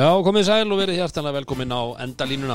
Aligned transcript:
Já, 0.00 0.08
komið 0.24 0.46
sæl 0.48 0.70
og 0.72 0.78
verið 0.80 0.96
hjartanlega 0.96 1.36
velkomin 1.42 1.72
á 1.76 1.82
endalínuna. 2.06 2.54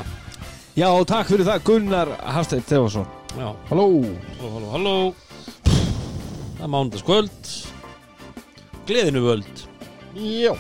Já, 0.73 0.88
takk 1.05 1.27
fyrir 1.30 1.45
það 1.45 1.59
Gunnar 1.68 2.09
Hafsteinn 2.34 2.64
Þefarsson 2.66 3.05
Já, 3.38 3.52
Halló. 3.70 3.86
Halló, 4.39 4.49
halló, 4.55 4.71
halló. 4.71 4.95
Það 6.55 6.63
er 6.66 6.71
mánudagskvöld. 6.73 7.52
Gleðinu 8.90 9.21
völd. 9.27 9.63
Já. 10.18 10.55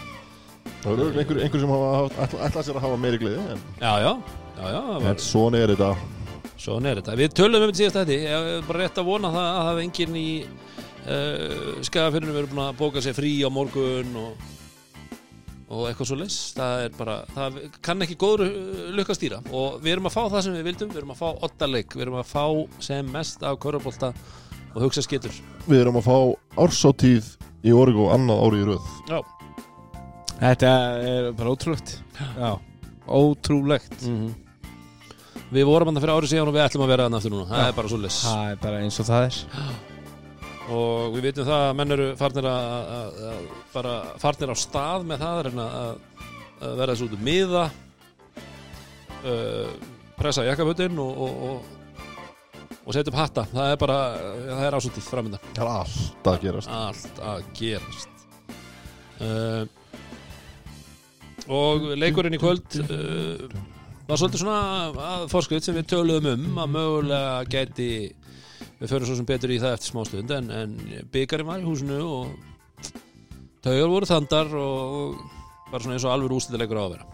Það 0.83 0.91
eru 0.93 1.09
einhver, 1.09 1.41
einhver 1.47 1.65
sem 1.65 1.75
ætla, 1.75 2.45
ætla 2.51 2.65
sér 2.67 2.77
að 2.77 2.85
hafa 2.85 3.01
meiri 3.01 3.21
gleði 3.23 3.41
en, 3.55 3.67
Já, 3.81 3.91
já, 4.05 4.11
já, 4.59 4.65
já 4.69 4.79
það 4.85 4.95
en 4.99 5.07
var, 5.09 5.21
svona 5.31 5.61
er 5.63 5.73
þetta. 5.73 5.91
Svona 6.67 6.91
er 6.91 7.01
þetta. 7.01 7.19
Við 7.23 7.37
tölum 7.39 7.63
um 7.63 7.71
þetta 7.71 7.81
síðast 7.81 8.01
þetta 8.03 8.19
Ég 8.19 8.51
er 8.59 8.67
bara 8.69 8.83
rétt 8.83 9.01
að 9.01 9.09
vona 9.09 9.33
það 9.33 9.47
að 9.47 9.55
það 9.57 9.71
hafi 9.71 9.87
enginn 9.89 10.19
í 10.21 10.27
uh, 10.45 11.85
Skagafyrinu 11.89 12.37
verið 12.37 12.53
búin 12.53 12.67
að 12.67 12.77
bóka 12.83 13.01
sér 13.01 13.17
frí 13.17 13.39
á 13.41 13.49
morgun 13.49 14.19
og, 14.21 14.51
og 15.69 15.87
eitthvað 15.89 16.09
svo 16.11 16.17
leys 16.19 16.37
Það 16.55 16.83
er 16.85 16.95
bara, 16.97 17.15
það 17.35 17.59
kann 17.85 18.05
ekki 18.05 18.17
góður 18.21 18.51
lukkastýra 18.97 19.39
og 19.51 19.79
við 19.81 19.95
erum 19.95 20.09
að 20.11 20.15
fá 20.17 20.23
það 20.35 20.43
sem 20.45 20.57
við 20.59 20.67
vildum 20.69 20.91
Við 20.93 21.01
erum 21.01 21.13
að 21.15 21.21
fá 21.23 21.29
ottaleik, 21.49 21.95
við 21.95 22.05
erum 22.05 22.19
að 22.21 22.29
fá 22.29 22.45
sem 22.85 23.09
mest 23.15 23.43
af 23.43 23.57
körubólta 23.63 24.11
og 24.75 24.81
hugsa 24.85 25.01
skittur 25.05 25.33
Við 25.65 25.81
erum 25.81 25.97
að 26.01 26.05
fá 26.09 26.17
ársáttíð 26.65 27.31
í 27.65 27.73
orgu 27.73 28.05
og 28.05 28.11
annað 28.13 28.41
ári 28.45 28.59
í 28.61 28.65
röð. 28.67 28.89
Já, 29.09 29.19
Þetta 30.35 30.71
er 31.09 31.27
bara 31.33 31.53
ótrúlegt. 31.55 31.93
Já. 32.35 32.49
Ótrúlegt. 33.07 33.95
Mhm. 34.03 34.33
Við 35.55 35.65
vorum 35.69 35.87
hann 35.89 36.01
fyrir 36.03 36.13
árið 36.17 36.31
síðan 36.33 36.49
og 36.51 36.55
við 36.57 36.63
ætlum 36.65 36.83
að 36.85 36.91
vera 36.91 37.03
hann 37.07 37.17
aftur 37.17 37.31
núna. 37.31 37.47
Það 37.49 37.61
Já. 37.61 37.67
er 37.67 37.75
bara 37.79 37.91
svo 37.91 37.99
les 38.01 38.17
Það 38.25 38.51
er 38.51 38.55
bara 38.65 38.79
eins 38.83 38.99
og 38.99 39.05
það 39.05 39.25
er 39.25 39.35
Og 40.65 41.13
við 41.13 41.27
vitum 41.27 41.45
það 41.45 41.63
að 41.63 41.75
menn 41.77 41.93
eru 41.93 42.05
farnir 42.17 42.47
að, 42.49 42.69
að, 42.95 43.17
að 43.29 43.41
bara 43.73 43.95
farnir 44.21 44.49
á 44.49 44.55
stað 44.57 45.03
með 45.05 45.21
það 45.21 45.41
að, 45.41 45.59
að, 45.65 45.99
að 46.57 46.79
vera 46.79 46.95
þessu 46.95 47.05
út 47.05 47.17
um 47.17 47.25
miða 47.27 47.65
uh, 49.29 49.69
pressa 50.17 50.45
jakkafötin 50.47 50.97
og, 51.03 51.21
og, 51.27 51.45
og, 51.49 52.73
og 52.81 52.97
setja 52.97 53.13
upp 53.13 53.19
hatta. 53.19 53.45
Það 53.53 53.71
er 53.75 53.79
bara, 53.85 53.99
það 54.47 54.65
er 54.65 54.79
ásútið 54.79 55.07
framöndan 55.11 55.47
Það 55.51 55.61
er 55.61 55.71
alltaf 55.75 56.33
að 56.33 56.41
gerast. 56.47 56.75
Allt 56.81 57.23
að 57.29 57.47
gerast. 57.61 58.27
Uh, 59.21 59.63
og 61.45 61.91
leikurinn 61.93 62.35
í 62.35 62.41
kvöld 62.41 62.81
uh, 62.81 63.45
var 64.09 64.17
svolítið 64.17 64.41
svona 64.41 64.59
að 65.13 65.29
forskrift 65.29 65.67
sem 65.67 65.77
við 65.77 65.91
töluðum 65.93 66.49
um 66.49 66.61
að 66.63 66.73
mögulega 66.73 67.35
gæti 67.53 67.89
við 68.81 68.91
förum 68.91 69.07
svo 69.09 69.15
sem 69.19 69.27
betur 69.29 69.53
í 69.55 69.59
það 69.61 69.75
eftir 69.77 69.91
smástund 69.93 70.31
en, 70.35 70.49
en 70.51 70.77
byggarinn 71.13 71.47
var 71.47 71.61
í 71.63 71.67
húsinu 71.67 71.99
og 72.03 72.93
taugar 73.65 73.91
voru 73.91 74.09
þandar 74.09 74.51
og, 74.61 75.19
bara 75.71 75.81
svona 75.83 75.95
eins 75.97 76.05
og 76.07 76.13
alveg 76.15 76.35
úslitilegur 76.37 76.77
á 76.79 76.83
að 76.85 76.95
vera. 76.95 77.11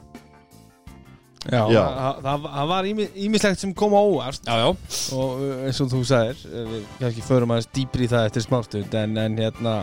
Já, 1.42 1.62
Já. 1.73 1.82
Það, 1.82 2.17
það, 2.26 2.44
það 2.54 2.67
var 2.70 2.88
ímislegt 3.26 3.62
sem 3.64 3.72
kom 3.73 3.95
á 3.98 4.02
óvart. 4.06 4.44
Já, 4.45 4.56
já, 4.62 4.67
og 5.17 5.39
uh, 5.42 5.54
eins 5.66 5.80
og 5.82 5.89
þú 5.89 6.02
sagðir 6.06 6.42
uh, 6.52 6.67
við 6.70 6.84
kannski 7.00 7.23
förum 7.26 7.54
aðeins 7.56 7.70
dýpri 7.78 8.06
í 8.06 8.12
það 8.12 8.28
eftir 8.30 8.45
smástund 8.45 8.98
en, 9.02 9.16
en 9.23 9.39
hérna 9.42 9.76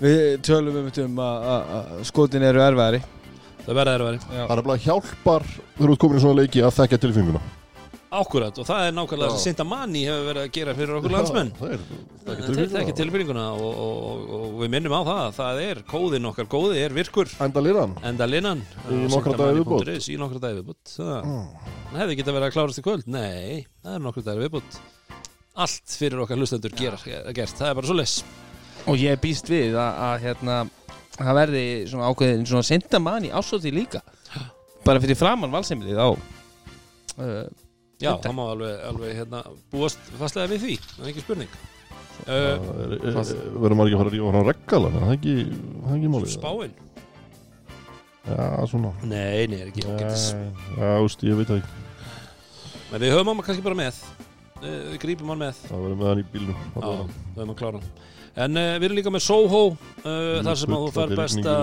við 0.00 0.38
tölum 0.48 0.78
um 0.80 0.86
þetta 0.88 1.04
um 1.10 1.20
að- 1.26 2.04
skotin 2.08 2.46
eru 2.48 2.62
erfæri. 2.64 3.02
Það 3.66 3.76
verða 3.76 3.98
veri 4.00 4.20
Það 4.30 4.54
er 4.56 4.62
bara 4.70 4.80
hjálpar 4.86 5.44
þegar 5.50 5.82
þú 5.82 5.90
ert 5.92 6.00
komin 6.06 6.16
í 6.16 6.22
svona 6.24 6.40
leiki 6.40 6.62
að 6.64 6.76
þekka 6.78 6.98
tilfinninguna 7.04 7.42
Ákkurat 8.10 8.56
og 8.58 8.66
það 8.66 8.84
er 8.88 8.94
nákvæmlega 8.96 9.30
það 9.30 9.36
sem 9.36 9.52
Sinta 9.52 9.64
Manni 9.70 10.00
hefur 10.02 10.24
verið 10.26 10.42
að 10.42 10.54
gera 10.56 10.72
fyrir 10.74 10.96
okkur 10.98 11.12
landsmenn. 11.14 11.50
Það 11.60 12.62
er 12.64 12.78
ekki 12.80 12.94
tilbyrjinguna 12.98 13.44
og, 13.54 13.68
og, 13.70 14.00
og, 14.08 14.24
og 14.38 14.56
við 14.64 14.72
minnum 14.74 14.96
á 14.98 15.02
það 15.06 15.36
það 15.36 15.60
er 15.66 15.82
kóðin 15.92 16.30
okkar 16.32 16.48
góði 16.50 16.82
er 16.82 16.96
virkur. 16.96 17.30
Enda 17.46 17.62
liran 17.62 17.94
enda 18.10 18.26
linnan. 18.26 18.64
Í 18.90 19.02
nokkra 19.06 19.36
daga 19.38 19.54
viðbót. 19.60 19.92
í 20.10 20.18
nokkra 20.18 20.42
dagi 20.42 20.58
viðbútt 20.58 20.94
það 20.96 21.14
mm. 21.20 21.46
það 21.92 22.02
hefði 22.02 22.18
getað 22.22 22.38
verið 22.38 22.48
að 22.48 22.56
klárast 22.56 22.82
í 22.82 22.86
kvöld. 22.88 23.06
Nei, 23.06 23.68
það 23.84 23.94
er 23.94 24.04
nokkra 24.08 24.26
dagi 24.26 24.44
viðbútt 24.46 24.80
allt 25.60 25.96
fyrir 26.00 26.24
okkar 26.24 26.40
hlustendur 26.40 26.74
gert. 26.74 27.06
Það 27.06 27.68
er 27.68 27.78
bara 27.78 27.86
svo 27.88 27.98
les 27.98 28.20
og 28.88 28.98
ég 28.98 29.18
býst 29.20 29.50
við 29.50 29.76
að, 29.78 30.02
að 30.06 30.22
hérna 30.24 30.58
það 31.14 31.34
verði 31.36 31.64
svona 31.90 32.10
ákveðin 32.10 32.46
svona 32.48 32.66
sendamann 32.66 33.26
í 33.28 33.32
ásóti 33.34 33.72
líka. 33.74 34.00
Bara 34.86 35.02
fyrir 35.02 35.18
framann 35.18 35.52
valsemlið 35.52 36.00
á 36.00 36.08
uh, 36.10 37.44
já, 38.00 38.12
það 38.24 38.34
má 38.38 38.44
alveg, 38.54 38.76
alveg 38.90 39.16
hérna, 39.20 39.42
búast 39.72 39.98
fastlega 40.20 40.50
við 40.54 40.64
því, 40.64 40.76
það 40.96 41.04
er 41.04 41.10
ekki 41.12 41.24
spurning. 41.26 41.58
Það 42.20 42.36
er- 42.36 42.94
er- 43.00 43.34
Verður 43.60 43.76
maður 43.78 43.88
ekki 43.90 43.96
að 43.96 44.00
fara 44.02 44.10
að 44.10 44.14
rífa 44.14 44.32
hann 44.34 44.48
reggala 44.50 44.88
Það 44.92 45.04
er 45.06 45.14
ekki, 45.16 45.34
það 45.80 45.90
er 45.90 45.98
ekki 46.00 46.10
málið. 46.14 46.32
Spáin? 46.34 46.74
Já, 48.30 48.66
svona. 48.68 48.90
Nei, 49.08 49.46
nei, 49.48 49.60
er 49.64 49.70
ekki 49.70 49.86
ágætis. 49.88 50.26
Nei, 50.36 50.50
Já, 50.76 50.90
úst, 51.06 51.22
ég 51.24 51.38
veit 51.40 51.48
það 51.48 51.62
ekki. 51.62 51.72
En 52.90 53.00
við 53.00 53.12
höfum 53.14 53.30
hann 53.32 53.42
kannski 53.46 53.64
bara 53.64 53.78
með. 53.78 54.02
Eh, 54.60 54.78
við 54.92 54.98
grípum 55.00 55.32
hann 55.32 55.40
með. 55.40 55.60
Það 55.70 55.84
verður 55.86 55.98
með 56.02 56.08
hann 56.10 56.20
í 56.20 56.24
bílnum 56.34 56.56
Já, 56.60 56.64
Þarna 56.74 56.86
var 56.90 56.96
hann. 57.00 57.12
við 57.34 57.40
höfum 57.40 57.54
að 57.54 57.60
klára 57.62 57.80
En 58.40 58.56
uh, 58.56 58.78
við 58.78 58.84
erum 58.86 58.96
líka 59.00 59.10
með 59.10 59.22
Soho 59.24 59.62
uh, 59.72 60.42
þar 60.46 60.58
sem 60.60 60.74
að 60.76 60.82
þú 60.84 60.90
fær 60.94 61.14
besta. 61.18 61.54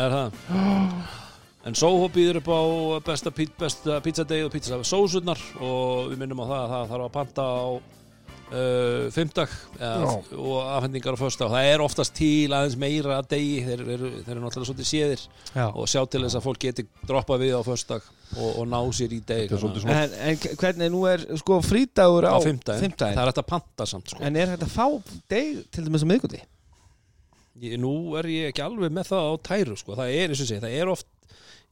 Er 0.00 0.14
það 0.14 0.28
En 1.66 1.74
Soho 1.74 2.06
býður 2.14 2.38
upp 2.42 2.48
á 2.54 2.60
besta, 3.08 3.32
pí- 3.34 3.50
besta 3.58 3.98
pizzadegi 4.04 4.46
og 4.46 4.52
pizza 4.54 4.78
sósurnar 4.86 5.40
og 5.58 6.12
við 6.12 6.20
minnum 6.22 6.42
á 6.42 6.46
það 6.46 6.60
að 6.62 6.72
það 6.72 6.90
þarf 6.92 7.06
að 7.08 7.14
panta 7.16 7.46
á 7.46 7.66
uh, 8.46 9.10
Já. 9.80 10.12
og 10.38 10.58
afhendingar 10.76 11.16
á 11.16 11.18
fösta 11.18 11.48
og 11.48 11.54
það 11.56 11.70
er 11.72 11.82
oftast 11.84 12.14
til 12.14 12.54
aðeins 12.54 12.76
meira 12.78 13.18
að 13.18 13.30
degi 13.34 13.56
þeir, 13.66 13.82
þeir, 13.88 14.04
þeir 14.20 14.32
eru 14.36 14.44
náttúrulega 14.44 14.68
svolítið 14.70 14.88
séðir 14.92 15.24
já. 15.56 15.66
og 15.66 15.90
sjá 15.90 16.00
til 16.12 16.22
þess 16.22 16.38
að 16.38 16.46
fólk 16.46 16.62
geti 16.66 16.86
droppað 17.10 17.42
við 17.42 17.56
á 17.58 17.62
föstdag 17.66 18.06
og, 18.36 18.50
og 18.62 18.64
ná 18.70 18.78
sér 18.94 19.16
í 19.16 19.20
deg 19.26 19.50
En, 19.96 20.16
en 20.30 20.40
hvernig 20.62 20.92
nú 20.94 21.02
er 21.10 21.26
sko 21.42 21.58
frídagur 21.66 22.26
á 22.30 22.38
fimmtudaginn. 22.42 22.94
Það 22.98 23.22
er 23.24 23.32
hægt 23.32 23.42
að 23.42 23.50
panta 23.50 23.86
samt 23.90 24.14
sko. 24.14 24.22
En 24.22 24.38
er 24.38 24.54
þetta 24.54 24.70
að 24.70 24.76
fá 24.78 24.86
deg 25.34 25.64
til 25.74 25.86
dæmis 25.86 26.06
á 26.06 26.10
miðguti? 26.14 26.42
ég, 27.62 27.76
Nú 27.80 27.92
er 28.20 28.28
ég 28.30 28.50
ekki 28.52 28.64
alveg 28.64 28.92
með 28.94 29.10
það 29.10 29.30
á 29.30 29.34
tæru 29.50 29.76
sko. 29.78 29.94
Það 29.98 30.14
er 30.14 30.32
eins 30.34 30.42
og 30.44 30.50
sé, 30.50 30.58
það 30.62 30.74
er 30.80 30.90
oft 30.92 31.06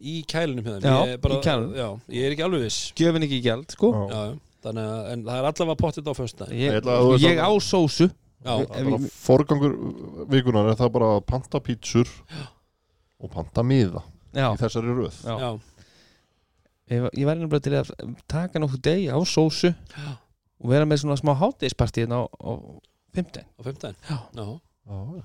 í 0.01 0.15
kælinum 0.31 0.65
hjá 0.67 0.75
þeim. 0.77 0.89
Já, 0.89 0.97
Ég 1.09 1.13
er 1.15 1.23
bara, 1.25 1.35
í 1.39 1.45
kælinum. 1.47 1.75
Já, 1.79 1.89
ég 2.19 2.27
er 2.29 2.35
ekki 2.37 2.45
alveg 2.49 2.65
viss. 2.67 2.81
Gjöfin 2.99 3.27
ekki 3.29 3.41
gjald, 3.45 3.71
sko. 3.77 3.93
Já. 3.95 4.05
já, 4.15 4.25
já. 4.33 4.41
Þannig 4.65 4.87
að, 4.89 5.01
en 5.13 5.23
það 5.27 5.39
er 5.43 5.47
allavega 5.51 5.77
pottit 5.77 6.07
á 6.09 6.13
fösta 6.17 6.47
Ég, 6.49 6.61
Ég 6.65 6.77
ætla 6.81 6.93
að 6.97 7.07
þú 7.11 7.17
ég 7.21 7.41
á 7.45 7.51
sósu. 7.61 8.07
Já, 8.45 8.55
Ef 8.61 8.71
bara 8.73 8.97
ég- 8.97 9.13
forgangur 9.25 9.75
vikunar 10.33 10.71
er 10.73 10.79
það 10.81 10.91
bara 10.95 11.11
að 11.19 11.23
panta 11.29 11.61
pítsur 11.65 12.09
og 13.21 13.31
panta 13.33 13.63
miða 13.65 14.03
Já, 14.35 14.49
í 14.53 14.59
þessari 14.61 14.97
röð. 14.97 15.19
Já. 15.25 15.37
já, 15.41 15.51
Ég, 16.93 17.05
ég 17.17 17.25
væri 17.29 17.41
nefnilega 17.41 17.65
til 17.65 17.77
að 17.79 18.17
taka 18.29 18.61
nokkuð 18.61 18.83
deg 18.85 19.05
á 19.09 19.19
sósu 19.25 19.71
Já. 19.73 20.17
og 20.61 20.69
vera 20.73 20.85
með 20.89 21.01
svona 21.05 21.17
smá 21.21 21.33
hátdeispartíðin 21.41 22.13
á, 22.13 22.21
á 22.29 22.51
fimmtudaginn. 23.17 23.49
Á 23.57 23.61
fimmtæðin 23.69 23.97
Já. 24.11 24.19
Já, 24.37 24.45
Já, 24.85 25.25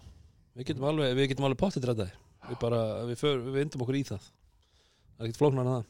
við 0.55 0.69
getum 0.69 0.87
alveg, 0.91 1.15
við 1.19 1.27
getum 1.33 1.47
alveg 1.49 1.59
pottit 1.63 1.83
rættaði 1.89 2.11
Við 2.49 2.59
bara, 2.61 2.81
við, 3.09 3.21
för, 3.21 3.39
við 3.45 3.61
vindum 3.61 3.85
okkur 3.85 3.99
í 3.99 4.03
það. 4.09 4.27
Það 5.15 5.23
er 5.23 5.29
ekkert 5.29 5.41
flóknar 5.43 5.65
en 5.67 5.73
það. 5.77 5.87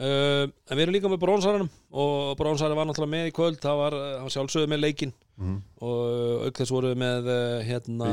Uh, 0.00 0.44
En 0.70 0.78
við 0.78 0.84
erum 0.84 0.94
líka 0.94 1.10
með 1.10 1.22
brónsarunum 1.24 1.70
og 2.04 2.36
brónsarun 2.38 2.78
var 2.78 2.86
náttúrulega 2.88 3.14
með 3.16 3.30
í 3.32 3.34
kvöld. 3.34 3.58
Það 3.62 3.80
var, 3.80 3.96
hann 4.14 4.28
var 4.28 4.36
sjálfsögðu 4.36 4.70
með 4.70 4.84
leikinn. 4.84 5.16
Mm. 5.40 5.56
og 5.80 6.42
auk 6.44 6.58
þess 6.60 6.72
voru 6.74 6.90
við 6.90 6.98
með 7.00 7.28
uh, 7.32 7.62
hérna 7.64 8.08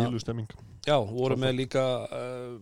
Já, 0.88 0.94
voru 1.04 1.36
með 1.36 1.58
líka 1.58 1.82
uh, 2.08 2.54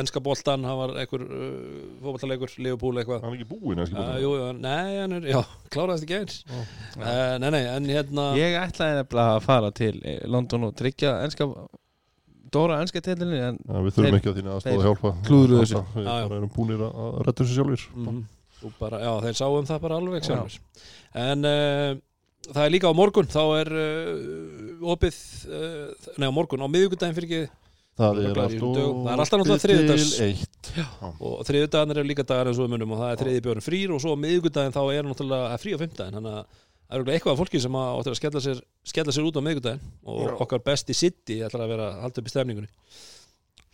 ennska 0.00 0.18
boltan, 0.26 0.64
hann 0.66 0.78
var 0.80 0.94
einhver 0.98 1.22
uh, 1.22 1.84
fótballleikur, 2.02 2.50
Liverpool 2.58 2.98
eitthvað. 2.98 3.22
Hann 3.22 3.36
er 3.36 3.44
ekki 3.44 3.46
búinn 3.52 3.84
uh, 3.84 4.16
Jú, 4.18 4.32
jú, 4.34 4.48
nei, 4.58 4.96
hann 4.98 5.14
er, 5.20 5.28
já, 5.30 5.38
kláraðist 5.70 6.08
ekki 6.08 6.18
eins 6.18 6.40
uh, 6.48 7.36
Nei, 7.38 7.46
nei, 7.54 7.62
en 7.70 7.86
hérna 7.86 8.24
Ég 8.40 8.58
ætlaði 8.58 8.98
nefnilega 8.98 9.36
að 9.36 9.46
fara 9.46 9.70
til 9.78 9.92
eh, 10.02 10.18
London 10.26 10.66
og 10.66 10.74
tryggja 10.82 11.14
enska 11.28 11.46
Dóra 12.54 12.80
enska 12.82 13.02
teilinni 13.04 13.38
en 13.44 13.58
við 13.68 13.92
þurfum 13.92 14.08
Þeir- 14.08 14.18
ekki 14.18 14.30
að 14.32 14.38
þínu 14.40 14.52
aðstóða 14.54 14.72
þeir 14.72 14.80
að 14.80 14.88
hjálpa. 14.88 15.12
klúðruðu 15.28 15.62
þessu. 15.62 15.82
Við 15.94 16.36
erum 16.38 16.52
búinir 16.56 16.84
að 16.86 16.98
að 17.04 17.16
redda 17.28 17.44
þessu 17.44 17.56
sjálfur 17.58 17.86
mm, 17.94 18.20
bara, 18.80 19.00
Já, 19.04 19.12
þeir 19.26 19.38
sáum 19.42 19.68
það 19.68 19.82
bara 19.86 20.00
alveg 20.00 20.28
sjálfur 20.28 20.58
En 21.28 21.48
uh, 21.48 21.92
það 22.48 22.64
er 22.64 22.74
líka 22.74 22.90
á 22.90 22.94
morgun 22.96 23.30
þá 23.30 23.42
er 23.60 23.72
uh, 23.84 24.90
opið 24.94 25.20
uh, 25.48 26.12
Nei, 26.18 26.28
á 26.28 26.32
morgun, 26.34 26.64
á 26.64 26.68
miðvikudaginn 26.72 27.18
fyrir 27.18 27.28
ekki 27.28 27.42
Það 27.98 28.18
er 28.22 28.28
er 28.30 28.40
alltaf 29.18 29.40
náttúrulega 29.40 30.26
eitt. 30.28 30.68
Og 31.18 31.40
þriðudagarnir 31.48 31.98
eru 31.98 32.06
líka 32.06 32.22
dagar 32.22 32.46
eins 32.46 32.60
og 32.60 32.68
við 32.68 32.74
munum 32.76 32.92
og 32.94 33.00
það 33.02 33.10
er 33.10 33.22
þriði 33.24 33.40
björn 33.46 33.64
frýr 33.64 33.94
og 33.94 34.02
svo 34.04 34.12
á 34.14 34.22
miðvikudaginn 34.22 34.76
þá 34.76 34.82
er 34.94 35.08
náttúrulega 35.08 35.48
er 35.56 35.62
frí 35.64 35.74
á 35.74 35.80
fimmtudaginn 35.82 36.18
þannig 36.20 36.36
að 36.38 36.60
það 36.88 36.94
er 36.96 37.00
örugglega 37.02 37.18
eitthvað 37.18 37.34
af 37.34 37.40
fólki 37.42 37.60
sem 37.60 37.76
að 37.78 37.88
áttir 37.98 38.14
að 38.14 38.18
skella 38.22 38.40
sér, 38.44 38.60
skella 38.88 39.12
sér 39.14 39.26
út 39.28 39.36
á 39.36 39.42
miðvikudaginn 39.44 39.82
og 40.08 40.20
Já. 40.24 40.32
okkar 40.46 40.62
besti 40.64 40.96
sitti 40.96 41.36
ætlar 41.44 41.64
að 41.66 41.72
vera 41.74 41.88
að 41.92 41.98
halda 42.06 42.22
upp 42.22 42.30
í 42.30 42.32
stefningunni 42.32 42.70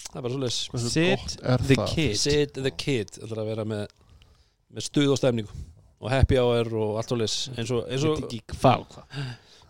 það 0.09 0.19
er 0.19 0.25
bara 0.27 0.35
svolítið 0.35 0.91
Sit 0.95 1.37
the 1.69 1.79
það? 1.79 1.95
kid 1.95 2.19
Sit 2.19 2.59
the 2.59 2.73
Kid 2.75 3.15
ætlar 3.23 3.45
að 3.45 3.51
vera 3.53 3.67
með, 3.71 3.87
með 4.75 4.89
stuð 4.89 5.15
og 5.15 5.21
stefningu 5.23 5.63
og 6.05 6.11
happy 6.13 6.41
hour 6.43 6.75
og 6.75 6.99
allt 7.01 7.15
svolítið 7.15 7.59
eins 7.63 7.71
og, 7.79 7.87
eins 7.89 8.05
og, 8.11 8.27
og 8.27 8.51
hvað. 8.59 8.99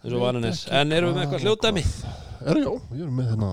eins 0.01 0.17
og 0.17 0.25
vanin 0.25 0.49
er 0.49 0.65
en 0.81 0.97
erum 0.97 1.13
við 1.13 1.21
með 1.21 1.27
eitthvað 1.27 1.45
hljóðdæmi 1.49 1.87
Er 2.45 2.59
já, 2.61 2.73
ég 2.97 3.05
er 3.07 3.13
með 3.15 3.31
hérna 3.33 3.53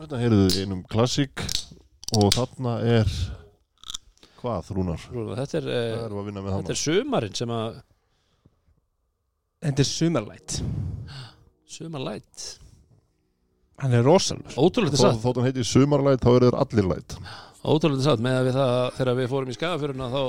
Þetta 0.00 0.20
heyrðu 0.22 0.44
þið 0.48 0.62
einum 0.64 0.84
klassík 0.88 1.42
og 2.16 2.30
þarna 2.32 2.78
er 2.88 3.10
hvað, 4.40 4.72
Rúnar? 4.76 5.06
Rúnar, 5.12 5.42
þetta 5.44 5.60
er, 5.60 5.70
Það 5.70 6.04
erum 6.04 6.18
við 6.18 6.22
að 6.22 6.30
vinna 6.30 6.44
með 6.46 6.58
þetta 6.58 6.74
er 6.76 6.82
sumarinn 6.84 7.38
sem 7.40 7.54
að 7.56 7.80
Þetta 9.60 9.84
er 9.84 9.88
sumarlætt 9.90 10.60
sumarlæt? 11.70 12.46
Hann 13.80 13.94
er 13.96 14.04
rosalur. 14.04 14.52
Ótrúlega 14.60 14.98
Þó, 14.98 15.04
satt. 15.06 15.22
þótt 15.22 15.40
hann 15.40 15.48
heiti 15.48 15.64
sumarlæt, 15.64 16.24
þá 16.24 16.30
eru 16.34 16.50
þeir 16.50 16.58
allir 16.64 16.88
læt. 16.90 17.16
Ótrúlega 17.60 18.04
satt 18.04 18.24
með 18.24 18.38
að 18.40 18.48
við 18.48 18.58
það 18.58 18.74
þegar 18.98 19.18
við 19.20 19.30
fórum 19.32 19.52
í 19.52 19.56
skagafjöruna 19.56 20.10
þá 20.12 20.22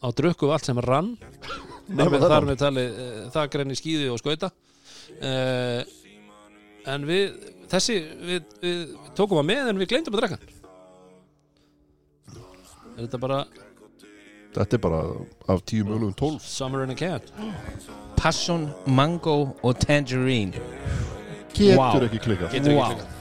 á 0.00 0.08
drukku 0.20 0.48
við 0.48 0.56
allt 0.56 0.68
sem 0.68 0.82
rann. 0.84 1.10
Nefnir 2.00 2.26
þar 2.26 2.48
með 2.48 2.60
tali 2.60 2.84
uh, 2.90 3.24
það 3.32 3.50
grenni 3.54 3.78
skýði 3.78 4.10
og 4.12 4.20
skauta. 4.20 4.52
Uh, 5.20 5.80
en 6.90 7.08
við 7.08 7.40
þessi, 7.72 7.98
við, 8.28 8.54
við 8.62 8.84
tókum 9.16 9.40
að 9.40 9.50
með 9.54 9.72
en 9.72 9.80
við 9.80 9.92
gleymdum 9.94 10.16
að 10.18 10.24
drekka. 10.24 10.40
hann 10.40 10.59
er 12.96 13.06
þetta 13.06 13.20
bara 13.22 13.40
Þetta 14.50 14.74
er 14.76 14.80
bara 14.82 15.00
af 15.54 15.60
tíu 15.62 15.84
mögulegum 15.86 16.14
tólf. 16.18 16.42
Summer 16.42 16.82
in 16.82 16.90
a 16.90 16.94
can. 16.98 17.20
Passion, 18.18 18.64
mango 18.86 19.54
og 19.62 19.78
tangerine. 19.78 20.58
Getur 21.54 21.78
Vá. 21.78 21.86
ekki 22.08 22.18
klikkað. 22.24 22.50
Getur 22.56 22.74
Vá. 22.74 22.88
ekki 22.90 22.98
klikkað. 22.98 23.16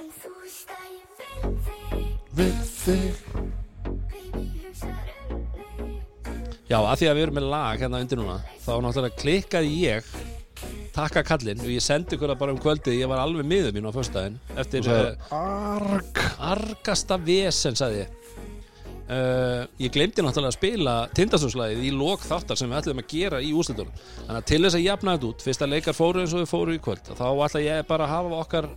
En 0.00 0.08
þú 0.20 0.30
veist 0.42 0.68
að 0.74 0.84
ég 1.00 1.08
vil 1.16 1.70
þig 1.70 2.10
Við 2.40 2.54
þig 2.74 3.14
Baby, 4.10 4.44
hugsaðu 4.66 4.92
mig 4.92 6.60
Já, 6.70 6.76
að 6.78 6.96
því 7.00 7.06
að 7.10 7.16
við 7.16 7.24
erum 7.24 7.36
með 7.40 7.48
lag 7.56 7.80
hérna 7.82 8.00
undir 8.04 8.20
núna 8.20 8.36
þá 8.60 8.72
náttúrulega 8.84 9.18
klikkaði 9.24 9.72
ég 9.80 10.12
takka 10.94 11.24
kallinn. 11.26 11.60
Og 11.64 11.72
ég 11.72 11.84
sendi 11.84 12.18
það 12.20 12.36
bara 12.40 12.54
um 12.54 12.60
kvöldið. 12.62 12.98
Ég 13.00 13.10
var 13.10 13.22
alveg 13.22 13.46
miður 13.48 13.76
mín 13.76 13.88
á 13.88 13.92
föstudaginn 13.94 14.40
eftir 14.60 14.86
uh, 14.86 14.96
er 14.96 15.12
arg 15.34 16.24
argasta 16.50 17.18
vesen, 17.20 17.78
sagði 17.78 18.04
ég. 18.04 18.16
Uh, 19.10 19.64
ég 19.82 19.90
glemdi 19.90 20.22
náttúrulega 20.22 20.52
að 20.52 20.54
spila 20.54 20.92
tindastónslæðið 21.18 21.86
í 21.88 21.90
lok 21.98 22.22
þáttar 22.22 22.58
sem 22.60 22.70
við 22.70 22.78
ætlum 22.78 23.00
að 23.02 23.08
gera 23.10 23.40
í 23.42 23.50
úrslitunum. 23.58 23.96
Þannig 24.20 24.36
að 24.38 24.46
til 24.52 24.60
þess 24.62 24.78
að 24.78 24.84
jafna 24.84 25.14
þetta 25.16 25.30
út 25.32 25.42
fyrst 25.46 25.64
að 25.66 25.72
leikar 25.72 25.96
fóru 25.98 26.22
eins 26.22 26.34
og 26.36 26.44
við 26.44 26.52
fóru 26.52 26.76
í 26.76 26.82
kvöld 26.84 27.10
þá 27.18 27.24
ætla 27.26 27.62
ég 27.64 27.88
bara 27.88 28.06
að 28.06 28.12
hafa 28.14 28.38
okkar 28.44 28.68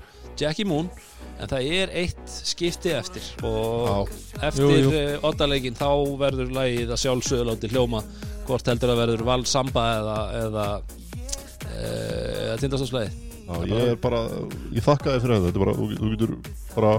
Jackie 0.42 0.66
Moon 0.66 0.90
en 1.38 1.52
það 1.52 1.70
er 1.78 1.94
eitt 2.02 2.34
skipti 2.50 2.96
eftir. 2.98 3.30
Og 3.46 4.10
eftir 4.40 4.66
Jú, 4.66 4.82
jú. 4.88 4.96
uh, 4.96 5.30
oddaleikin 5.30 5.78
þá 5.78 5.92
verður 6.26 6.58
lagið 6.58 6.96
að 6.96 7.04
sjálfsögðu 7.04 7.48
láti 7.52 7.70
hljóma. 7.70 8.02
Hvort 8.48 8.74
heldur 8.74 8.96
að 8.96 9.04
verður 9.04 9.26
Val 9.30 9.42
Samba 9.48 9.86
eða 10.00 10.18
eða, 10.42 10.68
uh, 11.84 12.40
eða 12.48 12.58
tindastónslæðið 12.64 13.22
Já, 13.44 13.56
ég 13.68 13.92
er 13.92 13.98
bara, 14.00 14.22
ég 14.72 14.86
þakka 14.86 15.14
þér 15.18 15.24
fyrir 15.26 15.36
þetta 15.36 15.50
Þetta 15.50 15.60
er 15.60 15.66
bara, 15.66 15.76
þú, 15.76 16.12
getur 16.14 16.36
bara 16.74 16.94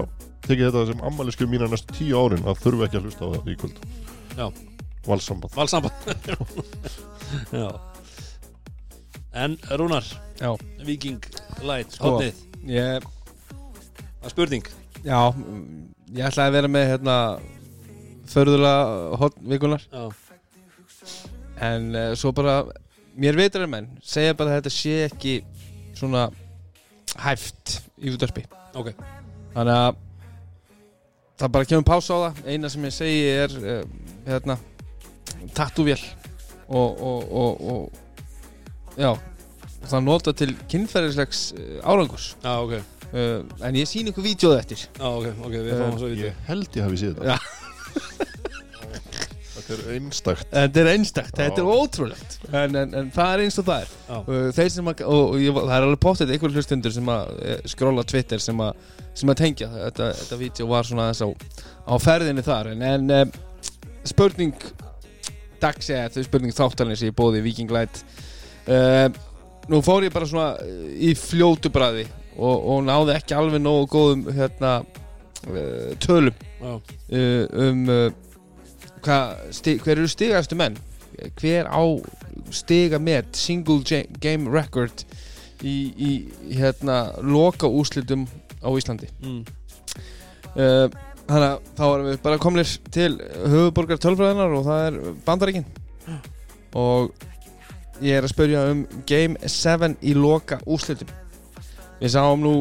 tekið 0.45 0.67
þetta 0.69 0.83
sem 0.91 0.99
ammælisku 1.09 1.47
mína 1.49 1.69
næstu 1.71 1.95
tíu 1.97 2.19
árin 2.21 2.45
að 2.45 2.59
þurfa 2.61 2.85
ekki 2.85 2.99
að 2.99 3.07
hlusta 3.07 3.25
á 3.25 3.33
þetta 3.33 3.49
í 3.49 3.55
kvöld. 3.63 3.79
Já. 4.37 4.45
Valsamband. 5.05 5.53
Val 5.57 5.67
Samba 5.69 5.89
Já. 7.61 7.67
En 9.35 9.57
Rúnar, 9.73 10.05
Já, 10.39 10.51
Viking 10.85 11.25
Light, 11.65 11.97
Sko. 11.97 12.19
ég, 12.69 13.05
spurning. 14.29 14.65
Já 15.05 15.19
Ég 16.15 16.25
ætlaði 16.29 16.47
að 16.49 16.55
vera 16.55 16.69
með 16.71 16.87
hérna 16.89 17.15
Förðulega 18.29 19.17
hot 19.21 19.35
vikunar 19.45 19.83
Já, 19.91 20.05
En 21.65 21.91
uh, 21.93 22.13
svo 22.17 22.31
bara 22.35 22.63
Mér 23.15 23.37
veitur 23.39 23.63
menn 23.71 23.87
Segja 24.03 24.35
bara 24.37 24.55
að 24.55 24.61
þetta 24.61 24.73
sé 24.75 24.95
ekki 25.09 25.35
Svona 25.95 26.27
Hæft 27.15 27.77
í 28.03 28.11
útvarpi. 28.11 28.41
Ok. 28.75 28.89
Þannig 29.53 29.75
að 29.75 30.01
Það 31.35 31.51
bara 31.51 31.67
kemur 31.67 31.85
pása 31.87 32.15
á 32.15 32.19
það. 32.25 32.41
Eina 32.47 32.69
sem 32.71 32.83
ég 32.87 32.93
segi 32.95 33.21
er 33.31 33.55
uh, 33.59 33.77
Hérna 34.27 34.57
Tattúvél 35.55 36.01
og, 36.67 36.99
og, 36.99 37.31
og, 37.31 37.63
og 37.71 38.99
Já 38.99 39.11
Það 39.85 40.05
nota 40.07 40.33
til 40.33 40.51
kynferðislegs 40.71 41.41
uh, 41.55 41.79
árangurs. 41.85 42.31
Já, 42.43 42.53
ok, 42.65 42.77
uh, 43.13 43.41
En 43.63 43.77
ég 43.77 43.87
sín 43.87 44.09
ykkur 44.11 44.25
vídeoð 44.25 44.57
eftir. 44.57 44.87
Já, 44.97 45.05
ok, 45.07 45.29
ok, 45.45 45.53
við 45.55 45.75
fáum 45.77 45.99
svo 45.99 46.11
viti 46.11 46.27
Ég 46.27 46.43
held 46.49 46.79
ég 46.79 46.87
hafi 46.89 47.03
séð 47.03 47.23
þetta 49.65 49.75
er 49.89 49.95
einstakt. 49.97 50.47
Þetta 50.51 50.81
er 50.81 50.89
einstakt, 50.91 51.33
þetta 51.39 51.63
er 51.63 51.69
ótrúlegt. 51.69 52.37
En, 52.51 52.77
en, 52.81 52.95
en 53.01 53.11
það 53.15 53.33
er 53.33 53.43
eins 53.45 53.59
og 53.61 53.67
það 53.67 53.85
er. 53.85 54.53
Þeir 54.57 54.71
sem 54.75 54.91
að, 54.91 55.03
og, 55.05 55.23
og 55.25 55.41
ég, 55.41 55.59
það 55.59 55.75
er 55.77 55.87
alveg 55.87 56.01
pottet 56.05 56.33
einhver 56.35 56.55
hlustundur 56.55 56.95
sem 56.95 57.11
að 57.15 57.31
eh, 57.41 57.61
skrolla 57.73 58.05
Twitter 58.07 58.41
sem 58.43 58.63
að, 58.65 58.89
sem 59.17 59.31
að 59.33 59.39
tengja 59.41 59.69
þetta, 59.73 60.09
þetta 60.21 60.39
vídeo 60.41 60.69
var 60.69 60.87
svona 60.87 61.09
aðeins 61.09 61.23
á, 61.25 61.29
á 61.89 61.93
ferðinni 62.03 62.45
þar. 62.45 62.73
En, 62.73 62.83
en 62.93 63.15
um, 63.19 63.37
spurning 64.05 64.67
dags 65.63 65.89
eða 65.89 66.11
þau 66.13 66.27
spurning 66.27 66.55
þáttalinn 66.55 66.99
sem 66.99 67.09
ég 67.09 67.17
bóði 67.17 67.41
í 67.41 67.47
Viking 67.47 67.73
Light. 67.73 68.03
Uh, 68.65 69.09
Nú 69.65 69.79
fór 69.81 70.05
ég 70.05 70.13
bara 70.13 70.27
svona 70.29 70.51
í 71.01 71.15
fljótu 71.17 71.71
bræði 71.73 72.03
og, 72.37 72.53
og 72.53 72.83
náði 72.85 73.15
ekki 73.15 73.33
alveg 73.33 73.63
nógu 73.63 73.87
góðum 73.95 74.27
hérna, 74.35 74.75
uh, 75.49 75.95
tölum 76.03 76.35
uh, 76.61 76.77
um 77.65 77.89
uh, 79.05 79.07
hvað, 79.07 79.53
sti, 79.59 79.77
hver 79.83 79.99
eru 79.99 80.09
stigastu 80.09 80.57
menn? 80.59 80.77
Hver 81.39 81.69
á 81.69 81.83
stiga 82.53 82.99
með 82.99 83.29
single 83.37 83.79
game 84.21 84.51
record 84.51 85.05
í, 85.63 85.93
í 85.95 86.11
hérna 86.57 87.15
loka 87.23 87.69
úslitum 87.69 88.25
á 88.65 88.69
Íslandi? 88.73 89.09
Mm. 89.23 89.43
uh, 90.55 90.89
þannig 91.25 91.47
að 91.47 91.69
þá 91.77 91.85
erum 91.85 92.09
við 92.09 92.19
bara 92.25 92.41
komlir 92.41 92.73
til 92.93 93.11
höfuborgar 93.45 94.01
tölfræðinar 94.01 94.57
og 94.59 94.67
það 94.67 94.83
er 94.89 94.99
bandaríkin. 95.25 95.69
Og 96.75 97.13
ég 98.03 98.17
er 98.17 98.25
að 98.27 98.33
spyrja 98.33 98.65
um 98.73 98.83
game 99.07 99.39
7 99.47 99.95
í 100.03 100.13
loka 100.17 100.59
úslitum 100.67 101.09
við 102.01 102.11
sáum 102.11 102.43
nú 102.43 102.55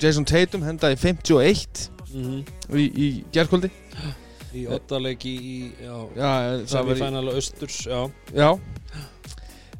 Jason 0.00 0.26
Tatum 0.26 0.64
henda 0.66 0.90
í 0.92 0.98
51 0.98 1.88
Mm 2.10 2.40
í, 2.74 2.84
í 2.90 3.08
gerkvöldi 3.30 3.70
Í 4.56 4.64
oddaleiki 4.74 5.30
í, 5.30 5.54
já, 5.78 5.94
Já, 6.16 6.30
það 6.66 6.88
var 6.88 6.96
í, 6.96 7.00
semifænal 7.00 7.34
austurs, 7.36 7.78
já. 7.86 8.00
Já. 8.34 8.50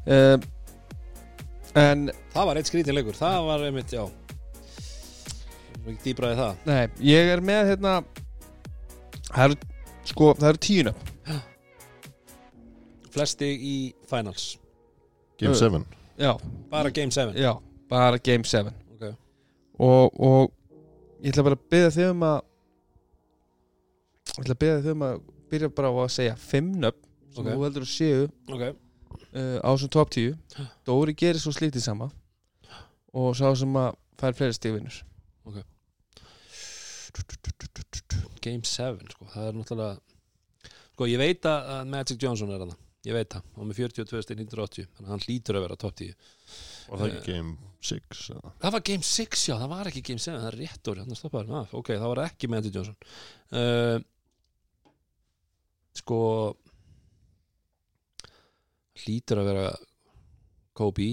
Uh, 0.07 0.37
En 1.75 2.09
Það 2.33 2.47
var 2.49 2.59
eitt 2.59 2.67
skrítin 2.67 2.95
leikur, 2.97 3.15
það 3.15 3.45
var 3.47 3.61
einmitt, 3.67 3.91
já. 3.95 4.03
Ekki 5.81 5.97
dýbraði 6.03 6.35
það. 6.39 6.57
Nei, 6.67 6.81
ég 7.09 7.29
er 7.31 7.41
með 7.41 7.71
hérna 7.71 7.93
Það 9.31 9.45
eru, 9.45 9.55
sko, 10.11 10.33
það 10.39 10.49
eru 10.51 10.61
tíuna 10.67 10.93
Flesti 13.11 13.47
í 13.51 13.75
finals. 14.07 14.53
Game 15.41 15.55
7 15.57 15.81
Já, 16.21 16.35
Bara 16.71 16.91
game 16.93 17.11
7 17.11 17.33
já, 17.39 17.51
bara 17.89 18.19
Game 18.23 18.43
7 18.47 18.67
Ok, 18.93 19.07
og, 19.79 20.19
og 20.21 20.51
ég 21.23 21.31
ætla 21.33 21.43
bara 21.47 21.57
að 21.57 21.65
byrja 21.73 21.93
þig 21.95 22.11
um 22.13 22.25
að 22.27 22.37
Ég 24.31 24.43
ætla 24.45 24.55
að 24.55 24.61
byrja 24.63 24.81
þig 24.85 24.93
um 24.95 25.05
að 25.07 25.21
byrja 25.51 25.69
bara 25.75 25.91
á 25.91 25.95
að 26.05 26.13
segja 26.15 26.35
fimm 26.39 26.71
nöfn 26.79 27.07
sem 27.31 27.45
Ok. 27.45 27.51
þú 27.51 27.63
heldur 27.65 27.85
að 27.85 27.91
séu 27.91 28.23
ok, 28.51 28.63
uh, 29.31 29.57
á 29.63 29.69
þessum 29.71 29.91
top 29.91 30.11
10 30.15 30.37
Dóri 30.87 31.15
gerir 31.15 31.39
svo 31.39 31.53
slítið 31.55 31.83
sama 31.83 32.11
og 33.11 33.35
sá 33.35 33.47
sem 33.55 33.75
að 33.79 33.95
fær 34.19 34.37
fleiri 34.37 34.55
stigvinnur 34.55 35.01
game 38.41 38.63
7 38.65 39.11
sko, 39.11 39.27
það 39.33 39.47
er 39.47 39.59
náttúrulega 39.59 39.99
Sko, 40.91 41.07
ég 41.09 41.17
veit 41.21 41.45
að 41.49 41.87
Magic 41.89 42.19
Johnson 42.21 42.51
er 42.53 42.63
að 42.65 42.73
Ég 43.01 43.15
veit 43.17 43.31
það, 43.33 43.45
og 43.57 43.65
með 43.65 43.77
42 43.79 44.19
stil 44.21 44.35
1980 44.37 44.89
Þannig 44.93 45.07
að 45.07 45.13
hann 45.15 45.23
hlýtur 45.23 45.57
að 45.57 45.63
vera 45.65 45.77
top 45.81 45.95
10 45.97 46.11
Var 46.91 46.99
það 46.99 47.07
ekki 47.07 47.31
Game 47.31 47.53
6 47.81 48.19
eða? 48.35 48.51
Það 48.61 48.75
var 48.75 48.83
game 48.91 49.07
6, 49.09 49.45
já, 49.47 49.53
það 49.57 49.71
var 49.71 49.89
ekki 49.89 50.03
game 50.09 50.21
7 50.21 50.35
Það 50.35 50.49
er 50.51 50.57
rétt 50.59 50.91
orðið, 50.91 51.07
hann 51.07 51.17
stoppaði 51.17 51.55
ah, 51.57 51.73
Ok, 51.79 51.89
það 51.95 52.11
var 52.11 52.21
ekki 52.27 52.49
Magic 52.51 52.77
Johnson. 52.77 52.97
Uh, 53.49 53.95
Sko 55.97 56.19
Hlýtur 59.01 59.41
að 59.41 59.47
vera 59.49 59.67
Kobe 60.77 61.09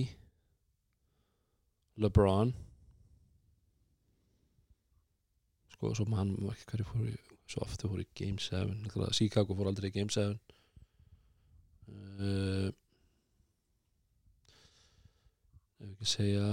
LeBron. 1.98 2.52
Sko, 5.74 5.94
svo 5.94 6.06
mann 6.10 6.34
fór 6.36 7.08
Svo 7.48 7.64
aftur 7.64 7.92
fór 7.92 8.02
í 8.02 8.06
game 8.18 8.42
7 8.42 8.74
Náttúrulega, 8.82 9.14
Chicago 9.16 9.56
fór 9.56 9.70
aldrei 9.70 9.88
í 9.88 9.94
game 9.94 10.12
7 10.12 10.36
uh, 11.88 12.68
Ef 15.78 15.86
ekki 15.94 16.10
segja 16.12 16.48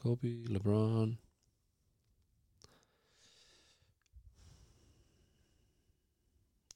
Kobe, 0.00 0.32
LeBron 0.54 1.16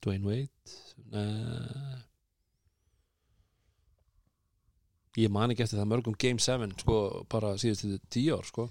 Dwayne 0.04 0.28
Wade 0.28 0.76
Nei 1.12 2.06
ég 5.18 5.30
man 5.32 5.50
ekki 5.50 5.64
eftir 5.64 5.80
það 5.80 5.90
mörgum 5.92 6.16
Game 6.20 6.42
7 6.42 6.76
sko, 6.82 6.98
bara 7.30 7.56
síðustu 7.58 7.98
tíu 8.12 8.36
ár 8.36 8.46
sko. 8.46 8.68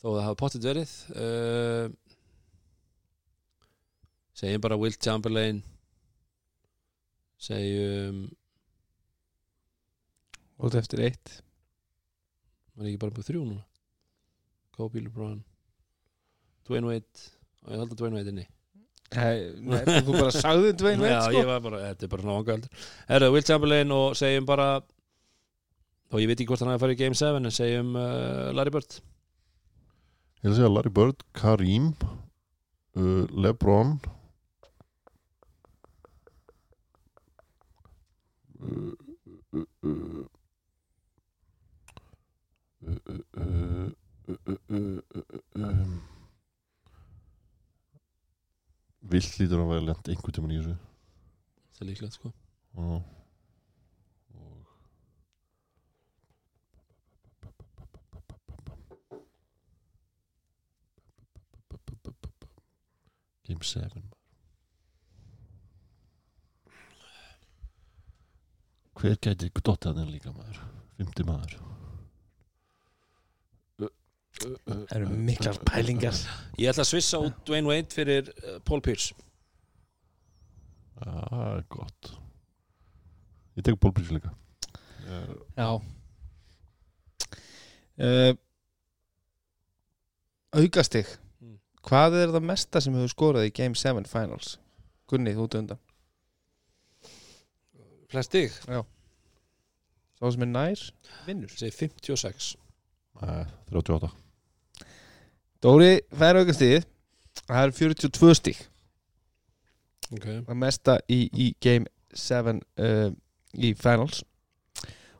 þó 0.00 0.08
að 0.10 0.16
það 0.16 0.24
hafa 0.26 0.40
pottit 0.40 0.66
verið 0.66 0.94
uh, 1.14 1.86
segjum 4.34 4.64
bara 4.64 4.80
Will 4.80 4.96
Chamberlain 4.98 5.62
segjum 7.44 8.24
þetta 10.64 10.80
eftir 10.80 11.02
eitt. 11.04 11.30
Var 12.74 12.86
ég 12.86 12.94
ekki 12.94 13.02
bara 13.02 13.14
með 13.14 13.26
þrjú 13.28 13.42
núna? 13.44 13.64
Kobe 14.74 15.02
LeBron 15.02 15.42
Dwayne 16.66 16.88
Wade 16.88 17.26
og 17.62 17.70
ég 17.70 17.82
held 17.82 17.92
að 17.92 17.98
Dwayne 18.00 18.18
Wade 18.18 18.32
Nei, 18.34 18.42
nei, 18.42 18.63
þú 19.12 20.14
bara 20.16 20.32
sagði 20.34 20.72
Dwayne 20.80 21.02
Wade 21.04 21.12
Já, 21.12 21.20
sko. 21.28 21.36
ég 21.38 21.46
var 21.50 21.60
bara, 21.64 21.80
þetta 21.90 22.06
er 22.06 22.12
bara 22.14 22.22
svona 22.24 22.38
vangaldur 22.40 22.70
Herru, 23.08 23.28
Will 23.34 23.46
Chamberlain 23.46 23.92
og 23.94 24.16
segjum 24.18 24.46
bara 24.48 24.68
og 26.14 26.20
ég 26.22 26.28
veit 26.30 26.38
ekki 26.40 26.48
hvort 26.50 26.62
hann 26.62 26.70
hafi 26.72 26.82
farið 26.84 26.96
í 26.96 27.02
Game 27.02 27.18
7 27.18 27.38
en 27.40 27.50
segjum 27.50 27.94
uh, 27.98 28.50
Larry 28.54 28.70
Bird. 28.74 29.00
Ég 30.44 30.50
að 30.52 30.58
segja 30.60 30.70
Larry 30.70 30.92
Bird, 30.94 31.24
Karim 31.34 31.88
uh, 32.94 33.24
Lebron 33.34 33.96
uh, 38.62 38.94
uh, 39.54 39.66
uh, 39.84 39.94
uh, 39.94 40.26
uh, 42.84 42.94
uh, 42.94 43.20
uh, 43.34 43.90
uh, 44.28 44.58
uh, 44.70 45.00
uh, 45.18 45.64
um, 45.64 46.02
Vilt 49.04 49.36
lítur 49.38 49.60
að 49.60 49.70
vera 49.72 49.84
lent 49.90 50.08
einhvern 50.08 50.36
tímann 50.36 50.54
í 50.54 50.62
þessu 50.62 50.76
það 51.74 51.84
er 51.84 51.90
líklegt 51.90 52.18
sko 52.18 52.32
Já. 52.74 53.02
Game 63.44 63.60
7 63.60 64.00
Hver 68.94 69.18
gæti 69.20 69.50
dottið 69.60 69.98
hann 70.00 70.12
líka 70.14 70.32
maður? 70.32 70.62
Fymti 70.96 71.26
maður 71.28 71.73
Það 74.34 74.80
eru 74.96 75.08
miklar 75.28 75.58
pælingar 75.68 76.16
Ég 76.58 76.68
ætla 76.72 76.82
að 76.84 76.90
svissa 76.90 77.20
út 77.22 77.36
Dwayne 77.46 77.68
Wade 77.70 77.94
fyrir 77.94 78.30
uh, 78.34 78.56
Paul 78.66 78.80
Pierce 78.84 79.14
Já, 80.98 81.12
það 81.30 81.44
er 81.52 81.62
gott 81.74 82.10
Ég 83.58 83.66
tek 83.68 83.78
bólprís 83.82 84.10
líka 84.14 84.32
Ég- 85.06 85.36
Já 85.58 85.68
uh, 87.98 88.32
Aukastig 90.54 91.06
Mm. 91.44 91.58
Hvað 91.84 92.14
er 92.22 92.30
það 92.32 92.44
mesta 92.48 92.80
sem 92.80 92.94
hefur 92.96 93.10
skorað 93.12 93.48
í 93.48 93.52
Game 93.52 93.74
7 93.76 94.06
Finals? 94.08 94.54
Gunni, 95.10 95.32
þú 95.36 95.44
ert 95.48 95.56
undan 95.58 95.80
Flest 98.08 98.30
stig, 98.30 98.54
Sá 100.14 100.30
sem 100.30 100.44
er 100.46 100.50
nær, 100.54 100.84
vinnur 101.26 101.50
segi 101.50 101.74
56 101.74 102.52
Nei, 103.20 103.42
38 103.74 104.12
Dóri 105.64 105.94
fær 106.12 106.42
aukastigið 106.42 106.84
Það 107.42 107.60
er 107.60 107.72
42 107.76 108.36
stig. 108.38 108.60
Ok. 110.14 110.26
Það 110.46 110.58
mesta 110.60 110.96
í, 111.10 111.24
í 111.32 111.50
Game 111.62 111.88
7 112.14 112.54
uh, 112.54 113.10
í 113.54 113.72
Finals. 113.78 114.22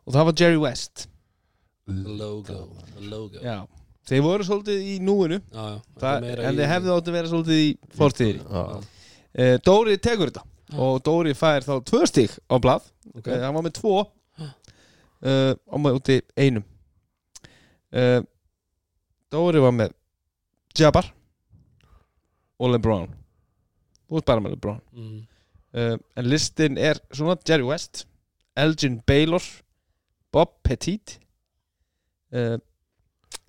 Og 0.05 0.15
það 0.15 0.29
var 0.29 0.37
Jerry 0.41 0.61
West. 0.61 1.07
Logo, 1.89 2.69
logo. 3.03 3.41
Já, 3.45 3.65
Þeir 4.09 4.23
voru 4.25 4.45
svolítið 4.45 4.89
í 4.89 4.95
núinu. 5.05 5.39
Já, 5.53 5.81
þetta 5.97 6.03
það, 6.05 6.27
En 6.33 6.59
þeir 6.59 6.71
hefðu 6.71 6.93
átt 6.95 7.09
að 7.09 7.17
vera 7.17 7.31
svolítið 7.33 7.61
í 7.61 7.71
fortíðir 7.97 8.41
Já, 8.41 8.65
uh, 8.75 9.55
Dóri 9.65 9.97
tekur 10.01 10.33
þetta. 10.33 10.45
Og 10.81 11.01
Dóri 11.05 11.35
fær 11.37 11.65
þá 11.65 11.75
tvö 11.89 12.05
stig 12.09 12.37
á 12.49 12.57
blað. 12.61 12.87
Ok. 13.13 13.21
okay. 13.21 13.41
Hann 13.43 13.57
var 13.57 13.67
með 13.67 13.77
tvo. 13.81 13.99
Uh, 15.25 15.53
Á 15.57 15.77
móti 15.81 16.19
einum. 16.37 16.65
Uh, 17.95 18.21
Dóri 19.33 19.63
var 19.65 19.73
með 19.77 19.95
Jabbar. 20.79 21.07
Og 22.59 22.73
LeBron. 22.75 23.11
Þú 24.09 24.19
ert 24.21 24.29
bara 24.31 24.43
með 24.43 24.57
LeBron. 24.57 24.81
Mm. 24.95 25.21
uh, 25.75 25.97
En 26.19 26.29
listin 26.31 26.79
er 26.79 27.01
svona 27.13 27.37
Jerry 27.47 27.67
West 27.67 28.05
Elgin 28.57 29.01
Baylor 29.07 29.43
Bob 30.33 30.57
Petit 30.67 31.19
uh, 32.35 32.59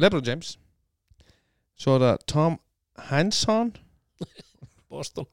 LeBron 0.02 0.26
James. 0.26 0.56
Svo 1.78 1.98
er 1.98 2.06
það 2.06 2.26
Tom 2.32 2.60
Hanson. 3.10 3.74
Boston. 4.92 5.28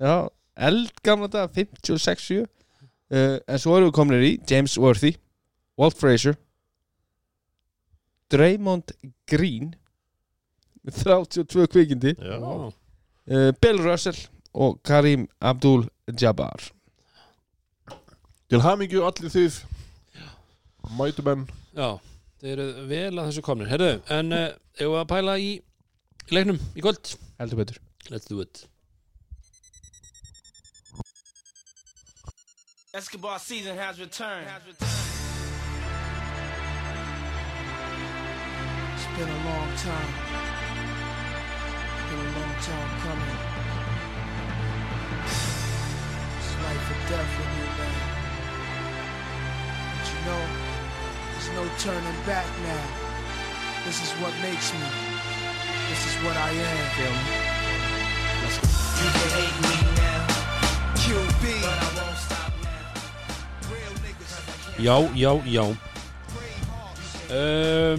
Já, 0.00 0.28
eldgamla 0.56 1.28
þetta 1.30 1.46
56-7 1.54 2.40
uh, 2.42 3.38
En 3.46 3.60
svo 3.60 3.76
erum 3.76 3.88
við 3.88 3.94
komin 3.96 4.24
í 4.24 4.32
James 4.50 4.74
Worthy 4.80 5.14
Walt 5.78 5.96
Frazier 5.96 6.36
Draymond 8.32 8.92
Green 9.30 9.74
32 10.92 11.66
kvikindi. 11.72 12.14
Uh, 12.20 12.70
Bill 13.60 13.82
Russell 13.82 14.18
og 14.54 14.80
Karim 14.84 15.28
Abdul-Jabbar. 15.40 16.70
Til 18.50 18.62
hamingju 18.62 19.02
allir 19.02 19.32
þið 19.32 19.56
Mætumenn 20.96 21.48
Já, 21.74 21.98
þeir 22.40 22.60
eru 22.62 22.84
vel 22.86 23.18
að 23.18 23.26
þessu 23.28 23.42
komnir. 23.44 23.68
Herðu, 23.68 23.90
en 24.14 24.32
uh, 24.32 24.44
eigum 24.78 24.94
við 24.94 25.00
að 25.02 25.10
pæla 25.10 25.34
í 25.42 25.50
leiknum 26.30 26.60
í 26.78 26.84
kvöld? 26.84 27.16
Heldur 27.40 27.60
betur. 27.60 27.82
Let's 28.08 28.30
do 28.30 28.40
it. 28.40 28.62
Escobar 32.94 33.38
season 33.38 33.76
has 33.76 34.00
returned. 34.00 34.46
It's 38.94 39.06
been 39.18 39.28
a 39.28 39.44
long 39.44 39.76
time. 39.76 40.55
Been 42.16 42.24
a 42.24 42.38
long 42.40 42.54
time 42.62 42.92
coming. 43.04 43.36
It's 46.38 46.52
life 46.64 46.90
or 46.92 47.00
death 47.10 47.32
with 47.36 47.50
me, 47.56 47.64
man. 47.76 47.96
But 49.92 50.06
you 50.12 50.20
know, 50.24 50.42
there's 51.32 51.50
no 51.52 51.64
turning 51.76 52.20
back 52.24 52.46
now. 52.64 52.84
This 53.84 54.00
is 54.02 54.10
what 54.20 54.32
makes 54.40 54.72
me. 54.72 54.88
This 55.90 56.02
is 56.08 56.14
what 56.24 56.36
I 56.38 56.50
am. 56.56 56.84
Feel 56.96 57.16
me? 57.26 57.36
You 58.96 59.08
can 59.16 59.30
hate 59.36 59.58
me 59.66 59.76
now. 60.00 60.24
QB. 60.96 61.42
But 61.60 61.78
I 61.84 61.88
won't 62.00 62.16
stop 62.16 62.52
now. 62.64 63.68
Real 63.68 63.94
niggas. 64.00 64.32
Já, 64.78 64.96
já, 65.14 65.32
já 65.44 65.64
um, 65.68 65.76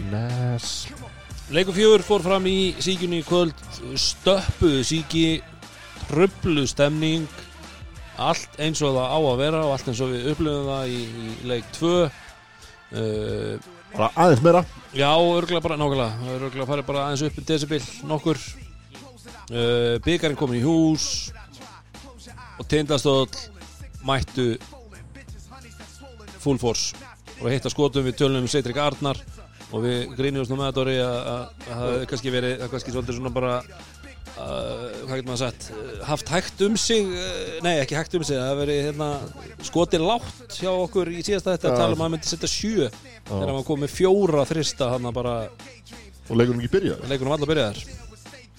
Nes 0.09 0.87
Leikur 1.47 1.77
fjögur 1.77 2.01
fór 2.03 2.23
fram 2.25 2.43
í 2.49 2.75
síkjunni 2.83 3.21
í 3.21 3.23
kvöld. 3.23 3.55
Stöppuðu 3.95 4.81
síki 4.83 5.21
Trublu 6.09 6.65
stemning. 6.67 7.23
Allt 8.19 8.57
eins 8.59 8.81
og 8.83 8.97
það 8.97 9.13
á 9.15 9.19
að 9.21 9.39
vera 9.39 9.61
Og 9.63 9.71
allt 9.75 9.87
eins 9.91 9.99
og 10.01 10.09
við 10.09 10.31
upplifum 10.31 10.65
það 10.67 10.89
í, 10.89 11.01
í 11.05 11.35
leik 11.47 11.67
2 11.77 11.91
uh, 11.93 13.69
Bara 13.93 14.09
aðeins 14.25 14.43
meira. 14.43 14.63
Já, 14.91 15.11
örgulega 15.13 15.63
bara, 15.63 15.77
nákvæmlega. 15.79 16.33
Örgulega 16.33 16.67
farið 16.73 16.89
bara 16.89 17.05
aðeins 17.05 17.23
upp 17.29 17.39
í 17.39 17.45
decibel 17.47 17.81
Nokkur. 18.11 18.43
Uh, 19.47 19.95
Byggarinn 20.03 20.39
komin 20.39 20.59
í 20.59 20.65
hús. 20.65 21.07
Og 22.57 22.67
tindastóll 22.67 23.31
Mættu 24.03 24.57
Full 26.43 26.59
force 26.59 26.97
Og 27.37 27.51
hitta 27.53 27.69
skotum 27.71 28.03
við 28.07 28.17
tölunum 28.19 28.47
um 28.47 28.51
Seitrik 28.51 28.79
Arnar 28.81 29.19
Og 29.75 29.83
við 29.83 30.15
grínum 30.15 30.47
nú 30.47 30.55
með 30.55 30.69
þetta 30.69 30.83
orði 30.85 30.97
að 31.03 31.17
að 31.27 31.45
það 31.67 31.79
hefði 31.83 32.09
kannski 32.11 32.33
verið 32.33 32.53
Það 32.61 32.73
kannski 32.73 32.93
svolítið 32.95 33.17
svona 33.17 33.33
bara 33.35 33.55
hvað 34.37 35.13
getur 35.15 35.27
maður 35.27 35.39
sagt 35.41 35.67
haft 36.05 36.31
hægt 36.31 36.61
um 36.67 36.75
sig 36.77 37.07
uh, 37.09 37.55
nei 37.65 37.79
ekki 37.81 37.97
hægt 37.97 38.15
um 38.17 38.25
sig 38.27 38.37
það 38.37 38.49
hefði 38.51 38.61
verið 38.61 38.81
hérna, 38.85 39.07
skotið 39.65 40.05
látt 40.05 40.57
hjá 40.59 40.69
okkur 40.73 41.11
í 41.11 41.23
síðasta 41.25 41.55
þetta 41.55 41.71
að 41.71 41.79
tala 41.81 41.95
um 41.95 42.01
að 42.01 42.05
hann 42.05 42.15
myndi 42.15 42.29
setja 42.29 42.51
sjö. 42.51 42.89
Þegar 43.27 43.53
hann 43.53 43.67
kom 43.67 43.81
með 43.83 43.95
fjóra 43.95 44.45
þrista 44.47 44.91
hann 44.93 45.09
bara 45.15 45.35
Og 46.27 46.35
leikunum 46.35 46.61
ekki 46.61 46.73
byrjað 46.75 47.07
leikunum 47.09 47.33
alla 47.37 47.49
byrjaðar 47.49 47.81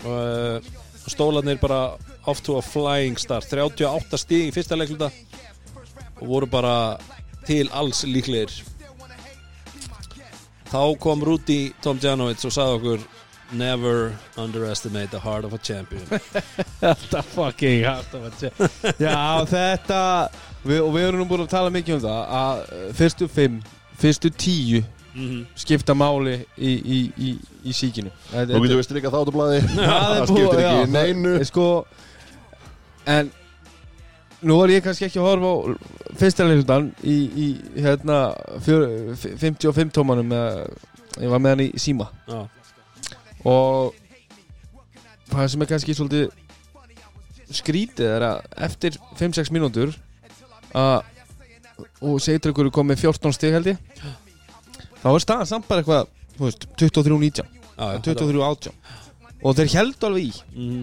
og 0.08 0.16
uh, 0.16 0.72
stólarnir 1.08 1.60
bara 1.60 1.80
off 2.28 2.42
to 2.44 2.58
a 2.58 2.62
flying 2.64 3.18
start. 3.20 3.48
38 3.50 4.20
stíg 4.20 4.48
í 4.48 4.54
fyrsta 4.54 4.76
leikluta 4.78 5.10
og 6.18 6.26
voru 6.26 6.50
bara 6.50 6.74
til 7.46 7.68
alls 7.76 8.02
líklegir 8.08 8.52
þá 10.72 10.82
kom 11.00 11.22
Rúti 11.24 11.60
Tom 11.84 11.98
Janowitz 12.02 12.44
og 12.48 12.52
sagði 12.54 12.76
okkur 12.80 13.06
never 13.50 14.12
underestimate 14.36 15.10
the 15.10 15.18
heart 15.18 15.44
of 15.48 15.54
a 15.54 15.58
champion. 15.58 16.04
Þetta 16.82 17.22
fucking 17.32 17.84
hart 17.86 18.12
að 18.12 18.26
vera 18.28 18.68
Já, 19.00 19.44
þetta 19.48 20.00
við, 20.68 20.82
Og 20.84 20.90
við 20.92 21.06
erum 21.06 21.22
nú 21.22 21.26
búin 21.30 21.46
að 21.46 21.54
tala 21.54 21.72
mikið 21.72 21.94
um 21.96 22.02
það 22.04 22.34
að 22.42 22.60
uh, 22.66 22.84
fyrstu 22.98 23.28
fimm 23.32 23.58
fyrstu 23.98 24.30
tíu 24.36 24.84
Mhm. 25.18 25.46
skipta 25.58 25.94
máli 25.98 26.34
í, 26.60 26.68
í, 26.78 26.98
í, 27.18 27.28
í 27.66 27.72
síkinu. 27.74 28.10
Þú 28.30 28.60
getur 28.62 28.76
við 28.78 28.84
strikað 28.86 29.14
það 29.16 29.24
át 29.24 29.30
á 29.32 29.34
blaði 29.34 29.56
Það 29.72 30.20
skiptir 30.28 30.60
ekki 30.60 30.90
neinu. 30.92 31.32
Sko, 31.48 31.64
en 33.16 33.32
nú 34.46 34.58
er 34.64 34.70
ég 34.76 34.84
kannski 34.84 35.06
ekki 35.08 35.18
að 35.18 35.26
horfa 35.28 35.48
á 35.50 35.56
fyrsta 36.20 36.44
leiklutan 36.46 36.90
í, 37.02 37.16
í 37.26 37.46
hérna 37.82 38.18
fjör, 38.62 38.84
f- 39.16 39.32
55 39.40 39.90
tómanum 39.96 40.30
ég 41.18 41.32
var 41.32 41.40
með 41.42 41.54
hann 41.56 41.64
í 41.64 41.70
síma. 41.82 42.06
Já, 42.28 42.44
og 43.48 43.94
það 45.32 45.48
sem 45.52 45.62
er 45.64 45.70
kannski 45.72 45.96
svolítið 45.98 47.56
skrítið 47.58 48.10
er 48.18 48.24
að 48.28 48.40
eftir 48.68 48.98
5-6 49.18 49.50
mínútur 49.54 49.94
að 50.76 51.02
og 52.04 52.18
segir 52.22 52.50
ykkur 52.52 52.68
komið 52.74 53.00
14 53.06 53.34
stig 53.36 53.54
held 53.54 53.70
ég 53.72 53.78
þá 55.02 55.08
er 55.14 55.22
staðan 55.22 55.48
samt 55.50 55.68
bara 55.68 55.82
eitthvað 55.82 56.08
þú 56.38 56.44
veist, 56.48 56.66
23-19, 56.78 57.46
já, 57.78 57.86
já 57.94 58.00
23-18 58.04 58.72
og 59.46 59.54
þeir 59.58 59.70
heldur 59.76 60.08
alveg 60.10 60.26
í. 60.28 60.32
Mhm. 60.54 60.80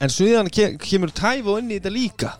en 0.00 0.12
sviðan 0.14 0.50
ke 0.54 0.68
kemur 0.78 1.10
tæf 1.10 1.46
og 1.50 1.58
inn 1.60 1.72
í 1.74 1.78
þetta 1.80 1.92
líka 1.94 2.32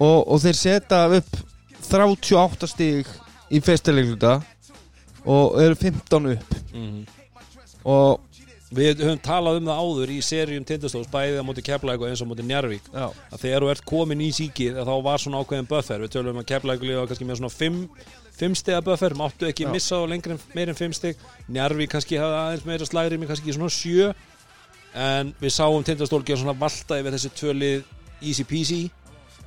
og, 0.00 0.18
og 0.28 0.40
þeir 0.42 0.58
setja 0.58 1.04
upp 1.18 1.36
38 1.84 2.70
stig 2.70 3.10
í 3.52 3.60
festilegluta 3.62 4.38
og 5.24 5.58
eru 5.62 5.76
15 5.78 6.30
upp. 6.36 6.54
Mhm. 6.72 7.02
og 7.84 8.20
Við 8.74 9.04
höfum 9.04 9.20
talað 9.22 9.60
um 9.60 9.68
það 9.68 9.80
áður 9.84 10.10
í 10.10 10.16
seríum 10.24 10.64
tindastóðs 10.66 11.10
bæðið 11.12 11.36
á 11.38 11.46
móti 11.46 11.62
Keflæk 11.62 12.00
og 12.02 12.08
eins 12.08 12.22
á 12.24 12.26
móti 12.26 12.42
Njarvík 12.42 12.88
já, 12.90 13.04
að 13.06 13.42
þegar 13.44 13.62
þú 13.62 13.68
ert 13.70 13.84
komin 13.86 14.22
í 14.24 14.30
síkið 14.34 14.80
þá 14.80 14.94
var 15.04 15.22
svona 15.22 15.42
ákveðin 15.44 15.68
buffer. 15.70 16.02
Við 16.02 16.10
tölum 16.16 16.34
um 16.34 16.40
að 16.42 16.48
Keflæk 16.48 16.82
liða 16.82 17.04
kannski 17.06 17.28
með 17.28 17.38
svona 17.38 17.52
5 17.54 17.76
fimm 18.34 18.56
stiga 18.58 18.80
buffer, 18.82 19.14
máttu 19.14 19.46
ekki 19.46 19.68
Já. 19.68 19.70
missa 19.70 20.00
á 20.00 20.02
lengri 20.10 20.34
en, 20.34 20.40
meir 20.56 20.72
en 20.72 20.78
5 20.80 20.96
stig. 20.98 21.22
Njarvík 21.46 21.92
kannski 21.94 22.18
hafa 22.18 22.40
aðeins 22.48 22.66
meira 22.66 22.88
slæri 22.88 23.20
með 23.20 23.30
kannski 23.30 23.54
svona 23.54 23.70
7 23.70 24.10
en 25.04 25.30
við 25.38 25.54
sáum 25.54 25.86
tindastól 25.86 26.24
gera 26.26 26.42
svona 26.42 26.58
valda 26.58 26.98
yfir 26.98 27.14
þessi 27.14 27.30
tvölið 27.38 27.84
easy 28.24 28.48
peasy 28.48 28.80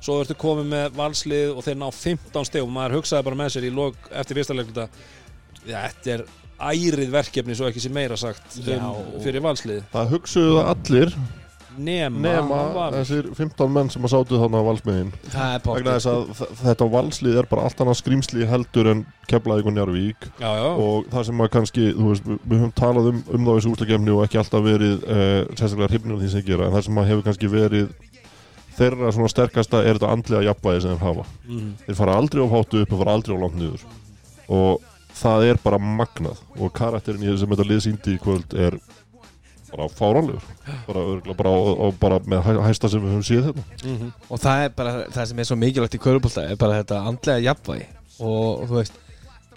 svo 0.00 0.20
ertu 0.22 0.36
komið 0.38 0.68
með 0.74 0.98
valslið 0.98 1.54
og 1.56 1.64
þeir 1.66 1.78
ná 1.80 1.88
15 1.90 2.48
stig 2.50 2.62
og 2.62 2.70
maður 2.74 2.98
hugsaði 3.00 3.26
bara 3.30 3.40
með 3.42 3.54
sér 3.56 3.66
í 3.68 3.72
lok 3.74 4.10
eftir 4.22 4.38
fyrsta 4.38 4.54
leikluta 4.58 4.88
þetta 5.66 6.14
er 6.18 6.24
ærið 6.58 7.10
verkefni 7.14 7.54
svo 7.58 7.68
ekki 7.70 7.82
sem 7.82 7.92
meira 7.94 8.16
sagt 8.18 8.56
Já, 8.66 8.78
um, 8.82 9.18
fyrir 9.22 9.42
valslið. 9.44 9.84
Það 9.92 10.08
hugsuðu 10.16 10.56
það 10.58 10.72
allir. 10.74 11.12
Nema, 11.78 12.18
nema 12.18 12.86
þessir 12.90 13.28
15 13.38 13.70
menn 13.70 13.90
sem 13.92 14.02
að 14.02 14.10
sátu 14.10 14.38
þannig 14.40 14.58
á 14.58 14.66
valsmiðin 14.66 15.10
það 15.30 15.52
er 15.54 15.60
vegna 15.68 15.92
þess 15.94 16.08
að 16.10 16.24
þ- 16.34 16.56
þetta 16.64 16.88
valslið 16.90 17.36
er 17.38 17.46
bara 17.52 17.66
allt 17.68 17.82
annað 17.84 17.98
skrýmsli 18.00 18.48
heldur 18.50 18.88
en 18.90 19.02
Keflavík 19.30 19.68
og 19.68 20.42
já. 20.42 20.64
og 20.72 21.06
það 21.12 21.26
sem 21.28 21.44
að 21.44 21.50
kannski, 21.54 21.84
þú 21.94 22.08
veist, 22.10 22.26
við 22.26 22.56
höfum 22.64 22.72
talað 22.80 23.10
um, 23.12 23.20
um 23.30 23.46
það 23.46 23.60
þessu 23.60 23.72
úslakefni 23.76 24.10
og 24.16 24.24
ekki 24.26 24.40
alltaf 24.42 24.64
verið 24.66 24.96
uh, 25.06 25.44
sérstaklega 25.54 25.90
hrifnir 25.92 26.16
af 26.16 26.24
því 26.24 26.32
sem 26.34 26.46
gera 26.50 26.66
en 26.66 26.74
það 26.74 26.86
sem 26.88 26.98
að 27.04 27.08
hefur 27.12 27.26
kannski 27.28 27.52
verið 27.54 27.94
þeirra 28.78 29.12
svona 29.14 29.28
sterkasta 29.32 29.82
er 29.84 29.98
þetta 29.98 30.12
andlega 30.14 30.46
jafnvægi 30.48 30.82
sem 30.82 30.94
þeir 30.96 31.06
hafa. 31.06 31.24
Mhm. 31.48 31.72
þeir 31.86 31.96
fara 32.02 32.14
aldrei 32.18 32.44
á 32.44 32.48
hátu 32.54 32.82
upp 32.82 32.92
og 32.92 32.98
fara 33.02 33.14
aldrei 33.18 33.34
á 33.36 33.42
langt 33.42 33.56
niður. 33.58 33.82
Og 34.48 34.80
það 35.18 35.48
er 35.50 35.56
bara 35.64 35.78
magnað. 35.78 36.38
Og 36.58 36.72
karakterin 36.72 37.22
í 37.26 37.28
þessum 37.32 37.50
þetta 37.54 37.68
lið 37.68 37.82
síndi 37.84 38.14
í 38.16 38.22
kvöld 38.22 38.54
er 38.54 38.78
bara 39.68 39.88
fáránlegur. 39.92 40.40
Bara, 40.86 41.00
örugglega 41.04 41.36
bara, 41.36 41.50
og, 41.50 41.80
og 41.84 41.98
bara 42.00 42.18
með 42.20 42.42
hæ- 42.46 42.62
hæsta 42.64 42.88
sem 42.88 43.02
við 43.02 43.12
höfum 43.12 43.26
séð 43.28 43.48
þetta 43.50 43.64
Mhm. 43.84 44.12
og 44.30 44.38
það 44.40 44.64
er 44.64 44.68
bara 44.70 44.92
það 45.12 45.26
sem 45.26 45.38
er 45.38 45.44
svo 45.44 45.56
mikilvægt 45.56 45.94
í 45.98 46.00
körubólta 46.00 46.50
er 46.50 46.56
bara 46.56 46.82
þetta 46.82 47.02
andlega 47.06 47.42
jafnvægi. 47.52 47.86
Og, 48.20 48.62
og 48.62 48.68
þú 48.68 48.74
veist 48.78 48.92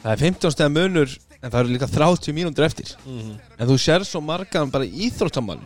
það 0.04 0.12
er 0.12 0.18
15 0.18 0.52
stæða 0.52 0.74
munur 0.76 1.18
en 1.42 1.50
það 1.52 1.60
eru 1.62 1.70
líka 1.78 1.88
30 1.88 2.34
mínútur 2.34 2.66
eftir. 2.66 2.96
Mhm. 3.08 3.40
en 3.60 3.68
þú 3.68 3.78
sér 3.80 4.04
svo 4.04 4.20
margan 4.22 4.70
bara 4.70 4.84
íþróttamann 4.86 5.60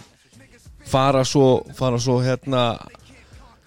fara 0.86 1.24
svo, 1.26 1.66
fara 1.74 1.98
svo 1.98 2.20
hérna 2.22 2.78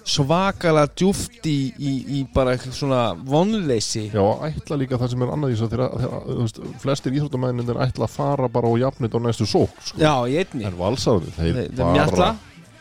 svakalega 0.09 0.89
djúft 0.97 1.47
í, 1.49 1.57
í, 1.77 1.93
í 2.19 2.21
bara 2.35 2.55
eitthvað 2.55 2.77
svona 2.79 3.01
vonleysi. 3.29 4.07
Já, 4.15 4.23
og 4.25 4.45
ætla 4.49 4.79
líka 4.81 5.01
það 5.01 5.13
sem 5.13 5.25
er 5.27 5.33
annað 5.35 5.53
í 5.53 5.57
þess 5.57 5.67
að 5.67 5.75
þeirra, 5.75 5.89
þeirra, 6.03 6.21
þú 6.29 6.39
veist, 6.43 6.61
flestir 6.85 7.19
íþróttamænin 7.19 7.73
er 7.75 7.83
ætla 7.87 8.09
að 8.09 8.15
fara 8.15 8.49
bara 8.53 8.71
og 8.71 8.81
jafnit 8.81 9.17
á 9.17 9.19
næstu 9.23 9.49
sók 9.49 9.75
sko. 9.83 10.01
já, 10.01 10.13
í 10.25 10.39
einni. 10.41 10.65
En 10.69 10.79
valsaðunni, 10.79 11.35
þeir, 11.37 11.59
þeir, 11.59 11.75
þeir 11.77 11.93
mjalla. 11.99 12.31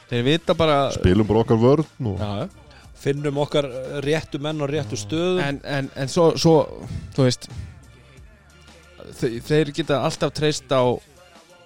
Þeir 0.07 0.23
vita 0.23 0.55
bara 0.55 0.79
spilum 0.95 1.27
bara 1.27 1.43
okkar 1.43 1.59
vörn 1.59 2.11
og 2.13 2.21
já, 2.23 2.47
finnum 2.97 3.41
okkar 3.43 3.67
uh, 3.67 3.97
réttu 4.05 4.39
menn 4.41 4.63
á 4.63 4.65
réttu 4.71 4.99
stöðum. 4.99 5.43
En, 5.43 5.59
en, 5.67 5.91
en 5.99 6.11
svo, 6.11 6.31
svo 6.39 6.61
þú 7.17 7.27
veist 7.27 7.49
þeir, 9.19 9.37
þeir 9.45 9.73
geta 9.75 10.01
alltaf 10.07 10.33
treyst 10.37 10.71
á 10.71 10.83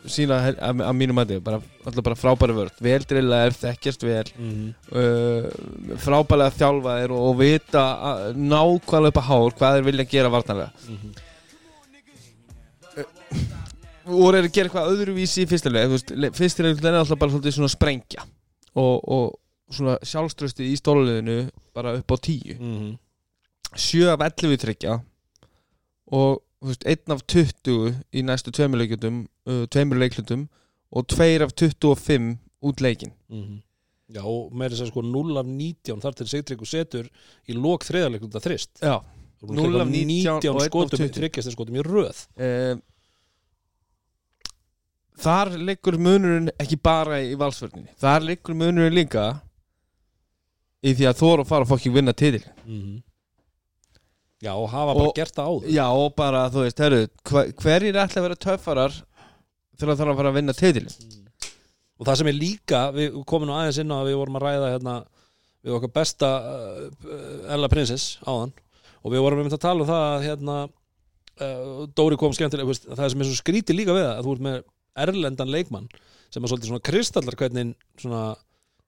sína 0.09 0.37
að, 0.51 0.81
að 0.81 0.95
mínum 0.97 1.19
að 1.21 1.31
þið 1.35 1.49
alltaf 1.85 2.03
bara 2.03 2.15
frábæri 2.17 2.53
vörð 2.57 2.79
vel 2.81 2.99
drillaðir, 3.05 3.53
þekkjast 3.61 4.01
vel 4.07 4.23
Mhm. 4.37 4.73
uh, 4.91 5.97
frábælega 6.01 6.55
þjálfaðir 6.57 7.11
og, 7.11 7.21
og 7.29 7.35
vita 7.39 7.83
að- 8.09 8.35
nákvæmlega 8.37 9.07
upp 9.13 9.19
að 9.21 9.29
hár 9.29 9.51
hvað 9.59 9.75
þeir 9.77 9.85
vilja 9.91 10.05
gera 10.09 10.29
varnarlega 10.33 10.71
Mhm. 10.89 11.13
og 14.11 14.33
er 14.35 14.43
að 14.47 14.51
gera 14.55 14.67
eitthvað 14.67 14.91
öðruvísi 14.95 15.43
í 15.45 15.49
fyrstilega 15.49 16.31
fyrstilega 16.35 16.87
er 16.89 16.97
alltaf 16.99 17.19
bara 17.21 17.31
svona 17.53 17.69
sprengja 17.71 18.23
og, 18.75 18.95
og 19.07 19.37
svona 19.71 19.97
sjálfströsti 20.03 20.65
í 20.71 20.77
stóluleginu 20.79 21.49
bara 21.75 21.93
upp 21.99 22.11
á 22.11 22.17
tíu 22.19 22.57
Mhm. 22.59 22.97
7 23.75 24.09
af 24.11 24.19
11 24.19 24.57
tryggja 24.59 24.97
og 26.11 26.41
veist, 26.69 26.83
1 26.85 27.09
af 27.15 27.21
20 27.27 27.95
í 28.13 28.21
næstu 28.23 28.51
tveimur 28.53 28.77
leiklutum 28.81 29.23
uh, 29.49 29.65
tveimur 29.73 29.97
leiklutum 29.97 30.47
og 30.91 31.07
2 31.07 31.41
af 31.45 31.53
25 31.57 32.37
út 32.61 32.81
leikin 32.81 33.11
Mhm. 33.29 33.61
já, 34.13 34.21
og 34.25 34.51
með 34.53 34.69
þess 34.75 34.81
að 34.85 34.91
sko 34.91 35.01
0 35.01 35.37
af 35.39 35.45
19 35.45 36.01
þar 36.03 36.13
til 36.19 36.27
Sigtryggur 36.27 36.67
setur 36.67 37.09
í 37.49 37.53
lok 37.55 37.83
þriðarleikluta 37.87 38.41
þrist 38.43 38.81
Já 38.83 38.99
0 39.41 39.81
af 39.81 39.87
19 39.87 40.27
og 40.29 40.43
1 40.45 40.55
af 40.55 40.67
skotum 40.69 40.99
20. 40.99 41.13
þryggjast 41.17 41.51
skotum 41.55 41.75
í 41.79 41.81
röð 41.87 42.25
uh, 42.37 42.75
Þar 45.21 45.51
liggur 45.59 45.97
munurinn 46.01 46.49
ekki 46.61 46.77
bara 46.81 47.19
í 47.21 47.33
valsvörninni 47.37 47.91
Þar 48.01 48.23
liggur 48.25 48.55
munurinn 48.57 48.95
líka 48.95 49.25
í 50.81 50.93
því 50.97 51.05
að 51.11 51.19
þóra 51.19 51.43
að 51.43 51.49
fara 51.51 51.65
að 51.65 51.71
fokkin 51.73 51.93
vinna 51.97 52.13
titil 52.13 52.43
Mhm. 52.65 53.01
Já, 54.41 54.51
og 54.57 54.67
hafa 54.71 54.93
bara 54.97 55.07
Og- 55.11 55.15
gert 55.17 55.35
það 55.37 55.49
áður. 55.51 55.71
Já 55.77 55.85
og 56.01 56.15
bara 56.17 56.43
þú 56.53 56.63
veist, 56.65 56.79
herru 56.83 57.01
hver, 57.29 57.51
hverjir 57.61 57.99
ætla 58.01 58.21
að 58.21 58.27
vera 58.27 58.39
töffarar 58.47 58.95
þegar 59.77 59.91
það 59.93 59.99
þarf 60.01 60.11
að 60.13 60.19
fara 60.21 60.31
að 60.33 60.37
vinna 60.39 60.53
titil 60.57 60.87
og 62.01 62.07
það 62.09 62.17
sem 62.21 62.29
er 62.31 62.37
líka, 62.39 62.79
við 62.95 63.17
komum 63.29 63.47
nú 63.51 63.53
aðeins 63.53 63.77
inn 63.83 63.91
á 63.93 63.97
að 64.01 64.07
við 64.09 64.19
vorum 64.21 64.37
að 64.39 64.45
ræða 64.47 64.69
hérna 64.73 64.95
við 65.61 65.75
okkar 65.77 65.91
besta 65.93 66.29
uh, 66.41 67.53
Ella 67.53 67.67
Princess 67.69 68.15
áðan. 68.25 68.53
Og 69.05 69.13
við 69.13 69.21
vorum 69.21 69.41
einmitt 69.43 69.53
að 69.57 69.61
tala 69.67 69.83
um 69.83 69.89
það 69.89 70.05
að 70.07 70.23
hérna 70.25 70.55
uh, 70.65 71.83
Dóri 71.97 72.17
kom 72.17 72.33
skemmtilega 72.33 72.69
veist, 72.69 72.87
það 72.89 73.11
sem 73.13 73.21
er 73.21 73.29
svo 73.29 73.37
skrítið 73.37 73.77
líka 73.77 73.93
við 73.97 74.07
það 74.07 74.15
að 74.17 74.25
þú 74.25 74.33
ert 74.35 74.45
með 74.47 74.57
erlendan 75.05 75.53
leikmann 75.53 75.85
sem 76.33 76.41
er 76.41 76.49
svolítið 76.51 76.71
svona 76.71 76.85
kristallar 76.89 77.37
hvernig 77.37 77.75
svona 78.01 78.23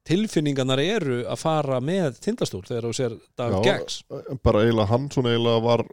tilfinningarnar 0.04 0.80
eru 0.84 1.22
að 1.24 1.38
fara 1.40 1.80
með 1.80 2.18
tindastól 2.24 2.62
þegar 2.66 2.88
þú 2.88 2.92
sér 2.98 3.14
David 3.38 3.56
Já, 3.56 3.62
Geggs 3.68 4.02
bara 4.44 4.64
eiginlega 4.64 4.90
hann 4.90 5.06
svona 5.10 5.32
eiginlega 5.32 5.62
var 5.64 5.84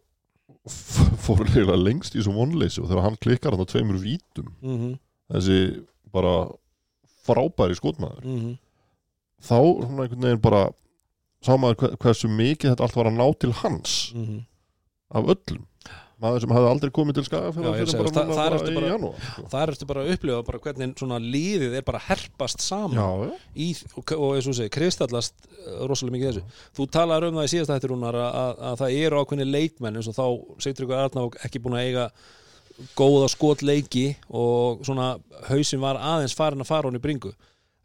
fór 1.25 1.45
eiginlega 1.47 1.79
lengst 1.79 2.15
í 2.15 2.19
þessum 2.19 2.35
vonleysi 2.37 2.81
og 2.83 2.89
þegar 2.91 3.05
hann 3.07 3.17
klikkar 3.23 3.55
hann 3.55 3.63
á 3.65 3.71
tveimur 3.71 4.01
vítum 4.03 4.51
mm 4.61 4.77
-hmm, 4.81 4.97
þessi 5.33 5.59
bara 6.11 6.35
frábæri 7.25 7.75
skotmaður 7.79 8.25
mm 8.25 8.57
þá 9.41 9.57
svona 9.57 10.03
einhvern 10.03 10.21
veginn 10.21 10.41
bara 10.41 10.69
sá 11.41 11.55
maður 11.57 11.75
hve- 11.81 11.95
hversu 11.97 12.27
mikið 12.29 12.69
þetta 12.75 12.83
allt 12.85 12.95
var 12.99 13.07
að 13.09 13.17
ná 13.17 13.27
til 13.39 13.51
hans 13.63 14.13
-hmm. 14.13 14.43
af 15.17 15.23
öllum 15.33 15.65
maður 16.21 16.43
sem 16.43 16.53
hefði 16.55 16.69
aldrei 16.69 16.91
komið 16.95 17.17
til 17.17 17.23
skagafélag 17.27 17.77
ég 17.77 17.79
fyrir 17.79 17.91
segi, 17.91 18.01
bara 18.01 18.97
sko. 19.21 19.45
það 19.51 19.63
ertu 19.73 19.87
bara 19.89 20.03
að 20.03 20.11
upplifa 20.15 20.41
bara 20.47 20.61
hvernig 20.65 21.03
líðið 21.35 21.77
er 21.79 21.87
bara 21.87 22.01
herpast 22.07 22.65
saman 22.65 23.31
í, 23.55 23.71
og, 23.95 24.13
og 24.17 24.35
eins 24.35 24.45
og 24.45 24.51
þú 24.51 24.57
segir, 24.59 24.73
kristallast 24.75 25.47
uh, 25.47 25.81
rosalega 25.89 26.17
mikið 26.17 26.29
þessu. 26.29 26.59
Þú 26.77 26.87
talaður 26.97 27.29
um 27.29 27.39
það 27.41 27.47
í 27.47 27.53
síðast 27.55 27.73
hættir 27.75 27.93
Rúnar 27.93 28.19
að, 28.21 28.37
að, 28.41 28.61
að 28.69 28.79
það 28.83 28.97
eru 29.01 29.21
ákveðni 29.21 29.49
leikmenn 29.49 29.99
eins 29.99 30.11
og 30.11 30.17
þá 30.17 30.25
segir 30.63 30.85
ykkur 30.85 31.01
Arnák 31.01 31.39
ekki 31.47 31.63
búin 31.63 31.79
að 31.79 31.87
eiga 31.89 32.07
góða 32.97 33.29
skotleiki 33.31 34.07
og 34.29 34.81
svona 34.85 35.13
hausin 35.49 35.81
var 35.81 35.99
aðeins 35.99 36.37
farin 36.37 36.63
að 36.63 36.71
fara 36.71 36.89
hún 36.89 36.97
í 36.97 37.03
bringu 37.03 37.33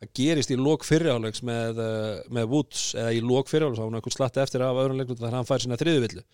það 0.00 0.12
gerist 0.16 0.52
í 0.52 0.58
lok 0.60 0.84
fyrirháleiks 0.86 1.42
með, 1.46 1.80
uh, 1.80 2.16
með 2.32 2.50
Woods 2.52 2.88
eða 2.96 3.14
í 3.16 3.22
lok 3.24 3.50
fyrirháleiks 3.50 3.80
þá 3.80 3.86
hún 3.86 3.98
eitthvað 3.98 4.16
slatti 4.16 4.42
eftir 4.42 4.64
af 4.64 4.80
öðrum 4.82 5.00
leiknum 5.00 5.18
þegar 5.18 5.38
hann 5.38 5.48
fær 5.48 5.64
sína 5.64 5.78
þriðuvillu 5.80 6.24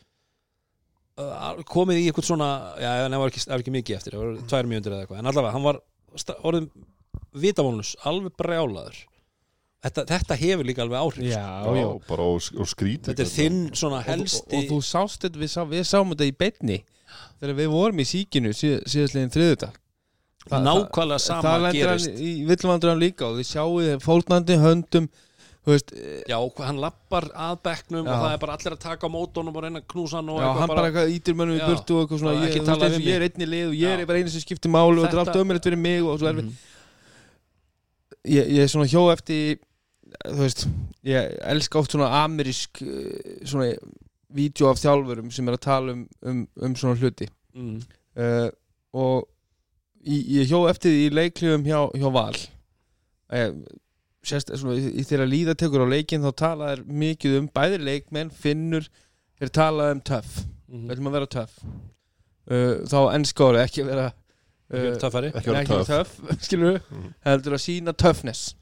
komið 1.69 2.01
í 2.01 2.09
eitthvað 2.09 2.29
svona 2.29 2.51
já, 2.81 2.91
en 3.05 3.15
það 3.15 3.23
var 3.23 3.33
ekki, 3.33 3.45
ekki 3.57 3.75
mikið 3.77 3.99
eftir 3.99 4.17
það 4.17 4.25
var 4.25 4.43
tvær 4.53 4.69
mjöndir 4.71 4.95
eða 4.95 5.07
eitthvað. 5.07 5.23
En 5.23 5.31
allavega, 5.33 5.55
hann 5.57 5.67
var 5.67 5.81
orðin 6.43 6.69
vitavónus, 7.43 7.95
alveg 8.09 8.37
brjálaður. 8.41 9.03
Þetta, 9.83 10.05
þetta 10.07 10.39
hefur 10.39 10.67
líka 10.69 10.85
alveg 10.85 11.01
áhrif 11.01 11.25
Já, 11.27 11.43
Já, 11.43 11.73
já 11.75 11.87
bara 12.07 12.27
og, 12.31 12.45
og 12.55 12.69
skrítið 12.71 13.09
þetta 13.09 13.25
er 13.25 13.31
þinn 13.33 13.63
svona 13.75 13.99
og, 13.99 14.05
og, 14.05 14.11
helsti 14.13 14.59
og 14.59 14.69
þú 14.69 14.77
sást 14.87 15.25
þetta, 15.27 15.41
við, 15.43 15.51
sá, 15.51 15.63
við 15.67 15.83
sáum 15.89 16.13
þetta 16.13 16.29
í 16.29 16.35
beinni 16.39 16.77
þegar 17.41 17.57
við 17.59 17.73
vorum 17.73 18.03
í 18.03 18.07
síkinu 18.07 18.53
síð, 18.55 18.77
síðastliðin 18.93 19.35
þriðudag 19.35 19.81
nákvæmlega 20.51 21.19
sama 21.23 21.43
það 21.49 21.65
lendur 21.67 21.91
hann 21.91 21.99
gerist. 21.99 22.23
í 22.23 22.31
villumandrann 22.47 23.03
líka 23.03 23.27
og 23.27 23.41
við 23.41 23.49
sjáum 23.51 24.03
fólknandi 24.03 24.59
höndum 24.63 25.11
veist, 25.71 25.93
já, 26.27 26.37
hann 26.67 26.81
lappar 26.83 27.29
að 27.31 27.59
bekknum 27.63 28.07
Já. 28.07 28.11
og 28.11 28.23
það 28.25 28.33
er 28.35 28.39
bara 28.43 28.55
allir 28.59 28.75
að 28.75 28.81
taka 28.83 29.07
á 29.07 29.15
mótunum 29.15 29.55
og 29.57 29.63
reyna 29.63 29.79
að 29.79 29.87
knúsa 29.93 30.19
hann 30.19 30.31
og 30.33 30.41
já, 30.41 30.47
eitthvað 30.49 30.63
hann 30.65 30.73
bara 30.73 30.89
eitthvað 30.89 31.13
ítir 31.15 31.37
mönnum 31.39 31.59
í 31.61 31.67
burtu 31.69 31.95
og 31.95 32.03
eitthvað 32.03 32.23
svona, 32.25 32.33
ég, 32.35 32.41
veist, 32.49 32.59
eins 32.59 32.69
og 32.73 32.97
við 32.97 33.07
ég 33.07 33.19
er 33.21 33.27
einni 33.29 33.47
lið 33.53 33.67
og 33.69 33.77
ég 33.79 34.01
er 34.03 34.07
bara 34.11 34.19
einu 34.23 34.33
sem 34.35 34.43
skiptir 34.43 34.73
máli 34.75 34.97
og 34.99 35.05
þetta 35.05 35.13
er 35.13 35.21
Þetta- 35.21 35.35
allt 35.37 35.43
ömurlegt 35.45 35.69
fyrir 35.69 35.79
mig 35.85 36.03
og 36.03 36.19
svo 36.19 36.31
erfitt 36.33 36.49
Mhm. 36.51 36.57
ég, 38.27 38.49
ég 38.57 38.63
er 38.65 38.71
svona 38.73 38.89
hjó 38.91 39.05
eftir 39.13 39.59
þú 40.27 40.39
veist, 40.43 40.67
ég 41.09 41.37
elska 41.55 41.79
oft 41.79 41.95
svona 41.95 42.09
amerísk 42.25 42.83
eh, 42.83 43.45
svona 43.47 43.71
vídeo 44.33 44.71
af 44.71 44.81
þjálfurum 44.81 45.31
sem 45.33 45.49
er 45.49 45.57
að 45.57 45.65
tala 45.67 45.93
um, 45.93 46.03
um, 46.27 46.43
um 46.63 46.75
svona 46.79 46.99
hluti 47.01 47.29
mm. 47.55 47.79
uh, 48.17 48.49
og 48.93 49.29
ég, 50.05 50.27
ég 50.43 50.51
hjó 50.51 50.65
eftir 50.71 50.91
í 50.91 51.11
leiklífum 51.13 51.65
hjá, 51.69 51.81
hjá 51.95 52.09
Val 52.13 52.37
uh, 53.33 53.53
sérst, 54.27 54.53
svona, 54.55 54.77
í, 54.79 54.93
í 55.01 55.05
þeirra 55.07 55.27
líða 55.29 55.55
tekur 55.59 55.85
á 55.85 55.93
leikin 55.93 56.23
þá 56.23 56.33
tala 56.39 56.73
er 56.77 56.83
mikið 56.87 57.39
um 57.41 57.49
bæði 57.55 57.81
leikmenn, 57.83 58.31
finnur 58.31 58.87
þeir 59.41 59.51
tala 59.59 59.91
um 59.95 60.01
töff, 60.01 60.45
Mm. 60.73 60.87
við 60.89 60.93
ætlum 60.95 61.09
að 61.11 61.17
vera 61.19 61.27
töff. 61.29 61.57
Uh, 62.49 62.79
þá 62.89 62.99
ennskóri 63.13 63.59
ekki 63.61 63.83
vera 63.85 64.07
uh, 64.09 64.95
töffari. 65.03 65.29
Ekki 65.37 65.53
vera 65.53 65.85
töff. 65.85 66.15
skilur 66.47 66.79
Mhm. 66.81 67.11
heldur 67.27 67.57
að 67.59 67.61
sína 67.67 67.93
töffness. 67.93 68.55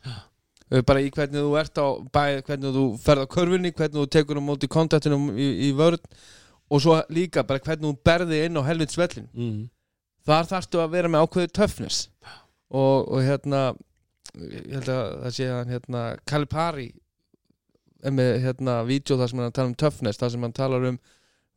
Uh, 0.70 0.80
bara 0.82 1.00
í 1.04 1.10
hvernig 1.14 1.38
þú 1.38 1.54
ert 1.60 1.78
á 1.78 1.86
bæði, 2.10 2.42
hvernig 2.48 2.74
þú 2.74 2.84
ferð 3.04 3.22
á 3.22 3.26
körfunni, 3.30 3.70
hvernig 3.72 4.00
þú 4.00 4.06
tekur 4.10 4.40
á 4.40 4.42
móti 4.42 4.66
kontaktinum 4.68 5.30
í, 5.38 5.48
í 5.68 5.72
vörð 5.78 6.02
og 6.70 6.82
svo 6.82 6.98
líka 7.14 7.46
bara 7.46 7.62
hvernig 7.62 7.86
þú 7.86 7.94
berði 8.04 8.42
inn 8.48 8.58
á 8.58 8.62
helvits 8.66 8.98
vellin 8.98 9.28
mm. 9.34 9.62
þar 10.26 10.50
þarftu 10.50 10.82
að 10.82 10.90
vera 10.98 11.08
með 11.14 11.24
ákveðu 11.28 11.52
töffness. 11.60 12.08
Og, 12.70 13.06
og 13.06 13.22
hérna 13.22 13.62
ég 14.38 14.70
held 14.76 14.88
að 14.94 15.06
það 15.24 15.34
sé 15.38 15.48
hann 15.50 15.72
hérna 15.74 16.02
Calipari 16.30 16.88
er 18.04 18.14
með 18.16 18.30
hérna 18.44 18.78
vídeo 18.88 19.16
þar 19.20 19.32
sem 19.32 19.42
hann 19.42 19.52
tala 19.56 19.68
um 19.72 19.78
töffness 19.82 20.20
þar 20.20 20.30
sem 20.34 20.44
hann 20.46 20.54
talar 20.56 20.86
um 20.92 20.98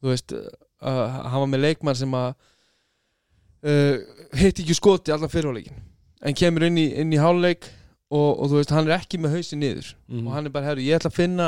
þú 0.04 0.10
veist 0.12 0.34
að 0.34 1.04
hann 1.30 1.40
var 1.46 1.52
með 1.54 1.62
leikmann 1.68 1.96
sem 2.00 2.16
að 2.20 2.34
uh, 3.64 3.96
hitt 4.40 4.60
ekki 4.64 4.76
skoti 4.78 5.14
allan 5.16 5.32
fyrirháleikin 5.32 5.78
en 6.24 6.36
kemur 6.40 6.66
inn 6.68 6.80
í, 6.82 6.88
í 6.92 7.20
háluleik 7.22 7.68
og, 8.14 8.28
og 8.44 8.50
þú 8.52 8.60
veist 8.60 8.74
hann 8.76 8.88
er 8.90 8.98
ekki 9.00 9.20
með 9.24 9.38
hausin 9.40 9.64
niður 9.64 9.94
Mm. 10.14 10.28
og 10.28 10.34
hann 10.36 10.46
er 10.46 10.52
bara, 10.54 10.68
herru, 10.68 10.84
ég 10.86 11.00
ætla 11.00 11.10
að 11.10 11.16
finna 11.18 11.46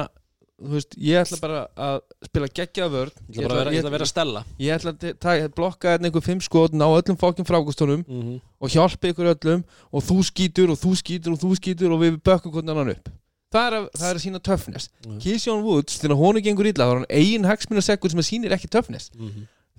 þú 0.55 0.71
veist, 0.71 0.95
ég 0.95 1.19
ætla 1.19 1.37
bara 1.41 1.61
að 1.75 1.97
spila 2.29 2.47
geggjað 2.47 2.93
vörð 2.93 3.17
ég 3.35 3.41
ætla 3.43 3.57
vera, 3.59 3.71
ég 3.75 3.81
ætla 3.81 3.89
að 3.89 3.95
vera 3.97 4.05
að 4.07 4.11
stella. 4.13 4.43
ég 4.59 4.75
ætla 4.77 4.91
að 4.93 4.99
te- 5.03 5.13
ta- 5.19 5.49
blokka 5.57 5.91
hérna 5.95 6.07
einhver 6.09 6.23
fimm 6.23 6.39
skot 6.41 6.71
ná 6.77 6.85
öllum 6.87 7.17
fókin 7.19 7.45
frákustónum 7.49 8.05
mm 8.07 8.21
-hmm. 8.23 8.39
og 8.61 8.69
hjálpa 8.69 9.07
ykkur 9.11 9.33
öllum 9.35 9.63
og 9.91 10.03
þú 10.03 10.17
skýtur 10.29 10.69
og 10.71 10.77
þú 10.79 10.91
skýtur 11.01 11.31
og 11.33 11.39
þú 11.43 11.51
skýtur 11.59 11.91
og 11.91 11.99
við 12.01 12.21
bökkum 12.23 12.51
hvernig 12.51 12.71
annan 12.71 12.89
upp. 12.95 13.09
Það 13.51 13.67
er 13.67 13.73
að, 13.79 13.89
það 13.99 14.09
er 14.09 14.15
að 14.15 14.23
sína 14.25 14.39
töffness 14.39 14.89
Mm. 15.05 15.19
Keyshawn 15.19 15.63
Woods, 15.63 15.99
þegar 15.99 16.15
honu 16.17 16.41
gengur 16.41 16.65
illa 16.65 16.85
þá 16.85 16.91
er 16.91 16.97
hann 16.97 17.05
eigin 17.09 17.45
hagsmunarsekkur 17.45 18.09
sem 18.09 18.19
að 18.19 18.29
sýnir 18.31 18.51
ekki 18.51 18.67
töffness 18.67 19.11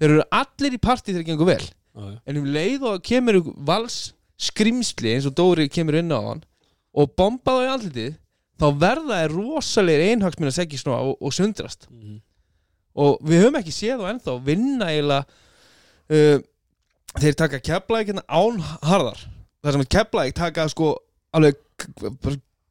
þeir 0.01 0.11
eru 0.11 0.23
allir 0.31 0.73
í 0.73 0.79
partí 0.79 1.13
þegar 1.13 1.25
gengur 1.25 1.47
vel. 1.47 1.65
En 2.27 2.37
um 2.37 2.45
leið 2.45 2.83
og 2.83 3.03
kemur 3.03 3.43
vals 3.57 4.13
skrimsli 4.39 5.15
eins 5.17 5.27
og 5.27 5.33
Dóri 5.35 5.69
kemur 5.69 5.95
inn 5.97 6.13
á 6.13 6.21
hann 6.21 6.43
og 6.95 7.11
bomba 7.17 7.53
þá 7.53 7.65
í 7.65 7.73
andlitið 7.75 8.15
þá 8.61 8.67
verða 8.81 9.21
er 9.25 9.35
rosalegir 9.35 10.13
einhagsmunarsekki 10.13 10.81
svona 10.81 11.03
og, 11.05 11.17
og 11.21 11.35
sundrast. 11.35 11.89
Og 12.97 13.19
við 13.27 13.45
höfum 13.45 13.59
ekki 13.61 13.75
séð 13.75 14.03
þá 14.03 14.11
ennþá 14.15 14.37
vinna 14.47 14.91
eiginlega 14.93 15.27
uh, 16.17 16.45
þeir 17.21 17.39
taka 17.43 17.61
keflæk 17.61 18.13
hérna 18.13 18.25
án 18.29 18.63
harðar. 18.87 19.21
Þar 19.65 19.77
sem 19.77 19.89
keflæk 19.97 20.37
taka 20.37 20.69
sko 20.73 20.95
alveg 21.37 21.61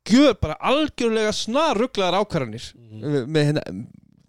gjör, 0.06 0.36
bara 0.42 0.58
algjörlega 0.62 1.32
snar 1.34 1.78
rugglaðar 1.80 2.22
ákvarðanir 2.22 2.68
mm. 2.74 3.16
með 3.30 3.50
hérna 3.50 3.64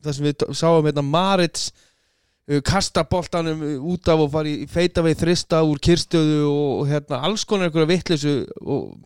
það 0.04 0.16
sem 0.16 0.28
við 0.28 0.46
sáum 0.56 0.86
hérna 0.86 1.04
Marits 1.04 1.68
uh, 1.70 2.60
kasta 2.66 3.04
boltanum 3.08 3.62
út 3.92 4.08
af 4.12 4.24
og 4.24 4.32
fara 4.32 4.52
í 4.52 4.68
feita 4.70 5.04
veið 5.04 5.22
þrista 5.24 5.62
úr 5.66 5.80
kyrstöðu 5.82 6.40
og, 6.48 6.70
og 6.80 6.90
hérna 6.92 7.20
alls 7.28 7.44
konar 7.48 7.68
einhverja 7.68 7.92
vitleysu 7.92 8.36
og 8.62 8.96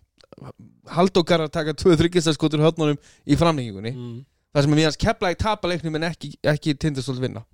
haldókar 0.96 1.44
að 1.44 1.54
taka 1.54 1.76
tvö 1.78 1.96
þryggjastaskotur 2.00 2.64
höfnunum 2.64 2.98
í 3.26 3.38
framlengingunni. 3.38 3.94
Mm. 3.94 4.18
það 4.50 4.66
sem 4.66 4.74
mjög 4.74 4.90
að 4.90 5.00
kepla 5.04 5.30
í 5.30 5.38
tapa 5.38 5.70
leiknum 5.70 6.00
en 6.00 6.08
ekki, 6.10 6.32
ekki 6.42 6.74
tindastóld 6.74 7.22
vinna. 7.22 7.44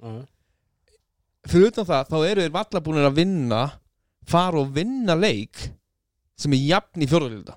Fyrir 1.46 1.70
utan 1.70 1.87
það, 1.87 2.09
þá 2.11 2.18
eru 2.31 2.46
þeir 2.46 2.57
valla 2.57 2.83
búin 2.83 3.03
að 3.05 3.18
vinna 3.20 3.62
fara 4.27 4.62
og 4.62 4.72
vinna 4.75 5.14
leik 5.14 5.68
sem 6.37 6.53
er 6.57 6.64
jafn 6.75 7.05
í 7.05 7.09
fjórðalilda 7.11 7.55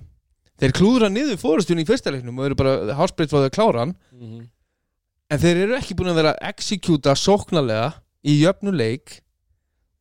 þeir 0.59 0.75
klúðra 0.75 1.09
niður 1.11 1.39
fórustunni 1.39 1.85
í 1.85 1.87
fyrsta 1.87 2.11
leiknum 2.13 2.39
og 2.39 2.49
eru 2.49 2.57
bara 2.59 3.07
því 3.07 3.41
að 3.45 3.53
klára 3.55 3.85
hann. 3.85 3.95
En 5.29 5.41
þeir 5.41 5.63
eru 5.63 5.77
ekki 5.77 5.95
búin 5.95 6.11
að 6.11 6.19
vera 6.19 6.35
að 6.35 6.51
exekjúta 6.51 7.15
sóknarlega 7.15 7.93
í 8.27 8.39
jöfnu 8.41 8.73
leik 8.75 9.19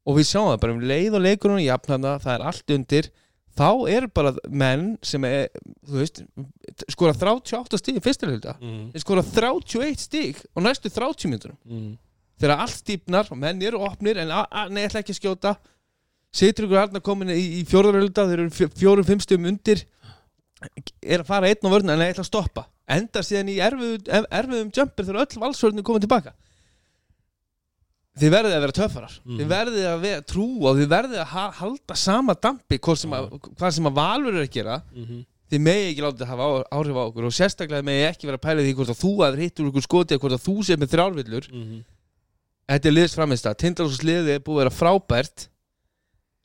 og 0.08 0.18
við 0.18 0.30
sjáum 0.30 0.50
það 0.50 0.60
bara 0.62 0.74
um 0.74 0.84
leið 0.90 1.18
og 1.18 1.24
leikurinn 1.26 1.62
í 1.62 1.68
jafn 1.68 2.06
það 2.08 2.30
er 2.34 2.46
allt 2.50 2.74
undir 2.74 3.10
þá 3.58 3.68
er 3.90 4.06
bara 4.14 4.32
menn 4.48 4.92
sem 5.02 5.24
er, 5.26 5.48
þú 5.88 5.96
veist 5.98 6.20
skora 6.94 7.14
38 7.18 7.80
stíg 7.80 7.98
í 7.98 8.02
fyrsta 8.04 8.28
leiknum 8.30 8.60
Mm. 8.62 8.84
skora 9.02 9.22
31 9.26 9.98
stíg 10.04 10.38
og 10.54 10.62
næstu 10.62 10.90
30 10.94 11.26
mínútur 11.32 11.56
þegar 12.38 12.60
allt 12.62 12.76
stípnar 12.78 13.26
og 13.32 13.38
menn 13.42 13.62
eru 13.66 13.80
opnir 13.82 14.16
en 14.22 14.28
ég 14.30 14.86
ætla 14.86 15.00
ekki 15.02 15.10
að 15.16 15.20
skjóta. 15.20 15.56
Situr 16.30 16.66
ykkur 16.68 16.78
harnar 16.78 17.00
komin 17.02 17.30
í, 17.34 17.40
í 17.58 17.64
fjórðarölda 17.66 18.26
þeir 18.28 18.42
eru 18.44 18.50
fjó- 18.52 18.70
fjórum, 18.78 19.04
fimm 19.08 19.18
stöðum 19.24 19.48
undir. 19.48 19.80
Er 21.02 21.22
að 21.22 21.26
fara 21.30 21.48
einn 21.48 21.62
á 21.66 21.70
vörðina 21.72 21.94
en 21.96 22.02
ég 22.04 22.12
ætla 22.14 22.24
að 22.26 22.28
stoppa. 22.30 22.66
Endar 22.88 23.22
síðan 23.26 23.48
í 23.52 23.56
erfiðum, 23.62 24.26
erfiðum 24.30 24.70
jumper 24.76 25.04
þegar 25.08 25.22
öll 25.24 25.40
valsvörðinu 25.42 25.84
komið 25.88 26.04
tilbaka 26.06 26.32
þið 28.20 28.32
verðið 28.34 28.54
að 28.56 28.62
vera 28.64 28.76
töffarar. 28.78 29.14
Mhm. 29.24 29.38
þið 29.38 29.48
verðið 29.52 29.86
að 29.88 30.00
vera, 30.04 30.22
trúa 30.32 30.70
og 30.70 30.78
þið 30.78 30.88
verðið 30.92 31.18
að 31.22 31.32
ha, 31.32 31.44
halda 31.58 31.96
sama 31.96 32.34
dampi 32.34 32.78
hvað 32.78 32.96
sem, 33.02 33.16
að, 33.18 33.26
hvað 33.58 33.74
sem 33.78 33.90
að 33.90 33.98
valur 33.98 34.34
er 34.38 34.44
að 34.46 34.54
gera. 34.54 34.78
Þið 35.48 35.62
megi 35.64 35.84
ekki 35.92 36.02
látið 36.04 36.24
að 36.26 36.32
hafa 36.32 36.48
áhrif 36.76 36.96
á 37.00 37.02
okkur 37.08 37.24
og 37.24 37.32
sérstaklega 37.32 37.84
megi 37.88 38.02
ekki 38.04 38.28
vera 38.28 38.36
að 38.36 38.44
pæla 38.44 38.64
því 38.66 38.72
hvort 38.76 38.92
að 38.92 38.98
þú 39.00 39.12
að 39.24 39.38
hittur 39.40 39.70
ykkur 39.70 39.86
skoti 39.86 40.14
eða 40.14 40.20
hvort 40.24 40.36
að 40.36 40.44
þú 40.44 40.56
sé 40.68 40.76
með 40.76 40.90
þrjárvillur. 40.92 41.46
Þetta 42.68 42.88
er 42.88 42.96
liðsframist 42.98 43.46
að 43.48 43.58
Tindalóks 43.62 44.02
liði 44.04 44.34
er 44.36 44.42
búið 44.44 44.58
að 44.58 44.62
vera 44.66 44.76
frábært. 44.76 45.48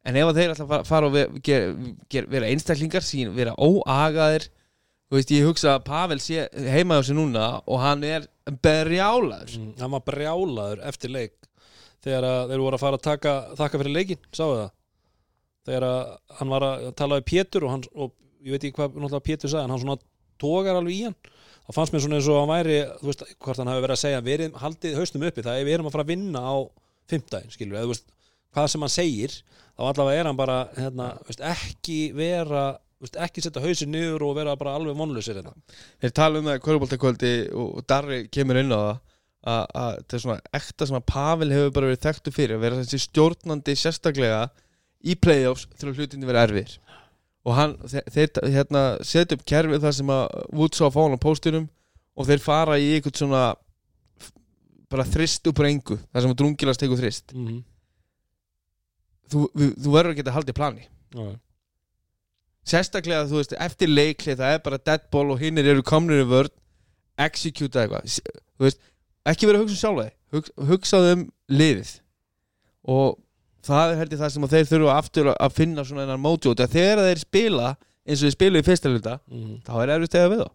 En 0.07 0.15
ef 0.19 0.31
þeir 0.35 0.51
að 0.53 0.67
fara, 0.67 0.83
fara 0.83 1.07
og 1.07 1.13
vera, 1.15 1.41
ger, 1.43 1.75
ger, 2.11 2.25
vera 2.31 2.47
einstaklingar 2.51 3.03
sín, 3.03 3.33
vera 3.35 3.55
óagaðir 3.55 4.47
veist, 5.13 5.31
ég 5.31 5.45
hugsa 5.47 5.75
að 5.77 5.83
Pavel 5.87 6.19
sé 6.23 6.47
heima 6.73 6.97
á 6.97 7.01
sig 7.05 7.15
núna 7.15 7.61
og 7.67 7.79
hann 7.83 8.03
er 8.07 8.27
berjálaður 8.63 9.53
Mm, 9.59 9.73
hann 9.79 9.91
var 9.93 10.03
brjálaður 10.07 10.81
eftir 10.89 11.11
leik 11.13 11.33
þegar 12.03 12.27
þeir 12.51 12.63
voru 12.63 12.77
að 12.77 12.83
fara 12.83 12.99
að 12.99 13.05
taka 13.07 13.35
þakka 13.59 13.81
fyrir 13.81 13.97
leikin, 13.97 14.23
sáu 14.35 14.49
það? 14.53 14.71
Þegar 15.63 15.85
hann 16.39 16.51
var 16.51 16.65
að 16.67 16.89
tala 16.99 17.19
við 17.21 17.29
Pétur 17.31 17.67
og, 17.67 17.71
hann, 17.71 17.85
og 17.95 18.11
ég 18.43 18.55
veit 18.55 18.65
ekki 18.65 18.77
hvað 18.79 18.97
náttúrulega 18.97 19.27
Pétur 19.29 19.53
sagði 19.53 19.63
en 19.63 19.73
hann 19.73 19.83
svona 19.83 20.01
tógar 20.41 20.79
alveg 20.79 20.97
í 20.97 21.05
hann. 21.07 21.17
Það 21.63 21.77
fannst 21.77 21.95
mér 21.95 22.03
svona 22.03 22.17
eins 22.19 22.27
og 22.27 22.39
hann 22.41 22.51
væri 22.51 22.79
þú 22.99 23.07
veist, 23.07 23.25
hvort 23.39 23.61
hann 23.61 23.71
hafi 23.71 23.83
verið 23.85 23.95
að 23.95 24.01
segja 24.01 24.23
verið, 24.25 24.57
haldið 24.59 24.97
haustum 24.99 25.27
uppi 25.29 25.45
það 25.45 25.59
er 25.59 25.67
við 25.69 25.77
erum 25.77 25.87
að 25.87 25.95
fara 25.95 26.03
að 26.03 26.11
vinna 26.11 26.41
á 26.43 26.55
fimmtæðin 27.11 27.53
skilur, 27.53 27.77
eða 27.77 27.85
þú 27.85 27.93
veist, 27.93 28.09
hvað 28.53 28.67
sem 28.73 28.83
hann 28.83 28.93
segir 28.93 29.37
þá 29.77 29.85
allavega 29.87 30.19
er 30.19 30.29
hann 30.29 30.39
bara 30.39 30.57
hérna, 30.75 31.07
veist, 31.29 31.45
ekki 31.53 31.99
vera 32.17 32.65
veist, 33.03 33.17
ekki 33.19 33.43
setja 33.43 33.63
hausin 33.63 33.91
niður 33.93 34.27
og 34.27 34.37
vera 34.37 34.57
bara 34.59 34.75
alveg 34.77 34.97
vonlausir 34.99 35.39
hérna. 35.39 35.55
þeir 36.03 36.15
tala 36.19 36.39
um 36.39 36.49
það 36.49 36.59
í 36.59 36.63
kvöruboltakvöldi 36.67 37.33
og 37.63 37.81
Darri 37.89 38.19
kemur 38.31 38.59
inn 38.61 38.75
á 38.75 38.79
það. 38.79 38.91
að, 38.91 38.99
að 38.99 39.12
þetta 39.43 40.15
er 40.15 40.23
svona 40.23 40.39
ekta 40.55 40.87
sem 40.87 40.97
að 40.97 41.07
Pavel 41.09 41.51
hefur 41.51 41.73
bara 41.75 41.89
verið 41.91 42.05
þekktu 42.05 42.31
fyrir 42.31 42.57
að 42.57 42.63
vera 42.63 42.79
þessi 42.79 43.01
stjórnandi 43.03 43.75
sérstaklega 43.75 44.45
í 45.03 45.15
playoffs 45.19 45.67
þegar 45.75 45.99
hlutinni 45.99 46.29
verið 46.29 46.43
erfir 46.47 46.77
og 47.43 47.57
hann, 47.57 47.73
þeir, 47.91 48.29
hérna, 48.53 48.83
setja 49.03 49.35
upp 49.35 49.43
kerfið 49.47 49.83
þar 49.83 49.95
sem 49.97 50.13
að 50.15 50.37
Woods 50.55 50.79
á 50.79 50.87
að 50.87 50.93
fá 50.95 51.01
hann 51.01 51.17
á 51.19 51.25
póstunum 51.25 51.67
og 52.15 52.29
þeir 52.29 52.43
fara 52.43 52.79
í 52.79 52.93
eitthvað 52.95 53.19
svona 53.19 53.43
bara 54.93 55.07
þrist 55.09 55.49
upp 55.49 55.61
reyngu 55.65 55.97
þar 56.05 56.23
sem 56.23 56.33
að 56.33 56.39
drungilast 56.39 56.83
tekur 56.83 57.01
þrist 57.01 57.33
mm 57.33 57.47
-hmm. 57.47 57.61
þú, 59.33 59.39
þú 59.51 59.95
verður 59.97 60.13
að 60.13 60.19
geta 60.21 60.35
haldið 60.37 60.59
plani 60.59 60.87
okay. 61.11 61.35
sérstaklega 62.63 63.27
þú 63.27 63.41
veist 63.41 63.57
eftir 63.67 63.91
leikli 63.91 64.37
það 64.39 64.55
er 64.55 64.63
bara 64.63 64.79
dead 64.85 65.09
ball 65.11 65.33
og 65.33 65.43
hinnir 65.43 65.67
eru 65.73 65.83
komnir 65.83 66.23
í 66.23 66.29
vörð 66.29 66.53
execute 67.19 67.81
eitthvað 67.81 68.07
þú 68.07 68.69
veist, 68.69 68.79
ekki 69.31 69.47
vera 69.49 69.59
að 69.59 69.63
hugsa 69.65 69.75
um 69.75 69.81
sjálfa 69.83 70.05
þig. 70.07 70.15
Hug, 70.33 70.49
hugsaðu 70.71 71.11
um 71.15 71.23
liðið. 71.53 71.91
Og 72.93 73.17
það 73.63 73.93
er 73.93 73.99
heldur 74.01 74.21
það 74.23 74.33
sem 74.33 74.47
þeir 74.53 74.69
þurfa 74.71 74.97
aftur 74.97 75.31
að- 75.33 75.55
finna 75.55 75.85
svona 75.87 76.05
einan 76.07 76.23
mótjóti 76.23 76.65
að 76.65 76.75
þegar 76.75 77.03
þeir 77.07 77.21
spila 77.23 77.67
eins 78.03 78.19
og 78.19 78.27
þeir 78.27 78.35
spilu 78.35 78.59
í 78.59 78.65
fyrsta 78.67 78.89
hluta 78.91 79.19
mm 79.27 79.43
-hmm. 79.43 79.59
þá 79.63 79.73
er 79.83 79.93
erfitt 79.95 80.15
eða 80.19 80.31
við 80.33 80.41
þá. 80.43 80.49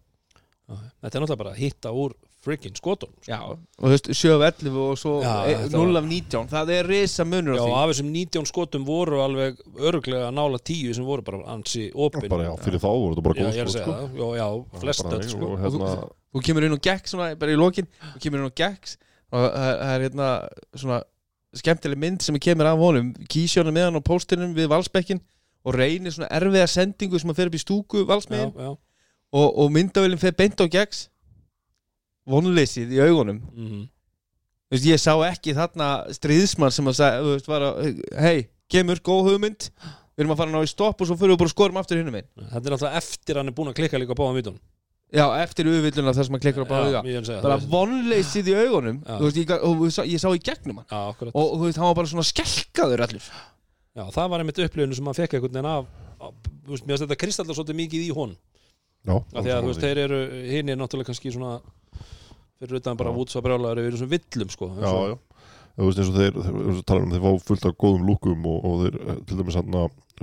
Þetta 0.69 1.15
er 1.17 1.21
náttúrulega 1.23 1.41
bara 1.43 1.53
að 1.55 1.61
hitta 1.63 1.89
úr 1.91 2.13
freaking 2.45 2.75
skotum 2.77 3.09
sko. 3.19 3.31
Já, 3.31 3.39
og 3.43 3.59
þú 3.83 3.89
veist, 3.91 4.09
7 4.15 4.29
af 4.37 4.43
11 4.61 4.77
og 4.79 4.97
svo 4.97 5.13
Já, 5.23 5.33
e- 5.49 5.55
þetta 5.65 5.75
0 5.75 5.93
var- 5.93 5.97
af 6.01 6.05
19 6.09 6.47
Það 6.53 6.69
er 6.77 6.87
risa 6.87 7.23
munur 7.27 7.55
Já, 7.57 7.59
á 7.59 7.65
því. 7.67 7.73
af 7.79 7.89
þessum 7.91 8.11
19 8.15 8.45
skotum 8.47 8.85
voru 8.87 9.19
alveg 9.25 9.57
örglega 9.77 10.29
nála 10.31 10.59
10 10.63 10.93
sem 10.95 11.03
voru 11.05 11.21
bara 11.21 11.41
ansi 11.51 11.91
opin. 11.93 12.29
Bara 12.29 12.43
já, 12.47 12.53
fyrir 12.63 12.79
þá 12.79 12.87
voru 12.95 13.15
þetta 13.15 13.23
bara 13.27 13.35
Já, 13.35 13.43
góð 13.43 13.53
ég 13.53 13.59
er 13.59 13.65
að 13.65 13.69
skot 13.69 13.79
segja 13.79 13.85
sko. 13.85 13.91
það, 13.91 14.15
já, 14.15 14.37
já, 14.39 14.79
flest 14.79 15.03
öll 15.05 15.29
sko. 15.29 15.45
og 15.53 15.59
hérna, 15.59 16.09
Þú 16.29 16.41
kemur 16.45 16.63
inn 16.63 16.73
og 16.73 16.81
gegn 16.81 17.05
svona, 17.09 17.35
bara 17.39 17.51
í 17.51 17.57
lokin 17.57 17.87
Þú 18.13 18.19
kemur 18.21 18.39
inn 18.39 18.45
og 18.45 18.55
gegn 18.55 18.95
og 19.31 19.39
það 19.51 19.79
það 19.79 19.93
er 19.95 20.03
hérna 20.09 20.27
svona 20.75 21.03
skemmtileg 21.59 21.97
mynd 21.97 22.21
sem 22.21 22.35
kemur 22.39 22.65
af 22.69 22.77
honum. 22.77 23.13
Kísjónu 23.27 23.71
með 23.73 23.83
hann 23.89 23.97
á 23.99 24.03
póstinum 24.05 24.53
við 24.55 24.67
valsbekkin 24.69 25.19
og 25.65 25.73
reynir 25.75 26.11
svona 26.13 26.29
erfiða 26.29 26.67
sendingu 26.69 27.19
sem 27.19 27.29
að 27.31 27.35
fer 27.35 27.47
upp 27.49 27.55
í 27.57 27.63
stúku 27.65 28.03
Já, 28.05 28.05
valsmiðin 28.05 28.53
já, 28.55 28.69
og, 29.33 29.47
og 29.59 29.71
myndavélinn 29.71 30.19
fer 30.21 30.31
beint 30.31 30.55
á 30.61 30.65
gegn 30.69 31.07
vonleysið 32.29 32.93
í 32.95 33.01
augunum. 33.05 33.41
Mhm. 33.53 33.87
Þú 34.69 34.77
veist, 34.77 34.85
ég 34.85 35.01
sá 35.01 35.13
ekki 35.25 35.55
þarna 35.57 35.89
stríðsmann 36.13 36.73
sem 36.73 36.85
að 36.91 36.99
sagði, 36.99 37.21
þú 37.25 37.31
veist, 37.33 37.47
var 37.49 37.63
að 37.65 38.03
hei, 38.21 38.49
kemur 38.69 39.01
góð 39.01 39.31
hugmynd. 39.31 39.69
Við 40.19 40.25
erum 40.25 40.33
að 40.35 40.41
fara 40.41 40.51
að 40.51 40.57
ná 40.57 40.67
í 40.67 40.69
stopp 40.69 40.99
og 40.99 41.07
svo 41.07 41.15
fyrir 41.15 41.31
við 41.31 41.39
bara 41.39 41.47
að 41.47 41.53
skorum 41.55 41.77
aftur 41.79 41.95
hinnum 41.95 42.15
einn 42.19 42.25
Þetta 42.35 42.59
er 42.59 42.73
náttúrulega 42.73 42.99
eftir 42.99 43.37
hann 43.39 43.47
er 43.47 43.53
búin 43.55 43.69
að 43.71 43.77
klikka 43.77 44.01
líka 44.01 44.11
á 44.11 44.19
báðum 44.19 44.35
vítunum 44.35 44.57
Já, 45.09 45.23
eftir 45.41 45.65
auðvilluna 45.65 46.11
þar 46.13 46.27
sem 46.27 46.35
að 46.37 46.43
klikkar 46.43 46.65
á 46.67 46.69
að 46.69 46.97
segja 47.25 47.37
bara 47.41 47.55
vonleysið 47.71 48.49
í 48.51 48.57
augunum 48.59 48.99
veist, 49.07 49.39
ég, 49.39 49.53
og 49.65 49.79
ég 49.87 49.95
sá, 49.95 50.01
ég 50.05 50.21
sá 50.21 50.27
í 50.29 50.41
gegnum 50.43 50.83
hann. 50.83 50.89
Já, 50.91 51.31
og 51.31 51.55
þú 51.55 51.63
veist, 51.63 51.79
hann 51.81 51.87
var 51.87 51.95
bara 51.97 52.11
svona 52.11 52.25
skelkaður 52.27 53.03
allur. 53.07 53.29
Já, 53.97 54.03
það 54.13 54.29
var 54.35 54.43
einmitt 54.43 54.61
upplifinu 54.67 54.99
sem 54.99 55.09
hann 55.09 55.17
fekk 55.17 55.33
einhvern 55.39 55.55
veginn 55.55 55.69
af, 55.71 55.89
af 56.21 56.35
þú 56.45 56.75
veist, 56.75 56.85
mér 56.85 56.93
finnst 56.93 57.05
þetta 57.07 57.19
kristallar 57.23 57.57
svolítið 57.57 57.79
mikið 57.79 58.05
í 58.05 58.11
hon 58.19 58.35
já, 58.35 59.15
af 59.17 59.39
því 59.39 59.55
að 59.55 59.63
þú 59.63 59.71
veist, 59.71 59.87
þeir 59.87 60.01
eru, 60.03 60.21
hinn 60.51 60.69
er 60.69 60.77
náttúrulega 60.83 61.09
kannski 61.09 61.33
svona 61.33 61.55
fyrir 62.59 62.79
utan 62.81 62.99
bara 62.99 63.13
vútsa 63.15 63.41
við 63.43 63.55
erum 63.55 63.99
svona 63.99 64.13
villum, 64.15 64.53
sko. 64.53 64.69
Já, 64.79 64.91
já. 65.13 65.17
Þú 65.79 65.87
veist 65.87 65.99
eins 66.01 66.09
og 66.11 66.17
þeir, 66.19 66.37
þeir, 66.43 66.55
þeir 66.59 66.83
tala 66.89 67.05
um 67.05 67.11
þeir 67.13 67.21
fá 67.23 67.45
fullt 67.47 67.65
af 67.69 67.75
góðum 67.79 68.07
lúkum 68.09 68.47
og, 68.51 68.57
og 68.67 68.81
þeir 68.83 68.97
eh, 68.99 69.19
til 69.29 69.37
dæmis 69.39 69.55
hann 69.55 69.77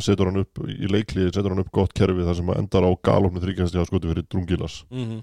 setur 0.04 0.28
hann 0.28 0.42
upp 0.42 0.60
í 0.68 0.90
leikliði 0.92 1.32
setur 1.32 1.54
hann 1.54 1.62
upp 1.62 1.70
gott 1.72 1.94
kerfi 1.96 2.26
þar 2.26 2.36
sem 2.36 2.50
að 2.52 2.60
endar 2.60 2.84
á 2.84 2.90
galopni 3.08 3.40
þryggjast 3.40 3.78
í 3.78 3.80
að 3.80 3.88
skoti 3.88 4.10
fyrir 4.12 4.26
drungilas. 4.28 4.82
Mm 4.92 5.22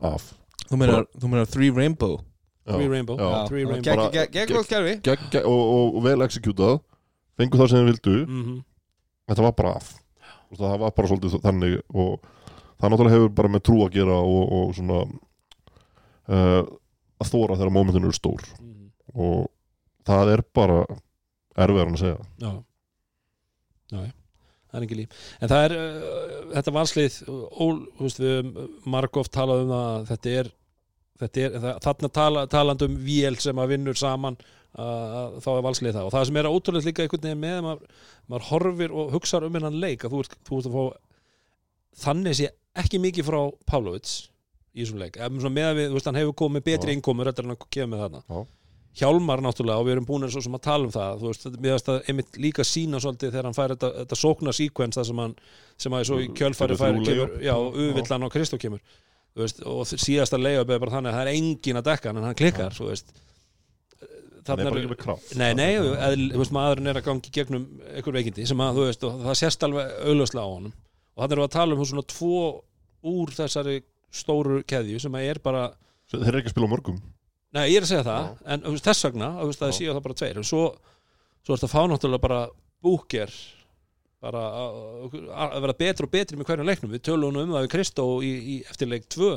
af. 0.00 0.30
Þú 0.70 0.78
meina, 0.80 1.02
þú 1.20 1.28
meina 1.28 1.44
Three 1.44 1.68
Rainbow? 1.76 2.16
Já. 2.64 2.72
Three 2.72 2.88
Rainbow, 2.88 3.18
Já. 3.20 3.46
Three 3.50 3.64
Rainbow. 3.68 4.10
Gegn- 4.14 4.54
góð 4.54 4.68
kerfi. 4.70 4.94
Gegg, 5.04 5.24
gegg, 5.34 5.44
og, 5.44 5.60
og, 5.74 5.96
og 5.98 6.04
vel 6.06 6.24
executað. 6.24 6.78
Fengu 7.36 7.60
það 7.60 7.68
sem 7.72 7.80
þeir 7.80 7.90
vildu. 7.92 8.18
Mm 8.24 8.58
þetta 9.30 9.44
var 9.46 9.52
bara 9.54 9.72
af. 9.78 9.90
Það 10.58 10.78
var 10.82 10.94
bara 10.96 11.08
svolítið 11.10 11.34
þannig 11.44 11.74
og 11.94 12.24
það 12.80 12.90
náttúrulega 12.90 13.14
hefur 13.14 13.34
bara 13.38 13.50
með 13.54 13.62
trú 13.68 13.76
að 13.84 13.92
gera 13.94 14.16
og, 14.18 14.40
og 14.56 14.72
svona 14.74 15.04
uh, 16.30 16.62
að 17.20 17.32
þóra 17.32 17.58
þegar 17.58 17.74
mómentinu 17.74 18.08
eru 18.10 18.16
stór. 18.16 18.46
-hmm. 18.56 18.88
og 19.14 19.50
það 20.08 20.32
er 20.36 20.44
bara 20.56 20.78
erfiðar 21.56 21.92
að 21.92 22.00
segja. 22.04 22.20
Já. 22.40 22.52
Já, 23.90 23.98
já, 24.06 24.12
það 24.70 24.78
er 24.78 24.86
ekki 24.86 25.00
líf. 25.00 25.26
En 25.40 25.50
það 25.50 25.66
er, 25.66 25.76
uh, 25.76 26.38
þetta 26.54 26.76
valslið 26.78 27.18
ól, 27.28 27.76
þú 27.98 28.06
veist, 28.06 28.22
við 28.22 28.32
höfum 28.36 28.70
margóft 28.96 29.34
talað 29.34 29.66
um 29.66 29.74
það 29.74 29.90
að 29.90 30.08
þetta 30.12 30.38
er, 30.42 30.54
þetta 31.20 31.44
er 31.44 31.58
það, 31.58 31.82
þarna 31.88 32.14
tala, 32.20 32.46
talandi 32.46 32.88
um 32.88 32.96
vél 33.04 33.36
sem 33.42 33.60
að 33.60 33.74
vinnur 33.74 33.98
saman 33.98 34.40
þá 34.70 35.48
er 35.50 35.64
valslið 35.66 35.96
það. 35.96 36.04
Og 36.06 36.12
það 36.14 36.26
sem 36.28 36.36
er 36.38 36.48
ótrúlega 36.48 36.86
líka 36.86 37.02
einhvern 37.02 37.24
veginn 37.26 37.40
með 37.42 37.56
að 37.56 37.64
maður, 37.64 37.86
maður 38.30 38.44
horfir 38.50 38.92
og 38.94 39.14
hugsar 39.16 39.46
um 39.46 39.56
hennan 39.58 39.80
leik 39.82 40.04
að 40.04 40.14
þú 40.14 40.20
ert, 40.22 40.36
þú 40.46 40.58
ert 40.60 40.68
að 40.68 40.76
fá 40.76 40.84
þannig 42.04 42.36
sé 42.38 42.50
ekki 42.78 43.00
mikið 43.02 43.26
frá 43.26 43.40
Pavlovits 43.66 44.12
í 44.74 44.84
þessum 44.84 45.02
leik, 45.02 45.18
með 45.54 45.68
að 45.68 45.78
við, 45.80 45.92
veist, 45.96 46.08
hann 46.10 46.18
hefur 46.20 46.36
komið 46.40 46.66
betri 46.70 46.96
innkomur 46.96 47.30
eftir 47.30 47.46
en 47.46 47.54
að 47.54 47.68
kemur 47.76 47.92
með 47.94 48.02
þarna. 48.04 48.22
Já. 48.28 48.56
Hjálmar 49.00 49.42
náttúrulega 49.44 49.78
og 49.78 49.86
við 49.86 49.94
erum 49.94 50.06
búin 50.08 50.26
svo 50.34 50.40
sem 50.42 50.56
að 50.58 50.64
tala 50.66 50.88
um 50.88 50.92
það 50.94 51.20
veist, 51.22 51.44
mér 51.62 51.76
veist 51.76 51.90
að 51.92 52.08
einmitt 52.10 52.38
líka 52.42 52.64
sína 52.66 52.98
svolítið 52.98 53.30
þegar 53.30 53.46
hann 53.46 53.54
fær 53.54 53.74
þetta, 53.76 53.90
þetta 54.00 54.18
sókna 54.18 54.54
síkvens 54.56 54.98
það 54.98 55.06
sem 55.06 55.22
hann, 55.22 55.34
sem 55.84 55.94
að 55.94 56.10
í 56.16 56.26
kjölfæri 56.40 56.78
fær, 56.80 56.98
kemur, 57.06 57.36
já, 57.46 57.54
uvillan 57.54 58.26
á 58.26 58.34
Kristó 58.34 58.58
kemur. 58.60 58.82
Veist, 59.38 59.62
og 59.62 59.86
síðasta 59.86 60.40
leiðab 60.42 60.74
er 60.74 60.82
bara 60.82 60.96
þannig 60.96 61.12
að 61.12 61.20
það 61.20 61.28
er 61.28 61.38
engin 61.38 61.78
að 61.78 61.86
dekka 61.86 62.10
hann 62.10 62.18
en 62.18 62.26
hann 62.26 62.40
klikkar 62.40 62.74
það 64.44 64.62
er 64.64 64.70
bara 64.70 64.80
ekki 64.80 64.90
með 64.90 65.00
kraft. 65.00 65.34
Nei, 65.38 65.50
nei, 65.56 65.70
þú 65.78 66.40
veist, 66.40 66.54
maðurinn 66.54 66.90
er 66.90 67.00
að 67.00 67.06
gangi 67.06 67.32
gegnum 67.34 67.66
einhver 67.92 68.16
veikindi 68.16 68.46
sem 68.48 68.62
að, 68.64 68.82
og 69.06 69.22
það 69.26 69.38
sést 69.38 69.66
alveg 69.66 69.94
auðlöslega 70.08 70.46
á 70.46 70.50
honum. 70.50 70.74
Og 71.14 71.22
þannig 71.22 71.36
erum 71.36 71.44
við 71.44 71.48
að 71.48 71.56
tala 71.56 71.76
um 71.76 71.88
svona 71.90 72.06
tvo 72.10 72.42
úr 73.10 73.34
þessari 73.36 73.76
stóru 74.14 74.60
keðju 74.68 75.00
sem 75.02 75.16
að 75.18 75.28
er 75.30 75.40
bara, 75.44 75.68
þeir 76.10 76.26
eru 76.28 76.40
ekki 76.40 76.50
að 76.50 76.56
spila 76.56 76.70
á 76.70 76.72
mörgum 76.74 76.98
nei, 77.56 77.64
ég 77.70 77.78
er 77.80 77.86
að 77.86 77.92
segja 77.92 78.06
það 78.06 78.28
en 78.54 78.64
þú 78.66 78.74
veist, 78.74 78.88
þess 78.88 79.06
vegna, 79.08 79.30
þú 79.38 79.46
veist, 79.50 79.62
það 79.62 79.76
séu 79.78 79.94
það 79.94 80.02
bara 80.08 80.18
tveir 80.20 80.42
og 80.42 80.48
svo, 80.50 80.64
svo 81.40 81.54
er 81.54 81.62
þetta 81.62 81.72
fá 81.72 81.80
náttúrulega 81.90 82.26
bara 82.26 82.42
búker 82.80 83.38
bara 84.20 84.42
að 84.60 85.62
vera 85.64 85.78
betri 85.80 86.06
og 86.06 86.12
betri 86.12 86.36
með 86.36 86.50
hverjum 86.50 86.68
leiknum, 86.68 86.92
við 86.92 87.06
tölum 87.08 87.38
um 87.40 87.54
það 87.54 87.64
við 87.64 87.72
Kristó 87.72 88.06
í, 88.24 88.32
í 88.36 88.56
eftirleik 88.68 89.08
2 89.12 89.30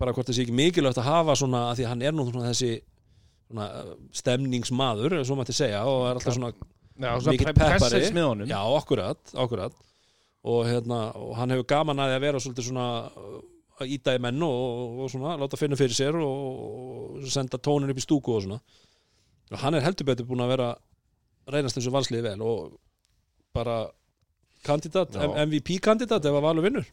bara 0.00 0.14
hvort 0.16 0.30
það 0.30 0.38
sé 0.38 0.46
ekki 0.46 0.56
mikilvægt 0.56 1.00
að 1.02 1.10
hafa 1.10 1.36
svona 1.36 1.66
að 1.68 1.80
því 1.80 1.86
að 1.86 1.92
hann 1.92 2.04
er 2.08 2.16
nú 2.16 2.24
svona 2.30 2.48
þessi 2.48 2.70
svona 3.50 3.66
stemningsmaður, 4.14 5.18
svo 5.26 5.36
mætti 5.36 5.56
segja 5.56 5.82
og 5.90 6.06
er 6.06 6.20
alltaf 6.20 6.36
svona 6.36 6.52
Já, 7.00 7.14
svona 7.16 7.36
peppari. 7.40 7.78
pressins 7.80 8.12
með 8.14 8.26
honum. 8.28 8.50
Já, 8.50 8.60
akkurat, 8.76 9.32
akkurat. 9.32 9.76
Og, 10.40 10.64
hérna, 10.68 11.00
og 11.16 11.34
hann 11.36 11.52
hefur 11.54 11.66
gaman 11.68 12.00
að 12.00 12.10
því 12.12 12.16
að 12.18 12.24
vera 12.26 12.42
svolítið 12.44 12.66
svona 12.68 12.86
að 13.80 13.94
íta 13.96 14.14
í 14.16 14.20
menn 14.22 14.42
og, 14.46 15.00
og 15.04 15.10
svona, 15.12 15.36
láta 15.40 15.58
finna 15.60 15.78
fyrir 15.78 15.96
sér 15.96 16.18
og, 16.20 16.62
og 17.20 17.28
senda 17.32 17.58
tónin 17.58 17.92
upp 17.92 18.00
í 18.00 18.04
stúku 18.04 18.36
og 18.36 18.44
svona. 18.46 18.60
Og 19.50 19.58
hann 19.64 19.76
er 19.78 19.84
heldur 19.84 20.08
betur 20.10 20.28
búin 20.28 20.44
að 20.44 20.52
vera 20.54 20.68
reynast 21.50 21.78
þessu 21.78 21.92
valsliði 21.94 22.28
vel 22.28 22.44
og 22.46 22.76
bara 23.56 23.80
kandidat, 24.66 25.16
Já. 25.16 25.30
MVP-kandidat 25.46 26.28
ef 26.28 26.36
að 26.36 26.44
valur 26.44 26.66
vinnur. 26.68 26.86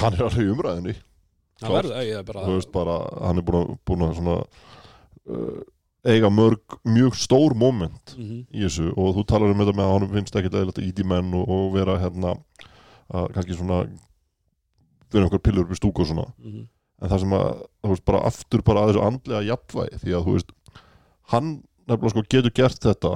Hann 0.00 0.16
er 0.16 0.24
alveg 0.26 0.50
umræðinni 0.50 0.96
hann 1.62 1.72
verður, 1.72 2.00
ég 2.04 2.18
er 2.20 2.26
bara 2.26 2.44
veist 2.50 2.72
bara, 2.74 2.96
hann 3.24 3.40
er 3.40 3.46
búin 3.46 3.62
að, 3.62 3.70
búin 3.88 4.04
að 4.06 4.16
svona, 4.18 4.36
uh, 5.32 5.60
eiga 6.06 6.30
mörg 6.30 6.76
mjög 6.86 7.16
stór 7.18 7.56
moment 7.58 8.16
Mhm, 8.16 8.42
í 8.52 8.64
þessu 8.66 8.90
og 8.92 9.14
þú 9.16 9.24
talar 9.26 9.54
um 9.54 9.62
þetta 9.62 9.76
með 9.76 9.86
að 9.86 9.94
hann 9.94 10.12
finnst 10.16 10.36
eðlilegt 10.40 10.80
að 10.82 10.88
íti 10.90 11.06
menn 11.06 11.32
og, 11.34 11.48
og 11.48 11.70
vera 11.74 11.96
hérna 12.02 12.34
að 13.08 13.30
kannski 13.34 13.56
svona 13.56 13.80
vera 15.16 15.26
einhver 15.28 15.42
pillur 15.46 15.66
upp 15.66 15.74
í 15.74 15.80
stúku 15.80 16.04
og 16.04 16.10
svona 16.10 16.26
mhm. 16.38 16.66
en 17.02 17.10
það 17.12 17.22
sem 17.24 17.34
að, 17.36 17.50
þú 17.84 17.92
veist, 17.94 18.04
bara 18.08 18.22
aftur 18.30 18.62
bara 18.66 18.82
að 18.84 18.92
þessu 18.92 19.04
andlega 19.06 19.42
jafnvægi 19.50 20.00
því 20.04 20.14
að 20.16 20.24
þú 20.28 20.36
veist 20.36 20.54
hann 21.32 21.50
nefnilega 21.86 22.14
sko 22.14 22.24
getur 22.36 22.54
gert 22.56 22.80
þetta 22.86 23.12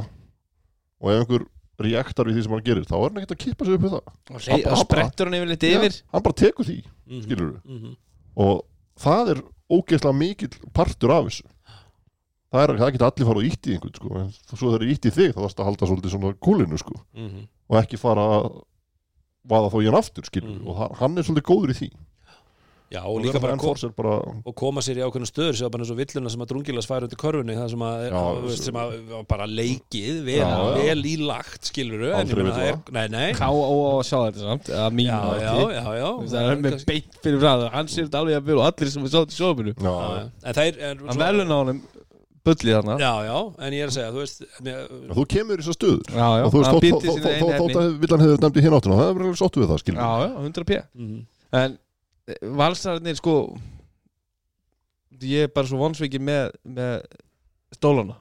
og 1.00 1.10
ef 1.14 1.22
einhver 1.24 1.46
reaktar 1.80 2.28
við 2.28 2.36
því 2.36 2.42
sem 2.44 2.52
hann 2.56 2.66
gerir 2.66 2.84
þá 2.88 2.96
er 2.98 3.06
hann 3.06 3.20
ekkert 3.22 3.36
að 3.36 3.40
kippa 3.44 3.64
sig 3.64 3.74
upp 3.78 3.84
við 3.86 3.94
það 3.94 4.02
og 4.04 4.42
Hann 4.50 4.64
bara- 4.66 4.74
og 4.76 4.82
sprettur 4.84 5.30
hann 5.30 5.38
yfirleitt 5.38 5.64
yfir 5.70 5.94
Já, 5.96 6.02
hann 6.12 6.26
bara 6.26 6.40
tekur 6.42 6.68
því 6.68 6.78
Mhm, 7.10 7.22
Skilurðu? 7.24 7.60
mhm. 7.64 7.94
og 8.36 8.64
það 9.00 9.30
er 9.32 9.40
ógeðslega 9.70 10.14
mikill 10.18 10.52
partur 10.76 11.10
af 11.14 11.24
þessu 11.30 11.46
það 12.50 12.62
er 12.62 12.72
það 12.82 12.92
geta 12.94 13.08
allir 13.10 13.26
fara 13.30 13.40
og 13.40 13.46
ítt 13.48 13.66
í 13.66 13.72
einhvern 13.74 13.94
sko. 13.96 14.10
en 14.20 14.30
svo 14.58 14.70
þeir 14.70 14.82
eru 14.82 14.92
ítt 14.92 15.06
í 15.08 15.12
þig 15.14 15.32
þá 15.34 15.40
þarfst 15.40 15.60
að 15.62 15.68
halda 15.70 15.86
svolítið 15.88 16.10
svona 16.14 16.34
kúlinu 16.42 16.78
sko. 16.78 16.94
Mhm. 17.14 17.48
og 17.70 17.76
ekki 17.82 17.98
fara 17.98 18.20
að 18.20 18.62
vaða 19.48 19.70
þó 19.72 19.80
í 19.82 19.86
hann 19.90 20.00
aftur 20.02 20.24
skilur 20.28 20.56
Mhm. 20.60 20.68
og 20.68 20.76
hann- 20.76 20.94
er 21.18 21.22
svolítið 21.22 21.48
góður 21.52 21.70
í 21.74 21.78
því 21.80 21.90
Já, 22.90 23.04
og 23.06 23.20
líka 23.22 23.38
bara 23.40 23.54
kom, 23.56 23.76
bara 23.96 24.14
og 24.44 24.54
koma 24.58 24.80
sér 24.82 24.98
í 24.98 25.02
ákveðna 25.06 25.28
stöður 25.30 25.54
sem 25.54 25.62
var 25.64 25.70
bara 25.70 25.84
eins 25.84 25.90
og 25.92 25.96
villuna 26.00 26.28
sem 26.28 26.40
að 26.42 26.48
drungilas 26.50 26.88
fær 26.90 27.04
undir 27.06 27.14
körfunni 27.22 27.54
það 27.54 27.68
sem 27.70 27.78
að, 27.86 28.00
Já, 28.10 28.18
þú 28.18 28.48
veist, 28.48 28.64
sem 28.66 28.74
að 28.74 29.26
bara 29.30 29.46
leikið 29.46 30.24
vel, 30.26 30.40
Já, 30.42 30.48
já. 30.50 30.74
vel 30.82 31.02
í 31.06 31.12
lagt 31.22 31.62
skilur 31.70 32.02
er, 32.02 33.34
K.O. 33.38 34.00
að 34.00 34.02
sjá 34.10 34.18
þetta 34.26 34.40
samt 34.42 34.66
að 34.74 34.90
mínu 34.98 35.06
já, 35.06 35.38
já, 35.38 35.54
já, 35.70 35.86
já 36.00 36.10
það 36.34 36.50
er 36.50 36.56
með 36.66 36.84
beint 36.90 37.20
fyrir 37.22 37.38
frá 37.38 37.70
hann 37.70 37.86
sér 37.86 38.08
þetta 38.10 38.18
alveg 38.24 38.36
að 38.40 38.44
byrja 38.50 38.58
og 38.58 38.66
allir 38.74 38.90
sem 38.90 39.02
við 39.06 39.14
sátt 39.14 39.30
í 39.30 39.38
sjófinu 39.38 39.74
já, 39.78 39.94
já, 39.94 40.10
já. 40.18 40.30
en 40.42 40.54
það 40.58 40.66
er, 40.66 40.96
hann 41.06 41.22
velun 41.22 41.54
á 41.54 41.58
honum 41.62 41.80
bullið 42.50 42.76
þarna. 42.76 42.96
Já, 43.00 43.10
já, 43.30 43.36
en 43.66 43.76
ég 43.78 43.84
er 43.86 43.90
að 43.90 43.96
segja, 43.96 44.12
þú 44.14 44.20
veist 44.24 44.44
mér, 44.66 44.86
þú 45.16 45.24
kemur 45.34 45.56
í 45.60 45.64
þessar 45.64 45.78
stöður. 45.78 46.10
Já, 46.10 46.26
já, 46.36 46.44
og 46.44 46.50
þú 46.54 46.60
veist, 46.60 46.70
hann 46.70 46.80
þó- 46.80 47.00
sína 47.00 47.00
þó- 47.00 47.30
einu 47.30 47.40
þó- 47.40 47.50
efni. 47.50 47.60
þótt 47.60 47.80
að 47.80 47.90
villan 48.04 48.24
hefur 48.24 48.42
nefndi 48.44 48.64
hérna 48.66 48.80
áttina 48.80 48.98
það 49.00 49.10
er 49.10 49.18
verið 49.20 49.38
sáttu 49.40 49.62
við 49.62 49.70
það 49.72 49.82
skilur. 49.84 50.00
Já, 50.00 50.10
já, 50.20 50.32
100 50.44 50.64
p. 50.70 50.80
Mhm, 50.94 51.20
en 51.60 51.78
eh, 52.28 52.40
valsararnir 52.60 53.16
sko 53.20 53.34
ég 55.20 55.44
er 55.48 55.52
bara 55.54 55.68
svo 55.68 55.80
vonsvikið 55.80 56.22
með, 56.24 56.52
með 56.64 56.94
stólana. 57.76 58.16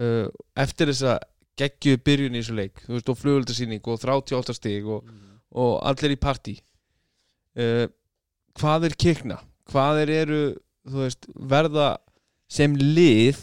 Uh, 0.00 0.30
eftir 0.56 0.88
þessa 0.88 1.18
geggju 1.60 1.98
byrjun 2.00 2.36
í 2.38 2.40
þessu 2.40 2.54
leik 2.56 2.78
þú 2.86 2.94
veist, 2.96 3.10
og 3.12 3.18
flugöldarsýning 3.20 3.82
og 3.84 3.98
38 4.00 4.54
stig 4.56 4.86
og, 4.88 5.04
og 5.52 5.74
allir 5.90 6.14
í 6.14 6.20
partí. 6.20 6.54
Uh, 7.58 7.84
hvað 8.56 8.88
er 8.88 8.96
kikna? 8.96 9.36
Hvað 9.70 10.00
er 10.06 10.12
eru 10.22 10.40
þú 10.88 11.02
veist, 11.04 11.28
verða 11.36 11.90
sem 12.50 12.74
lið 12.80 13.38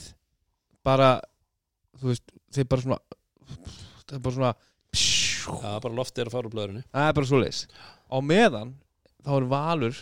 bara 0.87 1.13
þú 1.99 2.11
veist, 2.11 2.25
þeir 2.55 2.67
bara 2.71 2.85
svona 2.85 2.99
það 4.07 4.17
er 4.17 4.23
bara 4.27 4.35
svona 4.37 4.53
já, 4.97 5.79
bara 5.83 5.95
loftið 6.01 6.23
er 6.25 6.29
að 6.31 6.35
fara 6.37 6.49
úr 6.49 6.53
blöðurinu 6.55 6.83
það 6.91 7.07
er 7.11 7.15
bara 7.19 7.29
svo 7.31 7.39
leis 7.41 7.61
á 8.11 8.17
meðan 8.23 8.75
þá 9.23 9.31
er 9.39 9.47
Valur 9.51 9.97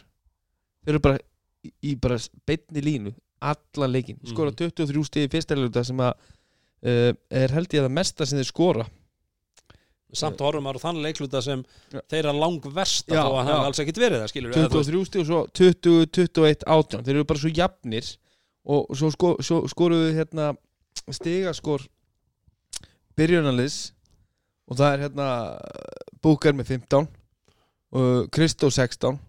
þeir 0.86 0.94
eru 0.96 1.04
bara 1.06 1.22
í, 1.66 1.72
í 1.92 1.96
bara 2.02 2.18
beinni 2.50 2.84
línu 2.86 3.14
alla 3.46 3.88
leikin, 3.92 4.18
Mhm. 4.24 4.32
skora 4.32 4.52
23 4.58 5.04
stig 5.06 5.28
í 5.28 5.32
fyrsta 5.34 5.54
leiluta 5.58 5.84
sem 5.86 6.00
að 6.02 6.14
uh, 6.16 7.12
er 7.30 7.52
held 7.54 7.68
ég 7.76 7.82
að 7.84 7.86
það 7.90 7.94
mesta 7.98 8.26
sem 8.26 8.40
þeir 8.40 8.48
skora. 8.48 8.86
Samt 10.16 10.40
horfum 10.42 10.64
maður 10.66 10.80
á 10.80 10.86
þann 10.86 11.02
leikluta 11.04 11.42
sem 11.44 11.62
Já. 11.92 12.00
þeirra 12.10 12.32
lang 12.34 12.64
versta 12.74 13.12
Já, 13.14 13.22
þó 13.28 13.36
að 13.42 13.50
hefði 13.50 13.66
alls 13.68 13.82
ekkit 13.84 14.00
verið 14.02 14.22
það 14.24 14.32
skilur 14.32 14.50
við, 14.54 14.58
eða 14.62 14.72
þú 14.72 14.80
veist, 14.80 14.92
23 14.96 15.10
stig 15.10 15.22
og 15.22 15.28
svo 15.30 15.40
20, 15.60 16.06
21, 16.16 16.64
18 16.78 17.04
þeir 17.06 17.16
eru 17.20 17.28
bara 17.34 17.42
svo 17.44 17.52
jafnir 17.60 18.10
og 18.66 18.98
svo, 18.98 19.12
sko, 19.14 19.36
svo 19.46 19.64
skoruðu 19.70 20.14
hérna 20.16 20.54
stigaskor 21.14 21.86
byrjunarliðs 23.16 23.78
og 24.66 24.80
það 24.80 24.94
er 24.94 25.06
hérna 25.06 25.30
Búkar 26.26 26.56
með 26.58 26.74
15 26.80 27.08
og 27.96 28.30
Kristó 28.34 28.72
16 28.74 29.20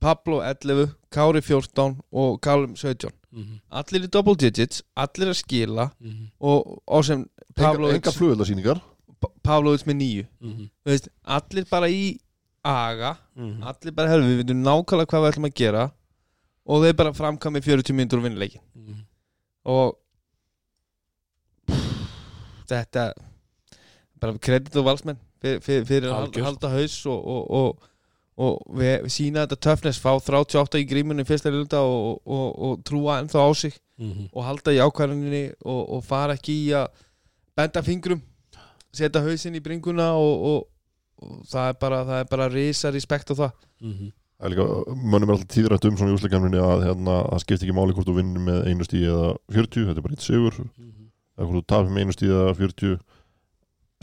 Pablo 0.00 0.42
11 0.44 0.92
Kári 1.10 1.42
14 1.42 1.96
og 2.12 2.40
Kálum 2.44 2.76
17 2.76 3.10
mhm, 3.32 3.58
allir 3.70 4.06
í 4.06 4.12
double 4.12 4.36
digits, 4.38 4.84
allir 4.94 5.32
að 5.32 5.40
skila 5.40 5.88
mhm, 5.98 6.30
og, 6.38 6.78
og 6.86 7.04
sem 7.08 7.24
enga, 7.24 7.56
Pavlovic, 7.56 7.98
enga 7.98 8.14
flugveldasýningar 8.14 8.82
Pavlovic 9.42 9.86
með 9.88 10.00
nýju 10.02 10.24
mhm, 10.44 10.70
Þú 10.84 10.92
veist, 10.92 11.10
allir 11.24 11.68
bara 11.70 11.90
í 11.90 12.16
aga 12.66 13.16
mhm. 13.34 13.62
allir 13.66 13.94
bara 13.96 14.12
herfum 14.12 14.30
við 14.30 14.42
veitum 14.42 14.64
nákvæmlega 14.66 15.10
hvað 15.12 15.24
við 15.24 15.32
ætlum 15.32 15.50
að 15.50 15.56
gera 15.62 15.86
og 16.66 16.82
þeir 16.82 16.96
bara 16.98 17.12
framkami 17.14 17.60
40 17.62 17.94
mínútur 17.94 18.18
og 18.18 18.24
vinna 18.26 18.38
leikin 18.42 18.60
Mhm. 18.74 19.04
og 19.64 19.96
þetta 22.68 23.10
bara 24.20 24.38
kredit 24.42 24.76
og 24.80 24.86
valsmenn 24.88 25.18
fyrir, 25.42 25.60
fyrir, 25.62 25.84
fyrir 25.86 26.10
að 26.12 26.38
halda 26.46 26.70
haus 26.72 26.96
og, 27.06 27.26
og, 27.26 27.50
og, 27.50 27.88
og 28.36 28.76
við, 28.78 28.94
við 29.06 29.12
sína 29.14 29.44
þetta 29.46 29.58
töfnes 29.68 30.00
fá 30.02 30.12
38 30.18 30.80
í 30.82 30.86
grímunni 30.88 31.26
fyrsta 31.28 31.52
lulda 31.52 31.82
og, 31.86 32.20
og, 32.26 32.46
og 32.68 32.80
trúa 32.88 33.20
ennþá 33.22 33.42
á 33.46 33.50
sig 33.54 33.76
Mhm. 33.96 34.26
og 34.36 34.44
halda 34.44 34.74
í 34.76 34.80
ákvæðaninni 34.84 35.54
og, 35.64 35.82
og 35.96 36.02
fara 36.04 36.34
ekki 36.36 36.52
í 36.66 36.72
að 36.76 36.90
benda 37.56 37.80
fingrum 37.82 38.20
setja 38.92 39.22
hausinn 39.24 39.54
í 39.56 39.62
bringuna 39.64 40.10
og, 40.20 40.42
og, 40.50 40.66
og 41.22 41.46
það 41.48 41.68
er 41.70 41.78
bara 41.80 42.24
bara 42.28 42.48
risa 42.52 42.90
respekt 42.92 43.30
á 43.32 43.34
það 43.38 43.52
Mhm. 43.80 44.10
Það 44.36 44.46
er 44.46 44.52
líka, 44.52 44.64
mönnum 45.00 45.30
er 45.30 45.34
alltaf 45.36 45.48
tíðrætt 45.54 45.84
um 45.88 45.94
svona 45.96 46.12
í 46.12 46.16
úsleikemninni 46.18 46.58
að 46.60 46.82
hérna, 46.84 47.14
það 47.32 47.40
skipti 47.44 47.64
ekki 47.66 47.76
máli 47.78 47.94
hvort 47.96 48.08
þú 48.10 48.16
vinnur 48.18 48.42
með 48.44 48.58
einu 48.68 48.84
stíð 48.84 49.06
eða 49.08 49.30
40, 49.56 49.86
þetta 49.88 49.96
er 49.96 50.04
bara 50.04 50.16
eitt 50.18 50.26
sigur 50.26 50.58
Mhm. 50.60 51.06
eða 51.38 51.46
hvort 51.46 51.56
þú 51.56 51.64
tapir 51.72 51.90
með 51.94 52.02
einu 52.04 52.12
stíð 52.16 52.34
eða 52.36 52.54
40 52.58 52.98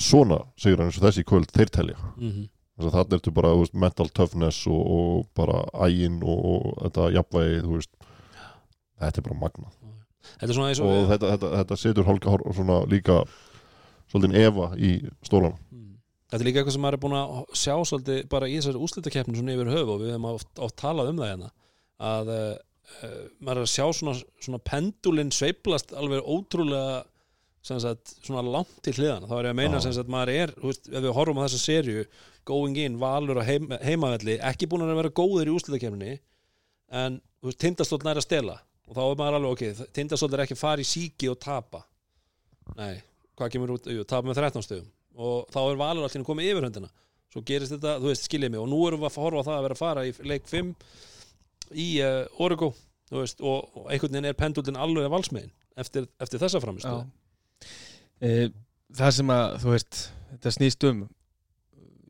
svona 0.01 0.39
sigur 0.57 0.81
eins 0.83 0.97
og 0.97 1.03
þessi 1.05 1.21
í 1.21 1.27
kvöld, 1.29 1.51
þeir 1.53 1.69
telja 1.69 1.97
Mhm. 2.17 2.47
þess 2.79 2.87
að 2.89 2.95
þarna 2.97 3.17
ertu 3.19 3.33
bara 3.33 3.49
þú 3.53 3.59
veist, 3.61 3.73
mental 3.75 4.09
toughness 4.09 4.67
og, 4.67 4.81
og 4.97 5.27
bara 5.37 5.59
ægin 5.85 6.17
og, 6.23 6.45
og 6.45 6.77
þetta 6.81 7.11
jafnvægi 7.13 7.61
þú 7.61 7.73
veist, 7.77 7.93
þetta 8.99 9.17
er 9.21 9.27
bara 9.29 9.39
magna 9.39 9.69
þetta 10.39 10.49
er 10.49 10.55
svona 10.57 10.69
eins 10.73 10.79
og 10.81 10.87
og 10.89 11.09
þetta, 11.13 11.29
þetta, 11.37 11.49
þetta 11.61 11.77
setur 11.77 12.03
hálka 12.09 12.53
svona 12.55 12.79
líka 12.89 13.23
svolítið 14.09 14.35
efa 14.47 14.65
í 14.77 14.91
stólana. 15.25 15.57
Þetta 16.33 16.41
er 16.41 16.47
líka 16.47 16.61
eitthvað 16.63 16.73
sem 16.73 16.81
maður 16.81 16.95
er 16.95 17.01
búin 17.03 17.13
að 17.13 17.33
sjá 17.61 17.73
svolítið 17.85 18.15
bara 18.31 18.47
í 18.49 18.53
þessari 18.55 18.79
úslitakeppni 18.81 19.35
svona 19.37 19.53
yfir 19.53 19.67
höfu 19.69 19.91
og 19.93 19.99
við 20.01 20.07
hefum 20.15 20.23
oft, 20.31 20.47
oft 20.65 20.75
talað 20.81 21.11
um 21.11 21.19
það 21.21 21.27
hérna 21.29 21.49
að 22.09 22.31
uh, 22.33 23.19
maður 23.37 23.59
er 23.59 23.67
að 23.67 23.69
sjá 23.69 23.83
svona, 23.99 24.13
svona 24.41 24.59
pendulinn 24.65 25.29
sveiflast 25.29 25.93
alveg 25.93 26.25
ótrúlega 26.25 27.03
sagt, 27.61 28.15
svona 28.25 28.41
langt 28.47 28.73
til 28.81 28.95
hliðana 28.97 29.29
þá 29.29 29.35
er 29.35 29.45
ég 29.45 29.53
að 29.53 29.59
meina 29.59 29.81
sagt 29.85 30.09
maður 30.09 30.31
er 30.33 30.55
veist, 30.63 30.89
ef 30.89 31.05
við 31.05 31.13
horfum 31.19 31.37
á 31.37 31.45
þessa 31.45 31.61
serju 31.61 32.07
going 32.49 32.81
in, 32.81 32.97
valur 33.05 33.43
og 33.43 33.47
heim, 33.47 33.69
heimavelli 33.85 34.39
ekki 34.49 34.71
búin 34.73 34.87
að 34.87 34.97
vera 35.03 35.13
góðir 35.21 35.53
í 35.53 35.55
úslitakeppni 35.59 36.17
en 36.97 37.21
þú 37.43 37.51
veist, 37.51 37.61
tindastótt 37.61 38.07
nær 38.09 38.17
að 38.17 38.25
stela. 38.25 38.57
Og 38.89 38.97
þá 38.97 39.03
er 39.03 39.21
maður 39.21 39.37
alveg 39.37 39.53
ok, 39.53 39.85
tindastótt 39.93 40.33
er 40.33 40.43
ekki 40.47 40.57
að 40.57 40.63
fara 40.65 40.81
í 40.81 40.89
síki 40.89 41.29
og 41.29 41.37
tapa. 41.45 41.85
Nei, 42.73 42.97
hvað 43.37 43.53
kemur 43.53 43.77
út, 43.77 43.87
jú, 43.93 44.03
tapa 44.09 44.27
með 44.27 44.41
13 44.41 44.65
stöðum 44.65 44.91
og 45.13 45.49
þá 45.53 45.59
er 45.63 45.81
valur 45.81 46.07
allir 46.07 46.27
komið 46.27 46.51
yfir 46.51 46.67
höndina. 46.67 46.91
Svo 47.33 47.41
gerist 47.45 47.73
þetta, 47.73 47.97
þú 48.01 48.11
veist, 48.11 48.27
skiljið 48.27 48.53
mig 48.53 48.61
og 48.61 48.69
nú 48.69 48.79
erum 48.87 49.01
við 49.01 49.09
að 49.09 49.21
horfa 49.23 49.45
það 49.47 49.55
að 49.55 49.63
vera 49.67 49.77
að 49.77 49.83
fara 49.83 50.05
í 50.05 50.13
leik 50.29 50.49
5 50.49 50.73
í 51.73 51.87
uh, 52.05 52.43
Origo 52.45 52.73
þú 53.13 53.21
veist, 53.21 53.41
og, 53.41 53.73
og 53.77 53.89
einhvern 53.91 54.15
veginn 54.15 54.29
er 54.29 54.37
pendullin 54.37 54.79
alveg 54.79 55.09
valsmiðin 55.13 55.51
eftir, 55.79 56.07
eftir 56.21 56.41
þessa 56.41 56.61
framistöð 56.63 57.03
e, 58.21 58.49
það 58.93 59.17
sem 59.17 59.33
að 59.33 59.57
þú 59.63 59.73
veist 59.73 59.99
þetta 60.31 60.53
snýst 60.57 60.87
um 60.89 61.03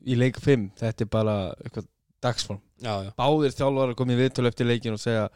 í 0.04 0.18
leik 0.20 0.38
5, 0.44 0.68
þetta 0.80 1.04
er 1.04 1.10
bara 1.12 1.34
eitthvað 1.64 1.88
dagsform, 2.24 2.60
já, 2.80 2.92
já, 3.06 3.10
báðir 3.16 3.56
þjálfar 3.56 3.92
að 3.94 4.12
í 4.14 4.20
viðtölu 4.20 4.50
eftir 4.50 4.68
leikin 4.68 4.96
og 4.96 5.00
segja 5.00 5.28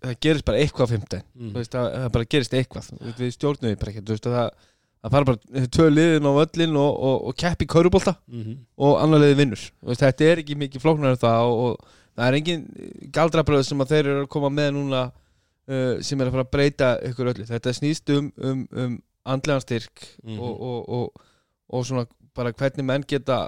það 0.00 0.14
gerist 0.24 0.46
bara 0.48 0.60
eitthvað 0.60 0.88
á 0.88 0.92
15 0.94 1.22
mm. 1.22 1.50
það, 1.68 1.88
það 1.94 2.06
bara 2.16 2.28
gerist 2.34 2.56
eitthvað. 2.56 2.86
Við 3.18 3.32
stjórnum 3.34 3.70
við 3.70 3.76
bara 3.80 3.92
ekki 3.92 4.02
þú 4.04 4.14
veist, 4.14 4.28
það, 4.32 4.68
það 5.04 5.14
fara 5.14 5.28
bara 5.30 5.66
tvö 5.76 5.86
liðin 5.92 6.26
á 6.28 6.32
völlin 6.38 6.76
og, 6.80 6.92
og, 7.08 7.16
og 7.28 7.36
kepp 7.44 7.62
í 7.62 7.68
kaurubólta 7.70 8.14
mm 8.30 8.54
og 8.84 8.96
annar 9.02 9.20
liði 9.22 9.36
vinnur 9.42 9.62
þetta 10.00 10.24
er 10.32 10.40
ekki 10.42 10.56
mikið 10.58 10.82
flóknar 10.82 11.14
en 11.14 11.20
það 11.22 11.48
og, 11.50 11.60
og 11.64 12.00
það 12.16 12.26
er 12.30 12.36
engin 12.40 12.64
galdrabröð 13.14 13.62
sem 13.68 13.80
að 13.84 13.92
þeir 13.94 14.08
eru 14.12 14.22
að 14.24 14.30
koma 14.34 14.50
með 14.54 14.70
núna 14.78 15.02
uh, 15.10 16.00
sem 16.02 16.20
er 16.20 16.28
að 16.30 16.34
fara 16.38 16.46
að 16.46 16.52
breyta 16.56 16.88
ykkur 17.10 17.30
öllu 17.34 17.46
þetta 17.48 17.74
snýst 17.78 18.10
um, 18.16 18.30
um, 18.38 18.64
um 18.72 18.96
andlegan 19.24 19.62
styrk 19.64 20.02
Mhm. 20.24 20.38
og, 20.40 20.60
og, 20.60 20.88
og, 20.88 21.24
og 21.74 21.86
svona 21.88 22.06
bara 22.36 22.52
hvernig 22.52 22.84
menn 22.84 23.04
geta 23.08 23.44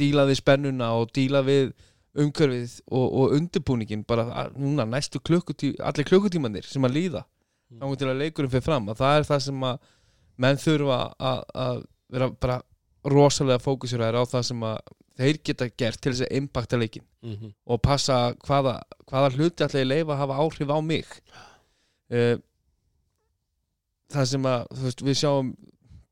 díla 0.00 0.24
við 0.30 0.38
spennuna 0.40 0.92
og 0.98 1.10
díla 1.14 1.42
við 1.46 1.72
umhverfið 2.18 2.78
og, 2.92 3.06
og 3.22 3.34
undirbúningin 3.38 4.02
bara 4.08 4.48
núna 4.56 4.84
næstu 4.88 5.20
klukkutí 5.20 5.74
allir 5.80 6.04
klukkutímanir 6.08 6.66
sem 6.68 6.84
að 6.88 6.96
líða 6.98 7.24
Mm. 7.72 7.78
þá 7.80 7.96
til 8.02 8.08
að 8.10 8.18
leikurinn 8.20 8.50
fyrir 8.52 8.64
fram 8.66 8.88
að 8.92 8.98
það 9.00 9.14
er 9.16 9.22
það 9.30 9.38
sem 9.46 9.62
að 9.64 9.76
menn 10.42 10.60
þurfa 10.60 10.98
að, 11.30 11.86
vera 12.12 12.28
bara 12.42 12.58
rosalega 13.08 13.62
fókusur 13.62 14.04
á 14.04 14.22
það 14.22 14.44
sem 14.50 14.66
að 14.66 14.78
þeir 15.18 15.40
geta 15.44 15.68
gert 15.78 16.00
til 16.00 16.12
þess 16.12 16.26
að 16.26 16.36
impacta 16.40 16.78
leikin 16.80 17.06
Mm 17.22 17.52
og 17.66 17.78
passa 17.80 18.34
hvaða, 18.46 18.80
hvaða 19.06 19.28
hluti 19.36 19.66
ég 19.78 19.86
leifa 19.86 20.12
að 20.12 20.18
hafa 20.18 20.38
áhrif 20.42 20.70
á 20.74 20.78
mig. 20.82 21.06
Uh, 22.10 22.36
það 24.10 24.26
sem 24.28 24.48
að 24.48 24.64
veist, 24.82 25.02
við 25.06 25.16
sjáum 25.20 25.52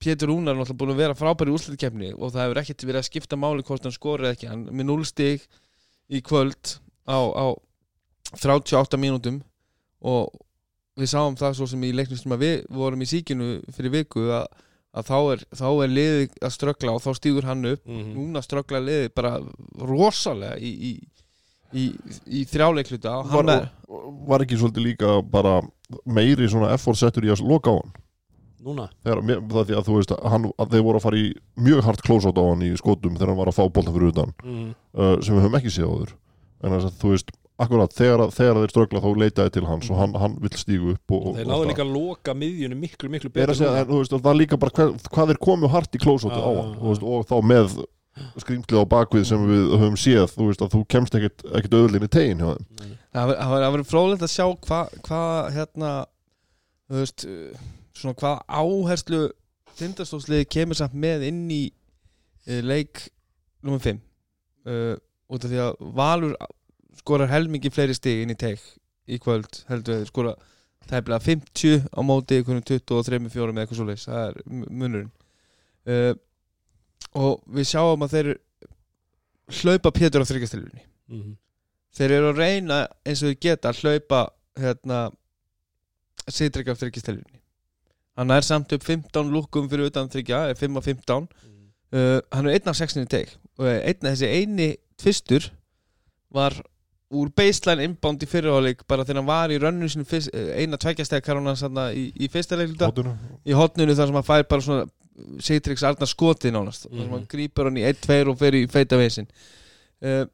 Pétur 0.01 0.31
Rúnar 0.31 0.55
er 0.55 0.61
náttúrulega 0.61 0.81
búin 0.81 0.95
að 0.95 1.01
vera 1.03 1.17
frábæri 1.19 1.53
úrslutkefni 1.53 2.13
og 2.15 2.33
það 2.33 2.47
hefur 2.47 2.61
ekkert 2.63 2.85
verið 2.89 3.01
að 3.01 3.09
skipta 3.09 3.37
máli 3.37 3.65
hvort 3.69 3.85
hann 3.85 3.93
skori 3.93 4.25
eða 4.25 4.37
ekki, 4.37 4.49
hann 4.49 4.63
með 4.71 4.87
0 4.89 5.05
stig 5.05 5.45
í 6.09 6.23
kvöld 6.25 6.79
á, 7.05 7.19
á 7.21 7.47
38 8.33 8.97
mínútum 8.97 9.43
og 10.01 10.31
við 10.99 11.07
sáum 11.13 11.37
það 11.39 11.55
svo 11.59 11.67
sem 11.71 11.85
í 11.87 11.93
leiknum 11.95 12.19
sem 12.19 12.33
að 12.35 12.43
við 12.45 12.57
vorum 12.75 13.03
í 13.03 13.09
síkinu 13.09 13.51
fyrir 13.77 13.93
viku 13.95 14.27
að, 14.35 14.47
að 14.97 15.07
þá 15.11 15.17
er, 15.35 15.45
þá 15.61 15.67
er 15.85 15.95
liði 15.95 16.29
að 16.43 16.55
ströggla 16.57 16.93
og 16.97 17.03
þá 17.05 17.11
stígur 17.21 17.47
hann 17.49 17.65
upp. 17.71 17.83
-hmm. 17.87 18.13
núna 18.17 18.43
ströggla 18.43 18.81
liði 18.83 19.09
bara 19.15 19.37
rosalega 19.79 20.59
í, 20.59 20.71
í, 20.91 20.93
í, 21.73 21.87
í 22.27 22.45
þrjáleikluta 22.51 23.19
og 23.21 23.31
hann 23.31 23.47
var, 23.47 23.71
er 23.71 23.71
var 24.29 24.45
ekki 24.45 24.59
svolítið 24.59 24.87
líka 24.91 25.17
bara 25.23 25.61
meiri 26.07 26.49
svona 26.51 26.73
effort 26.75 26.99
settur 26.99 27.25
í 27.27 27.31
að 27.33 27.43
loka 27.47 27.71
á 27.71 27.79
hann? 27.79 27.93
Núna? 28.61 28.91
Þegar, 29.01 29.23
mér- 29.25 29.41
það 29.49 29.71
því 29.71 29.77
að 29.79 29.87
þú 29.87 29.95
veist 29.97 30.11
að, 30.13 30.25
hann, 30.29 30.51
að 30.61 30.75
þeir 30.75 30.83
voru 30.85 30.99
að 31.01 31.05
fara 31.07 31.17
í 31.17 31.29
mjög 31.57 31.79
hart 31.87 32.03
close-out 32.05 32.37
á 32.37 32.45
hann 32.45 32.63
í 32.67 32.75
skotum 32.77 33.15
þegar 33.17 33.31
hann 33.33 33.39
var 33.41 33.49
að 33.49 33.57
fá 33.57 33.63
boltan 33.73 33.95
fyrir 33.95 34.11
utan. 34.13 34.35
Mm 34.45 34.67
uh, 35.01 35.15
sem 35.25 35.33
við 35.35 35.47
höfum 35.47 35.57
ekki 35.57 35.73
séð 35.73 35.89
áður. 35.89 36.13
En 36.61 36.75
þess 36.75 36.91
að 36.91 36.99
þú 37.01 37.13
veist, 37.15 37.31
akkurat 37.61 37.95
þegar, 37.95 38.23
þegar 38.35 38.61
þeir 38.63 38.73
ströggla 38.73 39.03
þá 39.05 39.09
leitaði 39.23 39.55
til 39.57 39.65
hans 39.69 39.91
og 39.93 39.99
hann, 40.01 40.17
hann 40.23 40.37
vill 40.43 40.53
stígu 40.59 40.95
upp 40.97 41.15
og, 41.17 41.25
og, 41.31 41.39
þeir 41.39 41.49
náðu 41.51 41.71
líka 41.71 41.85
að 41.85 41.95
loka 41.95 42.35
miðjunni 42.41 42.79
miklu, 42.81 43.11
miklu 43.13 43.31
betur 43.33 43.53
að 43.55 43.61
segja, 43.61 43.73
en, 43.83 43.89
þú 43.91 44.03
veist, 44.03 44.15
það 44.17 44.31
er 44.33 44.39
líka 44.41 44.61
bara 44.61 44.77
hver, 44.79 44.93
hvað 45.11 45.33
þeir 45.33 45.41
komu 45.47 45.71
hart 45.73 45.97
í 45.99 46.03
close-outi 46.03 46.39
Já, 46.41 46.45
á 46.47 46.53
hann 46.61 46.77
veist, 46.87 47.09
og 47.15 47.27
þá 47.31 47.37
með 47.53 47.75
skrýmslið 48.43 48.83
á 48.83 48.93
bakvið 48.95 49.27
sem 49.31 49.45
við 49.49 49.67
höfum 49.81 49.99
séð 50.01 50.33
þú 50.35 50.49
veist 50.51 50.65
að 50.65 50.73
þú 50.75 50.81
kemst 50.95 51.19
ekkit, 51.19 51.45
ekkit 51.61 51.77
öðlinni 51.79 52.09
tegin 52.13 52.43
hjá 52.43 52.49
þeim. 52.57 52.97
Það 53.11 53.31
var- 53.31 53.39
það 53.65 53.75
verið 53.77 53.91
fróðlegt 53.91 54.25
að 54.27 54.33
sjá 54.35 54.47
hvað 54.67 54.97
hva, 55.07 55.21
hérna 55.55 55.93
þú 56.91 57.01
veist, 57.01 57.27
svona 57.97 58.19
hvað 58.21 58.43
áherslu 58.61 59.23
tindastóðsliði 59.81 60.49
kemur 60.51 60.79
samt 60.79 60.97
með 60.99 61.27
inn 61.31 61.45
í 61.55 61.63
uh, 61.71 62.61
leik 62.67 63.07
nummer 63.65 63.81
5 63.83 64.01
uh, 64.67 64.97
út 65.31 65.47
af 65.47 65.53
því 65.53 65.63
að 65.65 65.79
Valur 65.97 66.35
skorar 66.99 67.31
helmingi 67.31 67.71
fleiri 67.71 67.95
stig 67.95 68.23
inn 68.25 68.33
í 68.35 68.39
teik 68.39 68.61
í 69.11 69.19
kvöld 69.23 69.63
heldur 69.71 70.01
þeir 70.01 70.09
skora 70.11 70.35
tæplega 70.91 71.21
50 71.23 71.87
á 71.95 72.01
móti 72.03 72.39
einhvern 72.41 72.63
23 72.67 73.29
fjórum 73.31 73.57
eða 73.59 73.67
eitthvað 73.67 73.79
svoleiðis. 73.81 74.07
Það 74.09 74.25
er 74.27 74.41
mu- 74.47 74.71
munurinn. 74.83 75.11
Uh, 75.87 76.15
og 77.15 77.41
við 77.51 77.69
sjáum 77.71 78.03
að 78.07 78.15
þeir 78.17 78.31
hlaupa 79.61 79.91
Pétur 79.95 80.23
á 80.23 80.29
þryggjastilunni 80.31 80.85
mm 81.11 81.31
þeir 81.91 82.13
eru 82.15 82.29
að 82.31 82.37
reyna 82.39 82.77
eins 83.03 83.19
og 83.25 83.33
þeir 83.33 83.39
geta 83.43 83.73
að 83.73 83.81
hlaupa 83.83 84.19
hérna 84.63 84.99
sittrygg 86.31 86.69
af 86.71 86.79
þryggjastelunni 86.79 87.41
hann 88.21 88.31
er 88.31 88.47
samt 88.47 88.71
upp 88.77 88.85
15 88.87 89.33
lúkum 89.35 89.67
fyrir 89.71 89.89
utan 89.91 90.07
þryggja, 90.13 90.45
er 90.53 90.55
5 90.61 90.79
af 90.79 90.87
15 90.87 91.27
uh, 91.27 92.21
hann 92.31 92.47
er 92.47 92.61
1 92.61 92.71
af 92.71 92.79
6 92.79 93.01
í 93.03 93.07
teik 93.11 93.33
og 93.59 93.67
einn 93.67 94.07
af 94.07 94.15
þessi 94.15 94.31
eini 94.31 94.69
tvistur 95.03 95.49
var 96.31 96.55
úr 97.11 97.31
baseline 97.35 97.83
inbound 97.89 98.23
í 98.23 98.29
fyrirháleik 98.31 98.85
bara 98.87 99.03
þegar 99.05 99.19
hann 99.23 99.27
var 99.31 99.51
í 99.51 99.59
rönnum 99.59 99.89
sinu 99.91 100.05
fyrst, 100.07 100.31
eina 100.31 100.79
tveggjastega 100.79 101.25
karuna 101.27 101.55
í, 101.91 102.05
í 102.15 102.29
fyrsta 102.31 102.55
leikluta 102.59 102.87
Hóttinu. 102.91 103.15
í 103.47 103.53
hotnunu 103.57 103.97
þar 103.99 104.07
sem 104.13 104.19
hann 104.21 104.29
fær 104.29 104.45
bara 104.51 104.63
svona 104.67 104.89
Sigtryggs 105.43 105.83
Arnar 105.85 106.09
skotið 106.09 106.55
nánast. 106.55 106.87
Þar 106.87 106.97
sem 106.97 107.01
Mhm. 107.09 107.13
hann 107.13 107.27
grípur 107.29 107.65
hann 107.69 107.77
í 107.77 107.83
1-2 107.85 108.29
og 108.31 108.39
fer 108.39 108.53
í 108.57 108.63
feita 108.71 108.97
veisin 108.97 109.27
uh, 110.03 110.25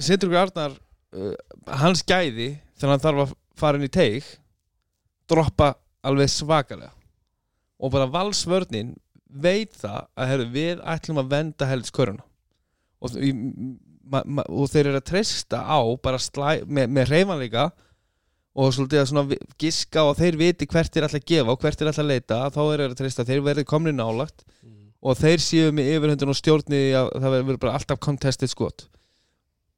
Sigtryggs 0.00 0.40
Arnar 0.40 0.72
uh, 1.14 1.34
hans 1.68 2.02
gæði 2.02 2.48
þegar 2.80 2.90
hann 2.96 3.04
þarf 3.04 3.22
að 3.28 3.34
fara 3.54 3.78
inn 3.78 3.84
í 3.86 3.92
teig 3.92 4.24
droppa 5.30 5.74
alveg 6.04 6.28
svakalega. 6.32 6.90
Og 7.80 7.92
bara 7.92 8.08
valsvörnin 8.10 8.96
veit 9.28 9.72
það 9.78 10.06
að 10.16 10.28
herru, 10.32 10.48
við 10.54 10.82
ætlum 10.84 11.20
að 11.22 11.30
venda 11.32 11.66
helsköruna 11.70 12.24
og, 13.02 13.14
í, 13.18 13.30
og 14.12 14.68
þeir 14.72 14.90
eru 14.90 15.00
að 15.00 15.08
treysta 15.10 15.62
á 15.64 15.78
bara 16.02 16.20
slæ, 16.20 16.62
með, 16.66 16.90
með 16.92 17.12
reyfanleika 17.12 17.68
og 18.54 18.74
svolítið 18.74 19.00
að 19.00 19.08
svona 19.10 19.38
giska 19.58 20.04
og 20.06 20.18
þeir 20.18 20.38
viti 20.38 20.68
hvert 20.70 20.92
þeir 20.94 21.08
ætla 21.08 21.20
að 21.20 21.30
gefa 21.30 21.54
og 21.54 21.62
hvert 21.62 21.80
þeir 21.80 21.90
ætla 21.90 22.04
að 22.04 22.10
leita 22.12 22.40
þá 22.54 22.60
er 22.64 22.82
þeir 22.82 22.92
að 22.92 22.98
treysta 23.00 23.26
þeir 23.26 23.46
verði 23.48 23.64
komni 23.70 23.94
nálagt 23.94 24.44
og 25.04 25.20
þeir 25.20 25.42
séu 25.42 25.72
með 25.74 25.90
yfirhundun 25.94 26.32
og 26.32 26.38
stjórni 26.38 26.82
að 26.96 27.10
það 27.18 27.34
verður 27.36 27.62
bara 27.64 27.78
alltaf 27.78 28.00
contested 28.00 28.50
skot. 28.50 28.86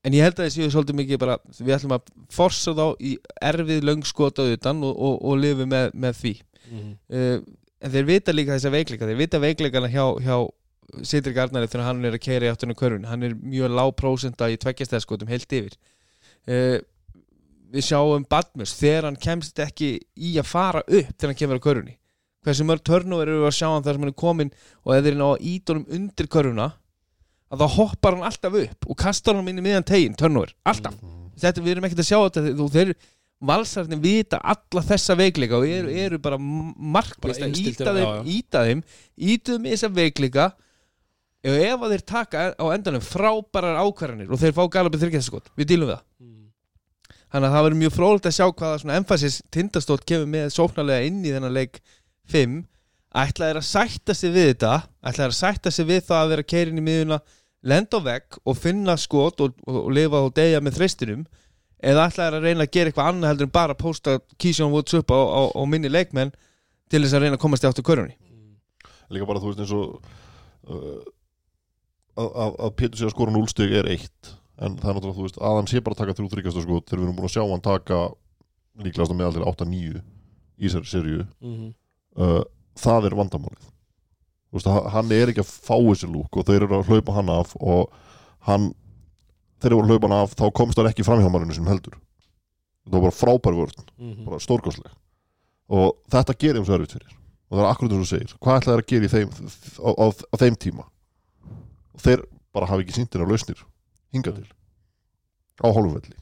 En 0.06 0.14
ég 0.14 0.22
held 0.22 0.38
að 0.38 0.46
þeir 0.46 0.54
séu 0.54 0.74
svolítið 0.74 0.98
mikið 1.00 1.18
bara 1.18 1.38
við 1.58 1.72
ætlum 1.74 1.96
að 1.96 2.12
forsa 2.30 2.74
þá 2.78 2.84
í 3.02 3.16
erfið 3.48 3.86
löng 3.88 4.04
skot 4.06 4.38
á 4.38 4.44
utan 4.46 4.84
og, 4.86 4.92
og, 4.94 5.16
og 5.26 5.40
lifi 5.42 5.66
með, 5.66 5.88
með 5.98 6.20
því. 6.20 6.34
Mhm. 6.66 6.92
uh, 7.10 7.56
en 7.86 7.92
þeir 7.92 8.06
vita 8.08 8.32
líka 8.32 8.54
þessa 8.54 8.72
veikleika 8.72 9.08
þeir 9.08 9.18
vita 9.18 9.40
veikleikana 9.42 9.90
hjá, 9.92 10.04
hjá 10.24 10.36
Sitrik 11.02 11.38
Arnari 11.42 11.68
þegar 11.70 11.88
hann 11.88 12.04
er 12.06 12.16
að 12.16 12.24
keira 12.24 12.48
í 12.48 12.52
áttunni 12.52 12.76
körfun 12.78 13.08
hann 13.10 13.24
er 13.26 13.34
mjög 13.36 13.72
lág 13.74 13.92
prósenta 13.98 14.48
í 14.52 14.58
tveggjastæðskotum 14.62 15.30
heilt 15.30 15.52
yfir. 15.52 15.76
Uh, 16.46 16.78
við 17.74 17.88
sjáum 17.88 18.26
Badmus 18.30 18.74
þegar 18.78 19.08
hann 19.08 19.20
kemst 19.20 19.58
ekki 19.62 19.96
í 20.14 20.36
að 20.40 20.50
fara 20.50 20.82
upp 20.86 21.14
þegar 21.16 21.32
hann 21.32 21.40
kemur 21.40 21.60
á 21.60 21.66
körfunni. 21.66 21.96
Hversu 22.46 22.66
mörg 22.66 22.84
törnúver 22.86 23.26
eru 23.26 23.42
við 23.42 23.50
að 23.50 23.56
sjá 23.58 23.68
hann 23.72 23.82
þar 23.82 23.96
sem 23.96 24.04
hann 24.06 24.12
er 24.12 24.20
komin 24.22 24.52
og 24.84 24.92
eða 24.94 25.08
þeir 25.08 25.18
ná 25.18 25.26
að 25.26 25.46
ídónum 25.50 25.88
undir 25.98 26.30
körfuna 26.30 26.68
að 27.50 27.62
þá 27.62 27.76
hoppar 27.76 28.16
hann 28.16 28.28
alltaf 28.28 28.58
upp 28.62 28.86
og 28.86 28.98
kastar 29.00 29.38
hann 29.38 29.50
inn 29.50 29.60
í 29.60 29.64
miðan 29.66 29.86
tegin, 29.86 30.14
törnúver, 30.18 30.54
alltaf. 30.66 30.94
Þetta, 31.36 31.62
við 31.62 31.74
erum 31.74 31.86
ekkert 31.88 32.02
að 32.02 32.08
sjá 32.08 32.18
þetta 32.22 32.54
þú, 32.56 32.66
þeir 32.72 32.92
valsarnir 33.46 34.00
vita 34.00 34.38
alla 34.40 34.82
þessa 34.86 35.16
veikleika 35.18 35.58
og 35.58 35.66
eru, 35.68 35.90
eru 35.92 36.20
bara 36.22 36.38
markvist 36.40 37.42
að 37.44 37.58
íta 37.60 37.92
þeim, 37.92 38.06
já, 38.06 38.14
já. 38.14 38.22
íta 38.38 38.62
þeim 38.64 38.80
í 39.16 39.36
þessa 39.74 39.90
veikleika 39.92 40.46
ef 41.54 41.82
að 41.82 41.92
þeir 41.94 42.04
taka 42.10 42.44
á 42.58 42.64
endanum 42.74 43.04
frábærar 43.04 43.78
ákvarðanir 43.78 44.32
og 44.32 44.40
þeir 44.40 44.54
fá 44.56 44.62
galabið 44.72 45.04
þryggjastaskot, 45.04 45.50
við 45.56 45.68
dílum 45.70 45.90
við 45.90 45.94
það. 45.96 46.04
Mhm. 46.20 46.46
þannig 47.32 47.48
að 47.48 47.54
það 47.54 47.64
verður 47.66 47.80
mjög 47.82 47.94
frólægt 47.96 48.26
að 48.26 48.36
sjá 48.36 48.46
hvaða 48.50 48.80
svona 48.80 48.96
emphasis 48.96 49.42
tindastótt 49.50 50.06
kemur 50.06 50.26
með 50.26 50.46
sóknarlega 50.54 51.06
inn 51.06 51.24
í 51.24 51.32
þennan 51.34 51.54
leik 51.54 51.80
5 52.32 52.64
ætla 53.16 53.48
þeir 53.50 53.60
að 53.60 53.66
sætta 53.70 54.14
sig 54.14 54.32
við 54.32 54.46
þetta 54.52 54.72
ætla 55.02 55.22
þeir 55.22 55.32
að 55.32 55.40
sætta 55.40 55.70
sig 55.70 55.86
við 55.86 56.02
það 56.06 56.22
að 56.22 56.30
vera 56.34 56.42
keirin 56.42 56.78
í 56.78 56.84
miðuna 56.86 57.18
lenda 57.66 58.00
vegg 58.00 58.38
og 58.44 58.56
finna 58.56 58.96
skot 58.96 59.40
og, 59.40 59.56
og, 59.66 59.78
og 59.86 59.90
lifa 59.94 60.22
og 60.22 60.34
deyja 60.36 60.60
með 60.60 60.78
þristinum 60.78 61.24
eða 61.82 62.06
ætla 62.08 62.26
þeir 62.28 62.38
að 62.38 62.46
reyna 62.46 62.66
að 62.66 62.72
gera 62.76 62.90
eitthvað 62.92 63.10
annað 63.10 63.32
heldur 63.32 63.48
en 63.48 63.56
bara 63.56 63.76
að 63.76 63.82
posta 63.82 64.18
Keyshawn 64.38 64.72
Woods 64.72 64.94
upp 64.96 65.10
á, 65.12 65.18
á, 65.18 65.42
á 65.52 65.62
minni 65.68 65.90
leikmenn 65.92 66.32
til 66.90 67.02
þess 67.02 67.16
að 67.16 67.26
reyna 67.26 67.36
að 67.38 67.42
komast 67.42 67.66
í 67.66 67.68
áttu 67.70 67.84
körunni 67.86 68.16
líka 69.12 69.28
bara 69.28 69.42
þú 69.42 69.52
veist 69.52 69.62
eins 69.64 69.74
og 69.76 69.98
uh, 70.70 71.02
að, 72.16 72.74
Pétur 72.76 72.98
sé 73.00 73.04
að 73.08 73.14
skora 73.14 73.32
0 73.34 73.46
stig 73.52 73.72
er 73.72 73.88
eitt. 73.92 74.32
En 74.58 74.76
það 74.80 74.88
er 74.88 74.94
náttúrulega 74.96 75.16
þú 75.18 75.26
veist 75.26 75.38
að 75.44 75.56
hann 75.58 75.66
sé 75.68 75.80
bara 75.84 75.94
að 75.94 75.98
taka 76.00 76.14
þrjú 76.16 76.30
þryggjasta 76.32 76.62
skot. 76.64 76.86
Þegar 76.88 77.00
við 77.00 77.06
erum 77.06 77.16
búin 77.18 77.28
að 77.28 77.34
sjá 77.36 77.42
hann 77.50 77.64
taka 77.66 77.98
líklegast 78.80 79.12
að 79.12 79.18
meðal 79.20 79.34
til 79.36 79.44
8-9 79.44 80.02
í 80.56 80.68
þessari 80.70 80.88
serju 80.92 81.26
Mhm. 81.44 81.74
uh, 82.16 82.42
það 82.76 83.04
er 83.10 83.16
vandamálið. 83.20 83.66
Þú 84.52 84.56
veist 84.56 84.90
hann 84.94 85.12
er 85.12 85.28
ekki 85.32 85.42
að 85.44 85.52
fá 85.52 85.76
þessi 85.76 86.08
lúk 86.08 86.36
og 86.40 86.44
þeir 86.48 86.62
eru 86.64 86.78
að 86.80 86.88
hlaupa 86.88 87.12
hann 87.18 87.28
af 87.28 87.52
og 87.60 87.90
hann 88.48 88.74
þeir 89.60 89.72
eru 89.72 89.82
að 89.82 89.88
hlaupa 89.90 90.08
hann 90.08 90.18
af 90.22 90.34
þá 90.36 90.44
komst 90.52 90.76
hann 90.80 90.86
ekki 90.88 91.04
framhjámarinu 91.04 91.52
sem 91.54 91.66
heldur. 91.68 91.96
Þetta 92.86 92.96
var 92.96 93.04
bara 93.10 93.18
frábær 93.20 93.56
vörn 93.60 93.84
Mhm. 93.98 94.24
bara 94.24 94.38
stórkostleg. 94.40 94.92
Og 95.68 95.96
þetta 96.08 96.38
gerir 96.38 96.58
um 96.58 96.64
svo 96.64 96.74
erfitt 96.78 96.92
fyrir. 96.96 97.12
Og 97.50 97.58
það 97.58 97.64
er 97.64 97.70
akkurat 97.72 97.90
þess 97.90 97.98
að 97.98 98.04
þú 98.04 98.10
segir. 98.12 98.36
Hvað 98.40 98.56
ætla 98.60 98.72
þeir 98.72 98.82
að 98.82 98.86
gera 98.86 99.08
þeim, 99.08 99.30
á, 99.84 99.90
á, 99.92 100.06
á 100.32 100.36
þeim 100.40 100.56
tíma 100.56 100.84
og 101.96 102.04
þeir 102.04 102.22
bara 102.56 102.68
hafa 102.70 102.84
ekki 102.84 102.96
sýndir 102.98 103.24
á 103.24 103.26
lausnir 103.28 103.64
hingað 104.14 104.42
til. 104.42 104.46
Á 105.64 105.68
hálfvelli 105.72 106.14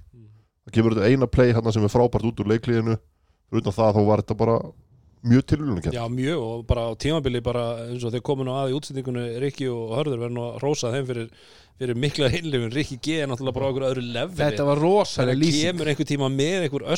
það 0.64 0.76
kemur 0.78 0.96
þetta 0.96 1.10
eina 1.12 1.28
play 1.28 1.52
hann 1.52 1.74
sem 1.74 1.84
er 1.84 1.92
frábært 1.92 2.24
út 2.30 2.40
úr 2.40 2.50
leikliðinu. 2.54 2.96
Utan 3.54 3.74
það 3.76 3.98
þá 3.98 4.02
var 4.08 4.22
þetta 4.22 4.36
bara 4.40 4.56
mjög 5.24 5.44
tilvílunum 5.48 5.92
Já, 5.94 6.04
mjög 6.12 6.40
og 6.44 6.64
bara 6.68 6.86
á 6.88 6.92
tímabili 7.00 7.40
bara 7.44 7.64
eins 7.88 8.04
og 8.04 8.12
þeir 8.12 8.24
komin 8.26 8.50
á 8.52 8.54
að 8.64 8.72
í 8.72 8.78
útsendingunni 8.78 9.24
Rikki 9.40 9.68
og 9.72 9.94
Hörður 9.96 10.20
verður 10.20 10.34
nú 10.36 10.42
að 10.50 10.58
rósa 10.64 10.90
þeim 10.92 11.06
fyrir, 11.08 11.30
fyrir 11.80 12.00
mikla 12.00 12.28
hinlifun 12.32 12.74
Rikki 12.74 12.98
G 13.04 13.16
er 13.22 13.30
náttúrulega 13.30 13.56
bara 13.56 13.64
á 13.64 13.68
einhverju 13.70 13.90
öðru 13.92 14.04
leveli 14.16 14.40
Þetta 14.42 14.66
var 14.68 14.82
rosalega 14.84 15.40
lýsing. 15.40 15.64
kemur 15.70 15.90
einhver 15.92 16.10
tíma 16.10 16.28
með 16.34 16.66
einhver 16.66 16.84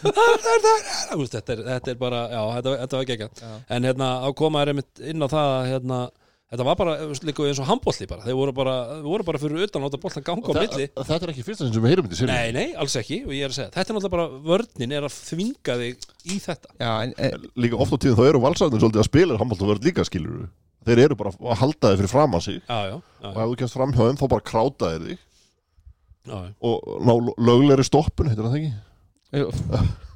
það 0.00 0.50
er 0.54 0.64
það, 0.64 1.18
veist, 1.20 1.36
þetta 1.36 1.56
er, 1.56 1.62
þetta 1.68 1.92
er 1.92 2.00
bara, 2.00 2.22
já, 2.32 2.40
þetta, 2.56 2.74
þetta 2.84 3.00
var 3.00 3.10
geggjað. 3.12 3.44
Já. 3.44 3.52
en 3.76 3.90
hérna, 3.90 4.10
á 4.24 4.28
koma 4.40 4.64
er 4.64 4.72
einmitt 4.72 5.04
inn 5.12 5.24
á 5.24 5.28
það 5.28 5.52
að, 5.58 5.68
hérna, 5.74 6.00
þetta 6.50 6.66
var 6.66 6.78
bara 6.80 6.94
líka 7.26 7.46
eins 7.46 7.60
og 7.62 7.68
handbólli 7.68 8.06
bara, 8.10 8.24
þeir 8.26 8.38
voru 8.38 8.54
bara, 8.54 8.74
voru 9.04 9.26
bara 9.26 9.40
fyrir 9.42 9.66
utan 9.68 9.80
að 9.80 9.86
láta 9.86 10.00
boltan 10.02 10.26
ganga 10.26 10.50
á 10.50 10.54
milli. 10.58 10.88
þetta 10.96 11.18
er 11.20 11.32
ekki 11.34 11.44
fyrsta 11.46 11.68
sem 11.68 11.84
við 11.84 11.92
heyrum 11.92 12.08
þetta 12.08 12.18
serið 12.20 12.32
Nei, 12.34 12.50
nei, 12.56 12.74
alls 12.82 12.96
ekki 12.98 13.20
og 13.22 13.34
ég 13.36 13.46
er 13.46 13.52
að 13.52 13.58
segja, 13.60 13.74
þetta 13.76 13.86
er 13.86 13.98
náttúrulega 13.98 14.16
bara 14.16 14.26
vörnin 14.50 14.96
er 14.96 15.06
að 15.06 15.14
þvinga 15.30 15.78
þig 15.84 16.08
í 16.26 16.40
þetta. 16.42 16.74
Já, 16.74 16.90
en, 17.04 17.14
en, 17.28 17.46
líka 17.62 17.78
oft 17.78 17.94
á 17.94 17.98
tíðum 18.02 18.18
þá 18.18 18.24
eru 18.26 18.42
valsarðin 18.42 18.82
svolítið 18.82 19.04
að 19.04 19.08
spila 19.12 19.38
handbólt 19.40 19.64
og 19.64 19.72
verð 19.74 19.88
líka 19.90 20.06
skilur 20.08 20.50
þeir 20.88 21.04
eru 21.06 21.18
bara 21.20 21.34
að 21.38 21.58
halda 21.60 21.92
þið 21.92 22.02
fyrir 22.02 22.14
fram 22.16 22.36
að 22.38 22.46
sig. 22.48 22.60
Já, 22.64 22.78
já, 22.90 22.96
já, 22.98 23.30
og 23.30 23.40
ef 23.44 23.50
þú 23.50 23.58
kemst 23.62 23.78
fram 23.78 23.94
hjá 23.94 24.02
þeim 24.02 24.20
þá 24.20 24.26
bara 24.34 24.48
kráta 24.50 24.92
þig. 24.96 25.26
Já, 26.26 26.36
já. 26.36 26.52
og 26.66 26.76
ná 27.06 27.12
löglegri 27.40 27.86
stoppun 27.86 28.30
heitir 28.30 28.48
það 28.48 28.58
ekki 28.60 30.08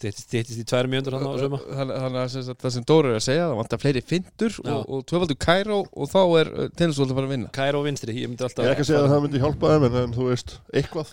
Styttist 0.00 0.56
í 0.56 0.64
tvær 0.64 0.88
mjöndur 0.88 1.16
hann 1.18 1.26
á 1.28 1.32
söma 1.36 1.58
Þannig 1.60 1.96
að 2.00 2.54
það 2.62 2.72
sem 2.72 2.84
Dóri 2.88 3.10
er 3.10 3.18
að 3.18 3.24
segja 3.26 3.46
það 3.50 3.58
vantar 3.58 3.80
fleiri 3.82 4.02
fintur 4.06 4.54
Já. 4.56 4.72
og, 4.74 4.84
og 4.88 5.02
tvöfaldur 5.10 5.38
Kæró 5.44 5.80
og 5.84 6.08
þá 6.08 6.20
er 6.40 6.50
Tindastóll 6.78 7.10
að 7.10 7.18
fara 7.18 7.28
að 7.28 7.34
vinna. 7.34 7.50
Kæra 7.56 7.80
og 7.80 7.84
vinstri, 7.84 8.14
ég 8.16 8.30
myndi 8.30 8.46
alltaf 8.46 8.64
ég 8.64 8.72
ekki 8.72 8.86
að 8.86 8.90
segja 8.90 9.02
að 9.04 9.12
það 9.12 9.24
myndi 9.26 9.42
hjálpa 9.42 9.72
þeim 9.74 9.88
en, 9.90 9.98
en 10.00 10.14
þú 10.16 10.28
veist, 10.30 10.54
eitthvað. 10.80 11.12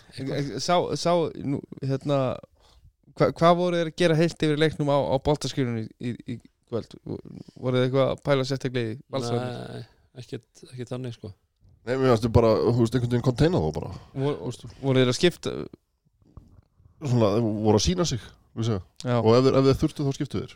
Sá, 0.63 0.75
sá 1.03 1.11
nú, 1.43 1.59
hérna 1.83 2.19
hva, 3.17 3.31
hvað 3.33 3.57
voru 3.59 3.81
þeir 3.81 3.91
að 3.91 3.97
gera 4.03 4.19
heilt 4.21 4.45
yfir 4.47 4.61
leiknum 4.61 4.93
á, 4.93 4.97
á 5.03 5.15
boltaskjörunum 5.25 5.83
í, 5.83 5.89
í, 5.99 6.13
í 6.35 6.38
kvöld? 6.69 6.95
Voru 7.07 7.81
þeir 7.81 7.89
eitthvað 7.89 8.13
að 8.13 8.23
pæla 8.29 8.47
sérstaklega 8.47 8.93
í 8.93 8.97
valsvörnum 9.13 9.75
Nei, 9.75 9.83
ekkert, 10.21 10.63
ekkert 10.71 10.93
þannig 10.93 11.17
sko. 11.17 11.33
Nei, 11.88 11.93
mér 11.95 12.13
finnst 12.13 12.25
þið 12.27 12.33
bara, 12.35 12.53
þú 12.63 12.79
veist, 12.81 12.95
einhvern 12.97 13.13
veginn 13.13 13.27
konteina 13.27 13.61
þá 13.63 13.69
bara. 13.77 13.91
Voru, 14.15 14.71
voru 14.81 15.03
þeir 15.03 15.11
að 15.13 15.19
skipta 15.19 15.55
Svona, 16.97 17.35
þeir 17.35 17.45
voru 17.67 17.77
að 17.77 17.85
sína 17.85 18.07
sig. 18.09 18.21
við 18.23 18.36
og 19.22 19.36
ef 19.38 19.68
þeir 19.68 19.82
þurftu 19.84 20.05
þá 20.08 20.16
skiptu 20.18 20.41
þeir. 20.43 20.55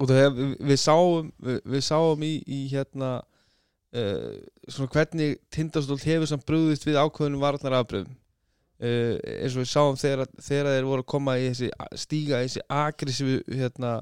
Og 0.00 0.08
það, 0.10 0.26
við, 0.36 0.52
við 0.70 0.78
sáum 0.82 1.32
við, 1.46 1.58
við 1.74 1.82
sáum 1.86 2.22
í, 2.26 2.32
í 2.46 2.60
hérna 2.72 3.10
uh, 3.20 4.36
svona 4.68 4.90
hvernig 4.94 5.36
Tindastóll 5.54 6.00
hefur 6.02 6.30
samt 6.30 6.46
brúðist 6.48 6.86
við 6.88 6.98
ákveðunum 7.02 7.42
varnar 7.44 7.76
afbröðum 7.80 8.12
uh, 8.12 9.14
eins 9.22 9.54
og 9.54 9.62
við 9.62 9.70
sáum 9.70 9.98
þegar, 10.00 10.26
þegar 10.42 10.72
þeir 10.74 10.88
voru 10.90 11.04
að 11.04 11.10
koma 11.14 11.36
í 11.38 11.46
þessi 11.50 11.70
stíga 12.02 12.42
í 12.42 12.48
þessi 12.48 12.64
agressífu 12.80 13.38
hérna, 13.60 13.92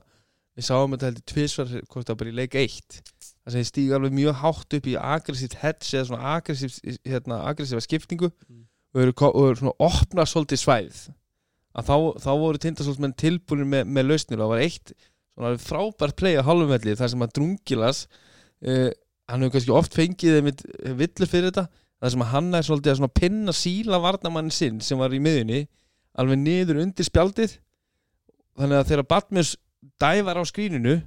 við 0.56 0.68
sáum 0.70 0.94
þetta 0.96 1.10
heldur 1.10 1.26
tvisvar 1.34 1.74
hvort 1.92 2.08
það 2.10 2.20
bara 2.22 2.32
í 2.32 2.38
leik 2.40 2.56
1 2.64 3.00
það 3.44 3.52
sem 3.52 3.58
þeir 3.60 3.68
stíga 3.70 3.98
alveg 3.98 4.16
mjög 4.16 4.38
hátt 4.40 4.78
upp 4.78 4.88
í 4.88 4.96
aggressíft 4.96 5.58
hedge 5.60 5.98
eða 5.98 6.08
svona 6.08 6.36
hérna, 7.04 7.80
skiptingu 7.84 8.30
og 8.94 9.02
eru, 9.04 9.12
ko- 9.12 9.32
og 9.34 9.50
eru 9.50 9.60
svona 9.60 9.76
opna 9.84 10.24
svolítið 10.30 10.62
svæðið 10.64 11.02
að 11.74 11.88
þá, 11.88 11.96
þá 12.24 12.30
voru 12.42 12.60
Tindastóll 12.62 13.00
menn 13.02 13.16
tilbúinir 13.18 13.70
með, 13.70 13.88
með 13.90 14.10
lausnir 14.10 14.38
og 14.38 14.44
það 14.44 14.52
var 14.52 14.64
eitt 14.64 14.94
svona 15.34 15.54
frábært 15.58 16.18
play 16.20 16.38
á 16.38 16.46
halvumvelli 16.46 16.94
þar 16.98 17.12
sem 17.12 17.24
að 17.26 17.32
Drungilas 17.38 18.04
uh, 18.06 18.90
hann 19.30 19.44
hefur 19.44 19.56
kannski 19.56 19.74
oft 19.74 19.96
fengið 19.96 20.38
einmitt 20.38 20.62
villur 21.00 21.30
fyrir 21.30 21.50
þetta 21.50 21.66
þar 21.98 22.14
sem 22.14 22.24
að 22.24 22.32
hann 22.34 22.54
er 22.54 22.66
svolítið 22.66 23.02
að 23.06 23.16
pinna 23.18 23.54
síla 23.56 24.00
varnamann 24.02 24.52
sinn 24.54 24.80
sem 24.84 25.00
var 25.00 25.14
í 25.16 25.22
miðunni 25.22 25.64
alveg 26.14 26.38
niður 26.38 26.82
undir 26.84 27.06
spjaldið. 27.06 27.56
Þannig 28.54 28.78
að 28.78 28.90
þegar 28.92 29.08
Batmus 29.10 29.54
dævar 29.98 30.38
á 30.38 30.44
skríninu 30.46 30.98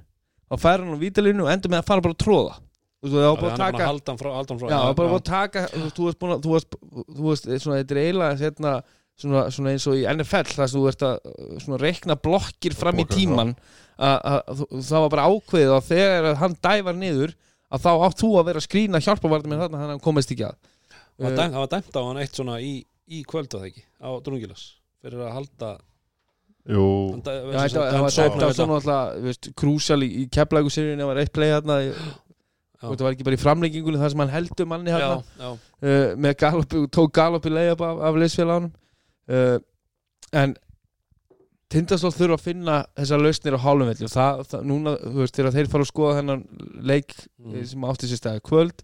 þá 0.48 0.56
fær 0.60 0.82
hann 0.82 0.96
á 0.96 1.00
vítalinu 1.00 1.46
og 1.46 1.52
endur 1.52 1.72
með 1.72 1.82
að 1.82 1.88
fara 1.90 2.04
bara 2.04 2.16
að 2.16 2.24
tróða 2.24 2.56
þú 2.58 3.08
veist, 3.08 3.14
það 3.14 3.28
var 3.28 3.40
bara 3.40 3.48
að 3.48 3.52
Hann 3.52 3.58
er 3.58 3.64
taka 3.64 3.78
að 3.78 3.88
halda 3.88 4.12
hann 4.12 4.20
frá, 4.20 4.30
bara 4.98 5.10
taka 5.28 5.64
þú 5.72 6.06
veist, 6.08 6.22
þú 6.44 6.52
þú 7.14 7.34
þú 7.62 7.74
þetta 7.78 7.94
er 7.94 8.00
eiginlega 8.02 8.38
hérna, 8.42 8.72
svona, 9.18 9.42
svona 9.54 9.72
eins 9.74 9.86
og 9.90 9.98
í 9.98 10.04
NFL 10.12 10.52
þar 10.54 10.70
sem 10.72 10.78
þú 10.80 10.86
ert 10.92 11.04
að 11.08 11.18
svona, 11.64 11.80
reikna 11.82 12.16
blokkir 12.22 12.76
fram 12.78 13.00
í 13.02 13.06
tíman 13.10 13.52
að, 13.98 14.16
að, 14.32 14.64
það 14.88 15.04
var 15.04 15.12
bara 15.16 15.28
ákveðið 15.32 15.74
að 15.76 15.88
þegar 15.92 16.28
að 16.32 16.36
hann 16.44 16.56
dævar 16.68 16.98
niður 17.00 17.34
að 17.68 17.82
þá 17.84 17.90
átt 18.08 18.22
þú 18.22 18.30
að 18.40 18.46
vera 18.48 18.62
að 18.62 18.66
skrýna 18.68 19.00
hjálpavartum 19.04 19.50
með 19.52 19.62
þarna 19.64 19.80
þannig 19.82 19.88
að 19.90 19.96
hann 19.96 20.04
komist 20.06 20.30
ekki 20.34 20.46
að. 20.48 20.56
Það 21.18 21.26
var 21.26 21.32
Uh, 21.32 21.38
dæmt- 21.40 21.52
það 21.56 21.62
var 21.64 21.70
dæmt 21.74 21.96
á 21.98 22.02
hann 22.06 22.18
eitt 22.22 22.36
svona 22.38 22.56
í, 22.62 22.72
í 23.10 23.22
kvöld 23.26 23.50
var 23.52 23.64
það 23.64 23.68
ekki, 23.72 23.82
á 23.98 24.08
Drungilas 24.22 24.64
fyrir 25.02 25.24
að 25.26 25.32
halda 25.34 25.70
Jú, 26.68 26.84
það 27.24 27.46
var 27.48 28.12
dæmt 28.12 28.38
þetta. 28.38 28.48
svona 28.54 28.78
alltaf 28.78 29.52
krúsjál 29.58 30.02
í, 30.04 30.08
seríunni 30.74 31.02
það 31.02 31.10
var 31.10 31.20
eitt 31.22 31.32
play 31.34 31.50
hérna 31.50 31.78
og 32.78 32.92
þetta 32.92 33.06
var 33.06 33.14
ekki 33.16 33.26
bara 33.26 33.38
í 33.38 33.40
framlengingunni 33.42 33.98
þar 34.02 34.12
sem 34.14 34.22
hann 34.22 34.32
heldur 34.36 34.68
manni 34.70 34.92
hérna 34.94 35.16
uh, 35.50 36.12
með 36.20 36.36
galopi, 36.44 36.82
tók 36.94 37.12
galopi 37.18 37.50
leiðab 37.50 37.82
af, 37.88 38.02
af 38.10 38.18
liðsfélagunum 38.22 38.70
uh, 39.32 39.58
en 40.32 40.56
Tindastól 41.68 42.14
þurfa 42.16 42.38
að 42.38 42.44
finna 42.46 42.74
þessar 42.96 43.20
lausnir 43.20 43.56
á 43.60 43.60
hálfum 43.60 43.90
velli 43.90 44.06
og 44.06 44.12
það, 44.14 44.38
það 44.48 44.62
núna, 44.70 44.94
þú 45.02 45.18
veist, 45.20 45.34
þegar 45.36 45.56
þeir 45.58 45.66
fara 45.74 45.84
að 45.84 45.90
skoða 45.90 46.14
þennan 46.22 46.44
leik 46.88 47.14
Mm. 47.38 47.52
mm. 47.52 47.66
sem 47.70 47.84
átti 47.88 48.08
sér 48.10 48.20
stæði 48.22 48.40
kvöld 48.48 48.80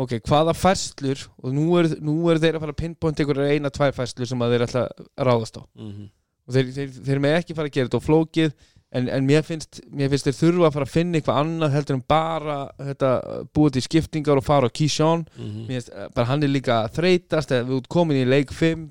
ok, 0.00 0.16
hvaða 0.28 0.52
færslur 0.56 1.22
og 1.40 1.54
nú 1.54 1.68
er, 1.80 1.88
nú 2.04 2.16
er 2.30 2.40
þeir 2.42 2.58
að 2.58 2.64
fara 2.64 2.74
að 2.74 2.80
pinpoint 2.82 3.22
einhverja 3.22 3.54
eina, 3.56 3.70
tvær 3.72 3.94
færslur 3.96 4.28
sem 4.28 4.44
þeir 4.52 4.66
ætla 4.66 4.82
að 4.88 5.08
ráðast 5.28 5.56
á 5.58 5.62
mhm, 5.78 6.10
og 6.46 6.54
þeir, 6.56 6.68
þeir, 6.76 6.92
þeir 7.08 7.22
með 7.24 7.38
ekki 7.38 7.56
fara 7.56 7.70
að 7.70 7.74
gera 7.76 7.88
þetta 7.88 8.00
á 8.02 8.08
flókið 8.08 8.52
en, 8.90 9.08
en 9.08 9.26
mér, 9.26 9.42
finnst, 9.46 9.80
mér 9.90 10.10
finnst 10.10 10.28
þeir 10.28 10.38
þurfa 10.40 10.68
að 10.68 10.76
fara 10.76 10.88
að 10.88 10.94
finna 10.94 11.18
eitthvað 11.20 11.40
annað 11.44 11.74
heldur 11.78 11.98
en 11.98 12.04
bara 12.10 12.56
þetta, 12.78 13.10
búið 13.54 13.76
til 13.76 13.84
skiptingar 13.86 14.40
og 14.40 14.46
fara 14.46 14.70
á 14.70 14.72
mér 15.66 15.76
finnst, 15.76 15.92
eh, 15.94 16.08
bara 16.14 16.30
hann 16.30 16.42
er 16.42 16.50
líka 16.50 16.80
að 16.84 16.96
þreytast 16.98 17.54
eða 17.54 17.68
við 17.68 17.76
út 17.80 17.88
komin 17.88 18.18
í 18.18 18.26
leik 18.26 18.50
5 18.50 18.88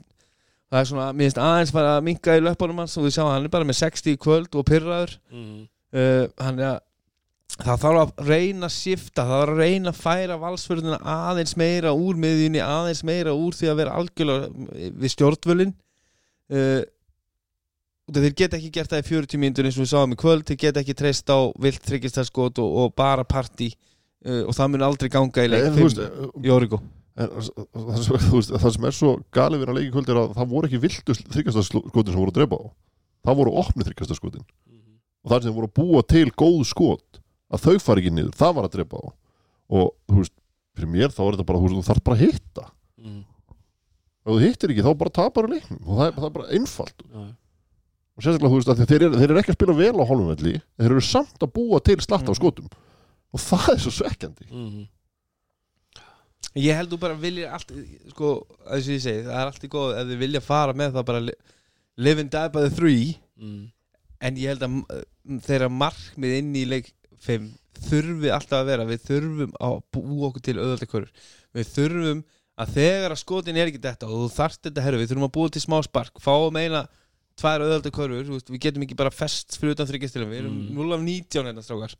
það 0.69 0.79
er 0.83 0.89
svona, 0.91 1.07
mér 1.13 1.25
finnst 1.29 1.41
aðeins 1.41 1.73
bara 1.73 1.95
að 1.97 2.03
minka 2.09 2.35
í 2.37 2.43
löpunum 2.45 2.77
hans 2.83 2.97
og 2.99 3.07
við 3.07 3.15
sjáum 3.15 3.29
að 3.31 3.35
hann 3.37 3.47
er 3.49 3.53
bara 3.55 3.67
með 3.69 3.79
60 3.81 4.13
í 4.13 4.19
kvöld 4.21 4.55
og 4.59 4.67
pyrraður 4.69 5.15
Mhm. 5.33 5.57
uh, 5.93 6.27
hann 6.43 6.59
er 6.59 6.69
að 6.75 6.79
það 7.59 7.79
þarf 7.81 7.99
að 8.03 8.27
reyna 8.29 8.67
að 8.69 8.75
shifta 8.77 9.23
það 9.25 9.39
þarf 9.41 9.53
að 9.55 9.63
reyna 9.63 9.89
að 9.89 10.01
færa 10.03 10.35
valsförðuna 10.43 10.99
aðeins 11.01 11.55
meira 11.57 11.91
úr 11.97 12.15
miðjunni, 12.21 12.61
aðeins 12.61 13.01
meira 13.03 13.33
úr 13.33 13.57
því 13.57 13.71
að 13.71 13.79
vera 13.81 13.95
algjörlega 13.97 14.91
við 15.01 15.13
stjórnvölin 15.15 15.73
uh, 16.53 16.83
og 18.09 18.15
þeir 18.17 18.33
geta 18.37 18.57
ekki 18.57 18.71
gert 18.73 18.89
það 18.93 19.01
í 19.03 19.07
40 19.09 19.37
mínútur 19.41 19.67
eins 19.69 19.75
og 19.77 19.83
við 19.85 19.91
sáum 19.91 20.13
í 20.13 20.17
kvöld, 20.17 20.45
þeir 20.49 20.57
geta 20.63 20.81
ekki 20.81 20.95
treyst 20.97 21.29
á 21.29 21.37
vilt 21.61 21.83
tryggistarskot 21.85 22.57
og, 22.63 22.77
og 22.85 22.95
bara 22.97 23.21
partí. 23.25 23.67
Uh, 24.25 24.43
og 24.49 24.55
það 24.57 24.71
mun 24.73 24.81
aldrei 24.87 25.09
ganga 25.13 25.43
í 25.45 25.49
leik 25.51 25.67
En, 25.69 25.75
þú 25.77 25.83
5 25.83 25.85
veist, 25.85 26.33
í 26.43 26.49
Origo 26.51 26.79
það, 27.19 28.71
sem, 28.73 28.85
er 28.87 28.95
svo 28.95 29.11
galið 29.35 29.59
við 29.63 29.69
að 29.71 29.77
leiki 29.79 29.91
kvöld 29.95 30.09
er 30.13 30.19
að 30.21 30.33
það 30.37 30.49
voru 30.53 30.69
ekki 30.69 30.81
vildu 30.85 31.15
þryggjastaskotin 31.19 32.13
sem 32.13 32.19
voru 32.21 32.31
að 32.31 32.37
drepa 32.39 32.59
á 32.59 32.65
það 33.27 33.39
voru 33.41 33.55
opni 33.59 33.83
þryggjastaskotin 33.87 34.45
Mhm. 34.69 34.93
og 35.23 35.31
það 35.33 35.43
sem 35.43 35.53
voru 35.57 35.67
að 35.67 35.77
búa 35.81 36.03
til 36.07 36.31
góð 36.31 36.61
skot 36.69 37.19
að 37.51 37.63
þau 37.65 37.79
fari 37.81 38.01
ekki 38.05 38.13
niður, 38.15 38.35
það 38.39 38.53
var 38.55 38.63
að 38.69 38.75
drepa 38.77 38.97
á 39.01 39.05
og 39.69 39.91
þú 40.09 40.15
veist, 40.21 40.33
fyrir 40.77 40.89
mér 40.93 41.09
þá 41.13 41.21
er 41.27 41.31
þetta 41.35 41.45
bara 41.49 41.59
þú, 41.59 41.67
veist, 41.67 41.75
þú 41.79 41.89
þarf 41.91 42.03
bara 42.03 42.17
að 42.17 42.23
hitta 42.25 42.65
Mhm. 42.99 43.19
ef 44.25 44.31
þú 44.33 44.39
hittir 44.43 44.69
ekki 44.73 44.83
þá 44.87 44.97
bara 44.97 45.09
tapar 45.19 45.47
leiknum 45.49 45.79
og 45.87 45.97
það 45.99 46.07
er, 46.07 46.13
það 46.19 46.25
er 46.29 46.35
bara 46.39 46.49
einfalt 46.55 47.03
Já, 47.03 47.19
já. 47.19 47.35
og 48.19 48.23
sérstaklega 48.23 48.51
þú 48.51 48.59
veist 48.59 48.71
að 48.73 48.85
þeir 48.85 49.01
eru, 49.09 49.23
eru 49.23 49.39
ekki 49.39 49.51
að 49.53 49.59
spila 49.59 49.73
vel 49.79 49.95
á 49.99 50.03
hálfum 50.09 50.31
velli 50.35 50.53
en 50.55 50.85
þeir 50.85 50.91
eru 50.91 51.01
samt 51.01 51.39
að 51.39 51.51
búa 51.55 51.79
til 51.83 51.97
slatta 51.99 52.29
á 52.29 52.33
Mhm. 52.33 52.39
skotum 52.39 52.67
og 53.33 53.39
það 53.39 53.69
er 53.73 53.79
svo 53.83 53.91
svekkjandi 53.99 54.45
Mhm. 54.51 54.87
Ég 56.57 56.73
held 56.75 56.89
þú 56.93 56.97
bara 56.99 57.15
viljir 57.19 57.51
allt 57.53 57.69
sko, 58.09 58.29
þess 58.65 58.87
að 58.89 58.93
ég 58.95 59.01
segi, 59.03 59.23
það 59.27 59.35
er 59.41 59.49
allt 59.51 59.63
í 59.67 59.69
góð 59.69 59.91
ef 59.99 60.07
þið 60.09 60.21
vilja 60.23 60.41
fara 60.41 60.73
með 60.73 60.95
það 60.95 61.05
bara 61.11 61.19
li- 61.27 61.35
live 61.97 62.23
and 62.23 62.31
die 62.33 62.49
by 62.55 62.63
the 62.65 62.75
three 62.75 63.17
Mhm. 63.39 63.71
en 64.21 64.35
ég 64.35 64.47
held 64.53 64.63
að 64.65 64.71
mm, 64.73 65.39
þeirra 65.45 65.69
markmið 65.69 66.37
inn 66.39 66.55
í 66.55 66.65
leik 66.67 66.89
5 67.21 67.45
þurfi 67.89 68.31
alltaf 68.33 68.57
að 68.63 68.65
vera, 68.71 68.85
við 68.89 69.03
þurfum 69.07 69.53
að 69.59 69.75
búa 69.93 70.27
okkur 70.29 70.41
til 70.43 70.57
auðvöldakörur 70.59 71.11
við 71.55 71.69
þurfum 71.75 72.23
að 72.59 72.73
þegar 72.75 73.11
að 73.15 73.21
skotin 73.21 73.55
er 73.61 73.69
ekki 73.71 73.79
þetta 73.85 74.09
og 74.09 74.17
þú 74.25 74.33
þarft 74.35 74.61
þetta 74.67 74.83
herru, 74.83 74.97
við 74.99 75.07
þurfum 75.13 75.27
að 75.29 75.35
búa 75.37 75.49
til 75.53 75.61
smá 75.63 75.77
spark 75.85 76.19
fá 76.19 76.33
að 76.35 76.51
meina 76.57 76.81
tvær 77.39 77.63
auðvöldakörur 77.63 78.25
við 78.49 78.59
getum 78.59 78.83
ekki 78.83 78.97
bara 78.99 79.13
fest 79.15 79.55
fyrir 79.59 79.77
utan 79.77 79.87
þryggjastilum 79.87 80.29
við 80.33 80.41
erum 80.41 80.57
Mm. 80.59 80.75
0 80.75 80.93
af 80.97 81.01
19 81.05 81.45
hérna 81.47 81.63
strákar 81.63 81.93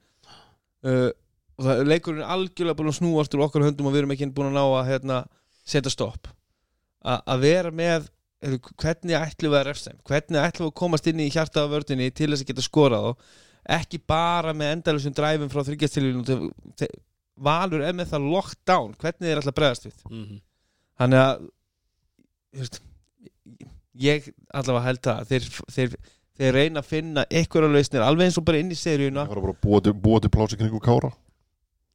uh, 0.84 1.12
og 1.60 1.66
það 1.68 1.82
leikurinn 1.92 2.24
er 2.24 2.32
algjörlega 2.34 2.78
búin 2.80 2.92
að 2.94 2.98
snúast 3.02 3.36
úr 3.36 3.44
okkar 3.46 3.66
höndum 3.68 3.90
og 3.90 3.94
við 3.96 4.04
erum 4.06 4.14
ekki 4.16 4.30
búin 4.32 4.48
að 4.54 4.56
ná 4.56 4.64
að 4.80 4.88
hérna, 4.94 5.18
setja 5.68 5.92
stopp. 5.92 6.30
A- 7.04 7.20
að 7.36 7.44
vera 7.44 7.72
með 7.76 8.08
hvernig 8.80 9.16
ætlum 9.20 9.52
við 9.52 9.60
að 9.60 9.66
refsa 9.68 9.92
hvernig 10.08 10.40
ætlum 10.40 10.66
við 10.70 10.72
að 10.72 10.78
komast 10.80 11.08
inn 11.12 11.20
í 11.20 11.30
hjarta 11.32 11.66
af 11.66 11.72
vördinni 11.74 12.08
til 12.16 12.30
þess 12.32 12.46
að 12.46 12.50
geta 12.54 12.64
skorað 12.64 13.08
og 13.12 13.24
ekki 13.76 14.00
bara 14.08 14.54
með 14.56 14.72
endalusum 14.78 15.16
dræfum 15.16 15.52
frá 15.52 15.64
þryggjastilinu 15.68 16.24
Valur 17.40 17.84
er 17.88 17.96
með 17.96 18.10
það 18.14 18.30
lockdown 18.34 18.96
hvernig 19.00 19.32
ætla 19.40 19.52
að 19.54 19.58
bregðast 19.60 19.86
við? 19.88 19.98
Mhm. 20.10 20.40
þannig 21.00 21.20
að 21.24 21.44
þú 22.56 22.64
veist, 22.64 22.80
ég 24.00 24.32
allavega 24.54 24.86
held 24.88 25.02
það 25.06 25.30
þeir, 25.30 25.48
þeir, 25.76 25.96
þeir 26.40 26.54
reyna 26.58 26.82
að 26.84 26.90
finna 26.90 27.26
einhverja 27.30 27.72
lausnir 27.76 28.04
alveg 28.04 28.28
eins 28.28 28.40
og 28.40 28.46
bara 28.48 28.60
inn 28.60 28.72
í 28.72 28.80
seríuna. 28.80 29.24
Það 29.28 29.36
var 29.36 29.44
bara 29.46 29.56
að 29.56 29.62
búa 29.64 29.82
til, 29.84 29.94
búa 29.94 30.20
til 30.24 30.32
plási 30.36 30.60
kringu 30.60 30.80
kára 30.84 31.12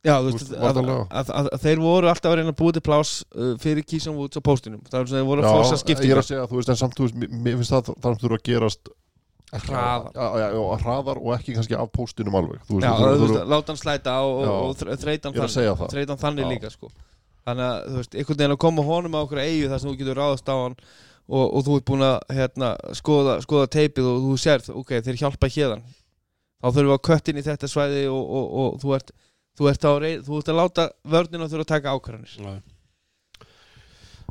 Já, 0.05 0.19
þú 0.21 0.33
Þú 0.35 0.37
veist, 0.37 0.51
að, 0.53 0.79
að, 0.85 1.31
að, 1.33 1.47
að 1.57 1.63
þeir 1.65 1.79
voru 1.81 2.09
alltaf 2.11 2.29
að 2.29 2.35
reyna 2.41 2.53
að 2.53 2.59
búa 2.59 2.73
til 2.77 2.83
plás 2.85 3.13
uh, 3.33 3.55
fyrir 3.63 3.87
Kísan 3.89 4.19
Woods 4.19 4.37
á 4.37 4.43
póstinum 4.45 4.83
það 4.85 4.99
er 5.01 5.07
svona 5.09 5.21
þeir 5.23 5.29
voru 5.31 5.45
að 5.45 5.55
forsa 5.55 5.71
ég 5.71 5.79
er 5.79 5.83
skiptingar 5.85 6.21
að 6.21 6.27
segja, 6.29 6.45
þú 6.51 6.59
veist, 6.59 6.73
en 6.75 6.81
samt, 6.83 6.99
þú 6.99 7.07
veist, 7.07 7.17
mér- 7.47 7.57
finnst 7.63 7.73
það 7.73 7.89
það 8.05 8.19
þurfa 8.25 8.39
að 8.41 8.45
gerast 8.51 8.93
Hraðar. 9.55 10.11
já, 10.15 10.27
já, 10.43 10.47
já, 10.51 11.15
og 11.15 11.31
ekki 11.39 11.55
kannski 11.55 11.77
af 11.79 11.91
póstinum 11.95 12.37
alveg 12.41 12.61
þú 12.69 12.79
veist, 12.81 12.85
Já, 12.85 12.93
þú 12.99 13.15
þú 13.15 13.27
veist, 13.29 13.49
láta 13.55 13.73
hann 13.73 13.81
slæta 13.81 14.15
og, 14.27 14.39
Já. 14.45 14.51
og, 14.51 14.69
og 14.69 14.77
þre- 14.81 14.97
þreytan 15.05 15.37
það. 15.39 15.85
þreytan 15.95 16.21
þannig 16.25 16.45
Já. 16.45 16.51
líka 16.53 16.71
sko. 16.75 16.91
þannig 17.47 17.65
að 17.71 17.89
þú 17.89 17.99
veist, 18.01 18.15
einhvern 18.19 18.41
veginn 18.41 18.55
að 18.57 18.63
koma 18.65 18.83
honum 18.89 19.15
á 19.15 19.21
okkur 19.25 19.41
eigu 19.45 19.69
þar 19.71 19.81
sem 19.85 19.91
þú 19.93 19.97
getur 20.01 20.19
ráðast 20.21 20.49
á 20.51 20.57
hann 20.59 20.75
og, 21.29 21.45
og 21.55 21.65
þú 21.65 21.77
ert 21.79 21.87
búin 21.89 22.05
að 22.05 22.17
hérna, 22.35 22.71
skoða, 22.99 23.37
skoða 23.47 23.69
teipið 23.73 24.09
og 24.11 24.25
þú 24.27 24.39
sérð 24.43 24.73
ok, 24.75 24.91
þeir 25.07 25.21
hjálpa 25.23 25.51
hérðan 25.55 25.85
þá 25.87 26.67
þurfum 26.73 26.91
við 26.91 26.97
að 26.99 27.05
kött 27.09 27.31
inn 27.31 27.39
í 27.41 27.45
þetta 27.47 27.71
svæði 27.71 28.03
og, 28.11 28.25
og, 28.25 28.47
og 28.65 28.81
þú 28.83 28.97
ert 28.99 29.15
þú 29.59 29.69
ert, 29.71 29.85
að, 29.91 29.99
rey- 30.05 30.21
þú 30.27 30.39
ert 30.41 30.49
að 30.53 30.59
láta 30.61 30.87
vörnina 31.15 31.49
þurfa 31.51 31.67
að 31.67 31.73
taka 31.75 31.95
ákvarðanir. 31.97 32.37
Já. 32.39 32.55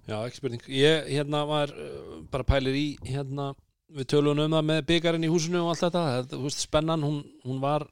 Já, 0.03 0.17
ekki 0.27 0.39
spurning. 0.41 0.63
Ég 0.67 1.05
hérna 1.15 1.45
var 1.47 1.71
uh, 1.71 2.15
bara 2.31 2.43
pælir 2.47 2.75
í 2.75 2.87
hérna, 3.07 3.53
við 3.93 4.09
tölum 4.11 4.39
um 4.43 4.51
það 4.57 4.65
með 4.67 4.81
byggarinn 4.89 5.23
í 5.23 5.29
húsinu 5.31 5.61
og 5.63 5.69
allt 5.71 5.83
þetta, 5.85 6.01
þetta 6.17 6.39
þú 6.39 6.47
veist, 6.49 6.63
spennan 6.65 7.05
hún, 7.07 7.21
hún 7.47 7.61
var 7.63 7.85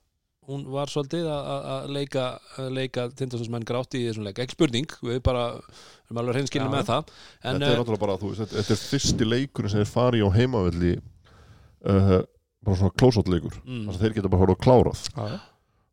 hún 0.49 0.63
var 0.73 0.89
svolítið 0.89 1.27
að- 1.29 1.47
að 1.53 1.65
að 1.71 1.91
leika 1.95 2.23
að 2.59 2.69
leika 2.75 3.03
tindastofsmenn 3.15 3.63
grátt 3.69 3.93
í 3.95 4.01
þessum 4.07 4.25
leik. 4.25 4.39
Ekki 4.41 4.55
spurning, 4.57 4.89
við 5.05 5.19
bara 5.23 5.43
erum 5.53 6.19
alveg 6.19 6.35
hreinskilni 6.39 6.71
með 6.73 6.87
það. 6.89 7.11
En, 7.45 7.53
þetta 7.61 7.69
er 7.69 7.75
uh, 7.75 7.79
náttúrulega 7.83 8.01
bara, 8.03 8.15
þú 8.19 8.31
veist, 8.33 8.55
þetta, 8.57 8.75
er 8.75 8.81
fyrsti 8.89 9.27
leikurinn 9.29 9.71
sem 9.75 9.83
er 9.85 9.91
farið 9.93 10.25
á 10.27 10.29
heimavelli 10.35 10.91
uh, 10.97 12.17
bara 12.65 12.79
svona 12.81 12.95
close-out 12.99 13.29
leikur. 13.31 13.55
Mm, 13.63 13.85
þess 13.87 14.01
að 14.01 14.03
þeir 14.07 14.17
geta 14.17 14.33
bara 14.33 14.43
horfað 14.43 14.57
að 14.57 14.65
klárað. 14.65 15.05
Já. 15.15 15.39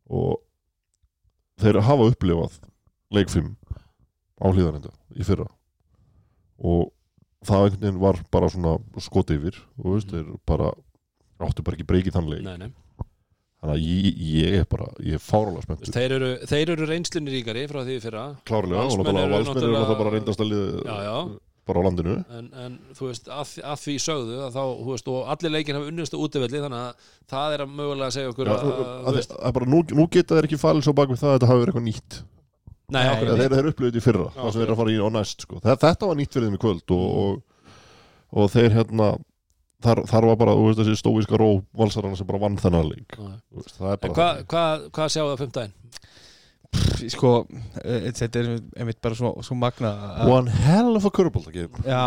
og 0.09 0.41
þeir 1.59 1.81
hafa 1.85 2.09
upplifað 2.11 2.59
leik 3.15 3.31
5 3.33 3.49
á 4.39 4.45
hlýðarenda 4.49 4.91
í 5.15 5.25
fyrra. 5.27 5.47
Og 6.59 6.89
það 7.47 7.65
einhvern 7.65 7.81
veginn 7.85 8.03
var 8.03 8.19
bara 8.31 8.51
svona 8.51 8.77
skot 9.03 9.33
yfir 9.35 9.57
og 9.79 9.95
veist, 9.95 10.11
þeir 10.11 10.29
bara 10.47 10.71
áttu 11.39 11.63
bara 11.63 11.77
ekki 11.79 11.87
breykið 11.87 12.17
þann 12.17 12.31
leik. 12.33 12.45
Nei, 12.47 12.57
nei. 12.65 12.71
þannig 13.59 13.75
að 13.75 13.83
ég, 13.83 14.23
ég 14.39 14.57
er 14.61 14.67
bara, 14.71 14.87
ég 15.03 15.17
er 15.17 15.23
fárálega 15.23 15.65
spennt 15.65 15.89
Þeir 15.95 16.13
eru, 16.15 16.31
þeir 16.47 16.73
eru 16.75 16.87
reynslunni 16.87 17.33
ríkari 17.33 17.65
frá 17.67 17.81
því 17.83 17.97
fyrra. 18.05 18.25
Klárlega, 18.47 18.85
Valsmenn 18.85 19.19
eru 19.19 19.35
eru 19.35 19.47
náttúrulega- 19.49 19.97
bara 19.99 20.13
reyndast 20.15 20.43
að 20.43 20.51
liða. 20.53 20.99
Bara 21.69 21.81
á 21.81 21.87
landinu. 21.87 22.15
En, 22.39 22.49
en 22.65 22.77
þú 22.97 23.07
veist, 23.11 23.29
að, 23.31 23.53
að 23.71 23.83
því 23.83 23.95
sögðu 24.05 24.39
að 24.47 24.57
þá, 24.57 24.63
þú 24.81 24.89
veist, 24.95 25.11
og 25.13 25.29
allir 25.35 25.53
leikir 25.55 25.77
hafa 25.79 25.91
unnist 25.93 26.17
á 26.17 26.19
útivelli 26.19 26.63
þannig 26.65 26.81
að 26.81 27.13
það 27.33 27.55
er 27.57 27.63
að 27.65 27.77
mögulega 27.79 28.15
segja 28.17 28.33
okkur 28.33 28.51
Já, 28.51 28.55
að, 28.57 28.81
að, 29.13 29.21
að, 29.39 29.55
bara, 29.59 29.69
nú, 29.75 29.81
nú 30.01 30.07
geta 30.17 30.37
þeir 30.39 30.49
ekki 30.49 30.61
falið 30.65 30.89
svo 30.89 30.95
bak 30.97 31.13
við 31.13 31.21
það 31.23 31.31
að 31.31 31.37
þetta 31.39 31.51
hafi 31.53 31.63
verið 31.63 31.73
eitthvað 31.73 31.87
nýtt. 31.89 32.19
Nei, 32.89 32.99
Nei, 33.05 33.09
okkur 33.13 33.29
þeir, 33.29 33.41
þeir 33.53 33.59
eru 33.61 33.71
upplifið 33.75 33.97
í 33.99 34.01
fyrra 34.01 34.27
Já, 34.29 34.37
það 34.41 34.53
sem 34.53 34.61
þeir 34.63 34.71
að 34.73 34.79
fara 34.81 34.93
í 34.93 34.99
á 34.99 35.07
næst 35.13 35.43
sko. 35.45 35.59
Þe- 35.61 35.79
þetta 35.85 36.07
var 36.09 36.17
nýtt 36.17 36.35
fyrir 36.35 36.47
þeim 36.49 36.55
í 36.57 36.61
kvöld 36.63 36.93
og, 36.95 37.09
og, 37.23 37.75
og 38.33 38.49
þeir 38.55 38.73
hérna 38.79 39.09
þar, 39.83 40.01
þar 40.09 40.27
var 40.31 40.39
bara, 40.39 40.55
þú 40.57 40.65
veist, 40.69 40.81
þessi 40.81 40.99
stóíska 40.99 41.39
ró 41.39 41.49
valsarana 41.77 42.17
sem 42.19 42.27
bara 42.29 42.41
vann 42.41 42.57
þennan 42.59 42.89
það 43.77 43.99
bara 44.03 44.15
hvað 44.17 44.41
hva, 44.51 44.63
hva 44.95 45.07
sjáu 45.11 45.27
það 45.29 45.43
fimmtæðin? 45.43 45.75
Sko, 47.07 47.31
eh, 47.83 48.09
þetta 48.15 48.41
er 48.41 48.49
einmitt 48.79 48.99
bara 49.01 49.17
svo, 49.17 49.31
svo 49.45 49.55
magna 49.57 49.91
one 50.27 50.51
hell 50.51 50.97
of 50.97 51.05
a 51.07 51.11
curveball 51.13 51.47
Já, 51.85 52.01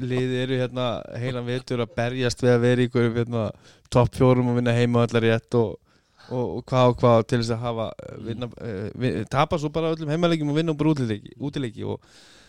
liðið 0.00 0.36
eru 0.44 0.60
hérna 0.60 0.86
heilan 1.20 1.48
vetur 1.48 1.82
að 1.84 1.96
berjast 1.98 2.44
við 2.44 2.54
að 2.54 2.62
vera 2.66 2.84
í 2.84 2.88
ykkur 2.90 3.10
hérna, 3.16 3.48
topp 3.92 4.14
fjórum 4.16 4.52
og 4.52 4.60
vinna 4.60 4.76
heima 4.76 5.04
allar 5.06 5.26
rétt 5.26 5.58
og, 5.58 5.76
og, 6.30 6.62
hvað 6.68 6.92
og 6.92 6.96
hvað 7.02 7.26
til 7.32 7.42
þess 7.42 7.56
að 7.56 7.66
hafa 7.66 7.90
eh, 7.90 8.16
vinna, 8.30 8.50
uh, 8.54 8.88
vin, 9.02 9.20
tapa 9.32 9.60
svo 9.60 9.72
bara 9.74 9.92
öllum 9.96 10.14
heimalegjum 10.14 10.54
og 10.54 10.58
vinna 10.60 10.76
útileiki 10.76 11.86
og 11.86 12.00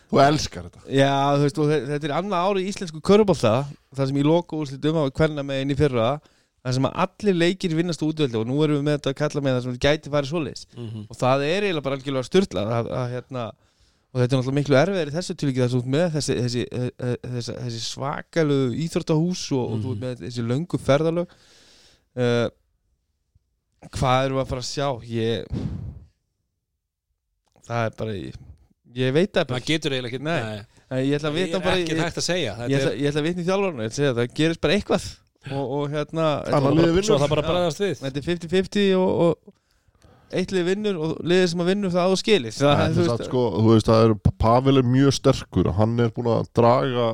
þú 0.08 0.22
elskar 0.24 0.70
þetta. 0.70 0.86
Já, 0.88 1.12
veist, 1.42 1.58
þetta 1.92 2.08
er 2.08 2.16
annað 2.16 2.48
ári 2.48 2.64
í 2.64 2.72
íslensku 2.72 3.02
körubólta 3.04 3.54
það 3.92 4.10
sem 4.10 4.20
í 4.20 4.26
loka 4.26 4.56
úrslitum 4.56 5.02
á 5.02 5.04
hvernig 5.10 5.44
með 5.44 5.64
inn 5.64 5.74
í 5.74 5.78
fyrra 5.78 6.12
það 6.64 6.74
sem 6.78 6.88
að 6.88 6.98
allir 7.04 7.36
leikir 7.38 7.74
vinnast 7.78 8.02
útvöldi 8.02 8.38
og 8.40 8.46
nú 8.48 8.58
erum 8.64 8.78
við 8.80 8.84
með 8.88 8.98
þetta 8.98 9.10
að 9.12 9.18
kalla 9.22 9.40
með 9.46 9.56
það 9.56 9.64
sem 9.68 9.78
gæti 9.86 10.12
farið 10.14 10.30
svoleiðis 10.32 10.66
Mm 10.76 10.88
-hmm. 10.90 11.06
og 11.08 11.16
það 11.16 11.44
er 11.48 11.62
eiginlega 11.68 11.86
bara 11.86 11.96
algjörlega 11.98 12.28
styrla 12.28 12.62
að, 12.78 12.90
að, 12.98 13.06
hérna, 13.14 13.44
og 14.08 14.20
þetta 14.20 14.32
er 14.34 14.38
náttúrulega 14.38 14.58
miklu 14.58 14.76
erfiðar 14.82 15.08
í 15.12 15.16
þessu 15.18 15.34
tilvíki 15.38 15.62
þess 15.62 15.74
ert 15.78 15.86
með 15.94 16.06
þessi, 16.16 16.34
þessi, 16.42 16.62
eh, 16.72 16.90
eh, 16.98 17.16
þessi, 17.34 17.52
þessi 17.64 17.80
svakalu 17.84 18.58
íþróttahús 18.84 19.42
og, 19.52 19.64
og 19.72 19.78
þú 19.84 19.90
ert 19.92 19.98
Mhm. 19.98 20.04
með 20.04 20.14
þessi 20.26 20.42
löngu 20.48 20.78
ferðalög 20.78 21.28
uh, 22.18 22.48
hvað 23.94 24.24
við 24.34 24.42
að 24.42 24.48
fara 24.50 24.62
að 24.64 24.72
sjá 24.74 24.88
ég 25.06 25.46
það 27.68 27.84
er 27.86 27.94
bara 27.98 28.12
ég, 28.16 28.34
ég 28.98 29.12
veit 29.14 29.32
það 29.32 29.46
bara 29.46 29.58
maður 29.58 29.68
getur 29.70 29.92
eiginlega 29.94 30.14
ekki 30.16 30.24
Nei. 30.24 30.60
Nei, 30.88 31.00
ég 31.04 31.18
ætla 31.18 31.28
að 31.30 31.36
vita 31.36 31.58
bara 31.60 31.76
ég, 31.76 31.88
ég, 32.72 32.84
ég 33.02 33.10
ætla 33.10 33.20
að 33.20 33.26
vitna 33.28 33.42
í 33.42 33.48
segja, 33.92 34.14
það 34.16 34.30
gerist 34.34 34.60
bara 34.64 34.72
eitthvað 34.78 35.04
og, 35.52 35.64
og 35.78 35.84
hérna 35.92 36.26
svo 37.06 37.18
það 37.20 37.32
bara 37.34 37.46
bregðast 37.46 37.80
við. 37.84 37.94
Þetta 38.02 38.20
er 38.22 38.26
50-50 38.28 38.90
og, 38.98 39.22
og 39.24 39.54
eitt 40.38 40.50
lið 40.52 40.66
vinnur 40.68 40.98
og 41.00 41.14
liðið 41.24 41.46
sem 41.54 41.62
að 41.64 41.70
vinnur 41.72 41.94
það 41.94 42.12
á 42.12 42.14
skilis 42.20 42.58
það, 42.60 42.82
Það, 42.82 42.98
veist, 43.00 43.24
sko, 43.30 43.42
þú 43.56 43.72
veist, 43.72 43.88
það 43.88 44.04
er 44.08 44.14
Pavel 44.44 44.76
er 44.82 44.88
mjög 44.98 45.14
sterkur. 45.16 45.70
Hann 45.78 45.94
er 46.04 46.10
búin 46.16 46.30
að 46.34 46.50
draga 46.58 47.06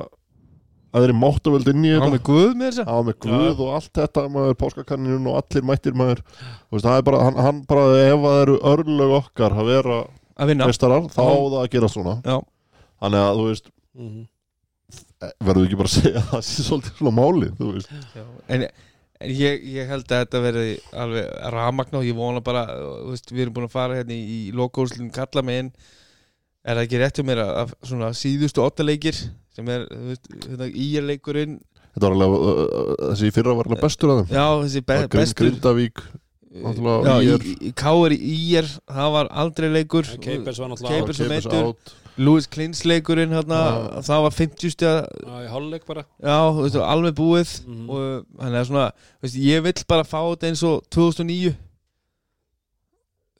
að 0.95 1.03
þeir 1.03 1.09
eru 1.09 1.15
máttavöld 1.19 1.67
inn 1.71 1.85
í 1.85 1.91
á 1.91 1.99
þetta. 1.99 2.11
með 2.15 2.21
guð 2.27 2.51
með 2.55 2.69
þess 2.71 2.87
á 2.87 2.95
með 3.03 3.15
guð 3.25 3.63
og 3.65 3.71
allt 3.75 3.89
þetta 3.99 4.21
maður 4.31 4.53
páskakanninun 4.63 5.25
og 5.31 5.39
allir 5.41 5.65
mættir 5.67 5.95
maður. 5.99 6.21
Þú 6.31 6.77
veist, 6.77 6.85
það 6.87 6.99
er 7.01 7.07
bara, 7.09 7.23
hann, 7.27 7.39
hann 7.47 7.57
bara 7.67 7.87
ef 8.03 8.19
það 8.25 8.37
eru 8.45 8.55
örlög 8.73 9.15
okkar 9.21 9.57
að 9.59 9.71
vera 9.73 9.97
að 10.35 10.51
vinna. 10.51 10.67
mestarar, 10.71 11.07
þá 11.11 11.19
á 11.23 11.35
það 11.35 11.57
að 11.63 11.69
gera 11.75 11.89
svona. 11.91 12.15
Já. 12.23 12.37
þannig 13.03 13.21
að 13.25 13.35
þú 13.41 13.45
veist 13.49 13.71
Mhm. 13.95 14.23
Verður 15.23 15.67
ekki 15.67 15.79
bara 15.79 15.91
að 15.91 15.95
segja 15.95 16.21
að 16.21 16.31
það 16.33 16.43
sé 16.47 16.65
svolítið 16.65 16.99
svona 16.99 17.15
máli 17.15 17.51
þú 17.55 17.69
veist, 17.71 17.93
en, 18.51 18.65
en 18.65 19.31
ég, 19.31 19.67
ég 19.75 19.91
held 19.91 20.09
að 20.09 20.23
þetta 20.25 20.41
verði 20.43 20.73
alveg 21.03 21.29
ramagn 21.55 21.99
og 21.99 22.07
ég 22.07 22.17
vona 22.17 22.43
bara 22.45 22.65
þú 22.71 23.13
veist, 23.13 23.31
við 23.31 23.45
erum 23.45 23.55
búin 23.55 23.69
að 23.69 23.77
fara 23.77 23.99
hérna 24.01 24.17
í, 24.17 24.25
í 24.25 24.55
lokóðslun 24.55 25.13
kalla 25.15 25.45
með 25.45 25.61
inn. 25.63 25.71
Er 26.65 26.79
það 26.79 26.83
ekki 26.87 26.99
rétt 27.01 27.21
um 27.21 27.27
mér 27.29 27.43
að, 27.43 27.53
að 27.61 27.73
svona 27.91 28.11
síðustu 28.17 28.63
ottaleikir 28.65 29.17
sem 29.55 29.71
er 29.71 29.87
þú 29.91 30.11
veist, 30.11 30.29
hérna, 30.49 30.69
íjarleikurinn 30.85 31.57
þetta 31.95 32.05
var 32.09 32.15
alveg 32.17 32.35
uh, 32.35 32.93
þessi 33.13 33.33
fyrra 33.35 33.55
var 33.55 33.69
alveg 33.69 33.83
bestur 33.85 34.11
að 34.11 34.21
þeim. 34.21 34.35
Já 34.35 34.45
þessi 34.65 34.85
be, 34.89 35.01
bestur. 35.15 35.45
Grindavík 35.45 36.05
Káur 37.75 38.13
í 38.15 38.17
íjar 38.31 38.67
það 38.87 39.13
var 39.17 39.29
aldrei 39.43 39.69
leikur. 39.73 40.07
Keipers 40.23 40.59
var 40.61 40.71
náttúrulega 40.71 41.03
Keipers 41.03 41.19
Lewis 42.17 42.47
Klins 42.47 42.83
leikurinn 42.87 43.33
hérna, 43.35 43.57
Já. 43.59 44.01
það 44.07 44.21
var 44.25 44.31
50 44.37 44.71
stjá 44.71 44.91
veist, 46.61 46.77
alveg 46.79 47.13
búið 47.17 47.49
Mhm. 47.67 47.89
og 47.89 48.25
hann 48.39 48.55
er 48.55 48.63
svona 48.69 48.85
veist, 49.21 49.35
ég 49.35 49.63
vill 49.65 49.83
bara 49.87 50.03
fá 50.07 50.21
þetta 50.31 50.47
eins 50.47 50.63
og 50.63 50.83
2009 50.95 51.55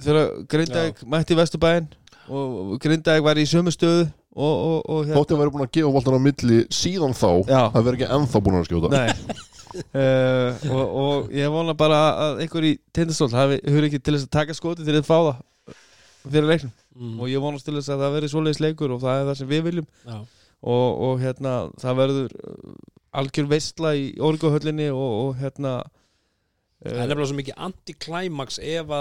þegar 0.04 0.30
Grindavík 0.52 1.04
mætti 1.08 1.38
Vesturbæinn 1.40 1.88
og 2.28 2.76
Grindavík 2.84 3.24
var 3.24 3.40
í 3.40 3.46
sömu 3.48 3.72
stöðu 3.72 4.10
og, 4.36 4.56
og, 4.68 4.80
og 4.92 5.06
hérna 5.08 5.38
vera 5.40 5.54
búin 5.54 5.64
að 5.64 5.72
gefa 5.78 5.92
voltan 5.96 6.18
á 6.20 6.26
milli 6.26 6.58
síðan 6.68 7.16
þá 7.16 7.30
Já. 7.48 7.62
það 7.72 7.84
verður 7.86 8.00
ekki 8.00 8.14
ennþá 8.18 8.42
búin 8.44 8.60
að 8.60 8.68
skjóta 8.68 8.92
Nei 8.92 9.08
uh, 9.96 10.50
og, 10.76 10.86
og 11.06 11.32
ég 11.36 11.52
vona 11.54 11.74
bara 11.78 12.02
að 12.28 12.44
einhver 12.44 12.68
í 12.68 12.74
tindastól 12.96 13.32
hafi 13.32 13.62
hur 13.72 13.88
ekki 13.88 14.02
til 14.04 14.18
þess 14.18 14.28
að 14.28 14.36
taka 14.36 14.58
skoti 14.58 14.84
til 14.88 14.98
að 15.00 15.08
fá 15.08 15.16
það 15.22 15.36
fyrir 16.32 16.50
leiknum. 16.50 16.74
Mhm. 16.96 17.20
og 17.20 17.32
ég 17.32 17.44
vonast 17.44 17.68
til 17.68 17.76
þess 17.76 17.92
að 17.92 18.04
það 18.06 18.16
verði 18.16 18.32
svoleiðis 18.32 18.64
leikur 18.64 18.96
og 18.96 19.02
það 19.04 19.20
er 19.20 19.30
það 19.30 19.40
sem 19.42 19.52
við 19.52 19.64
viljum. 19.70 19.90
Og, 20.66 21.02
og 21.08 21.20
hérna 21.22 21.56
það 21.82 22.00
verður 22.00 22.38
uh, 22.40 22.78
algjör 23.20 23.50
veistla 23.52 23.92
í 23.96 24.06
orguhöllinni 24.24 24.88
og, 24.94 25.12
og 25.26 25.36
hérna 25.42 25.74
það 26.86 26.94
er 26.94 27.02
nefnilega 27.02 27.30
svo 27.30 27.38
mikið 27.40 27.60
anti-climax 27.68 28.60
ef 28.62 28.96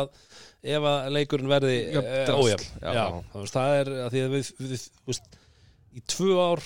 ef 0.64 0.88
að 0.88 1.08
leikurinn 1.14 1.50
verði 1.52 1.78
uh, 2.00 2.34
ójafn. 2.40 2.68
Það 3.52 3.78
er 3.78 3.92
að 4.06 4.12
því 4.14 4.24
að 4.24 4.36
við, 4.36 4.52
við, 4.58 4.84
við 5.08 5.22
í 5.94 6.02
tvö 6.10 6.34
ár 6.40 6.62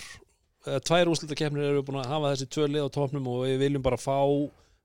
uh, 0.68 0.78
tvær 0.84 1.10
úrslutakefnir 1.12 1.68
erum 1.68 1.82
við 1.82 1.86
búin 1.90 2.00
að 2.02 2.12
hafa 2.14 2.32
þessi 2.34 2.50
tvö 2.54 2.68
lið 2.70 2.88
á 2.88 2.96
topnum 2.96 3.30
og 3.30 3.44
við 3.46 3.62
viljum 3.64 3.84
bara 3.84 4.00
fá 4.00 4.18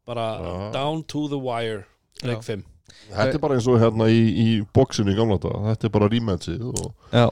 bara 0.07 0.27
Já. 0.35 0.53
down 0.75 1.03
to 1.07 1.27
the 1.31 1.39
wire 1.39 1.85
leik 2.23 2.43
5 2.43 2.63
þetta 3.09 3.33
er 3.37 3.41
bara 3.43 3.57
eins 3.57 3.67
og 3.71 3.79
hérna 3.81 4.07
í, 4.11 4.21
í 4.43 4.47
bóksinu 4.75 5.13
í 5.13 5.17
gamla 5.17 5.37
þetta 5.39 5.63
þetta 5.71 5.89
er 5.89 5.93
bara 5.97 6.09
rematchið 6.13 6.63
og, 6.71 6.93
Já. 7.13 7.25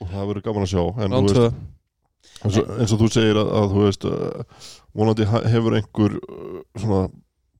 og 0.00 0.10
það 0.12 0.26
verður 0.32 0.46
gaman 0.48 0.66
að 0.66 0.72
sjá. 0.72 0.82
En 1.04 1.14
þú 1.16 1.22
veist, 1.26 1.60
eins, 2.44 2.58
og, 2.62 2.72
eins 2.80 2.96
og 2.96 3.00
þú 3.04 3.08
segir 3.16 3.40
að, 3.42 3.52
að 3.60 3.70
þú 3.76 3.84
veist 3.86 4.08
uh, 4.10 4.66
vonandi 4.96 5.28
hefur 5.30 5.78
einhver 5.80 6.18
uh, 6.20 6.58
svona 6.80 7.04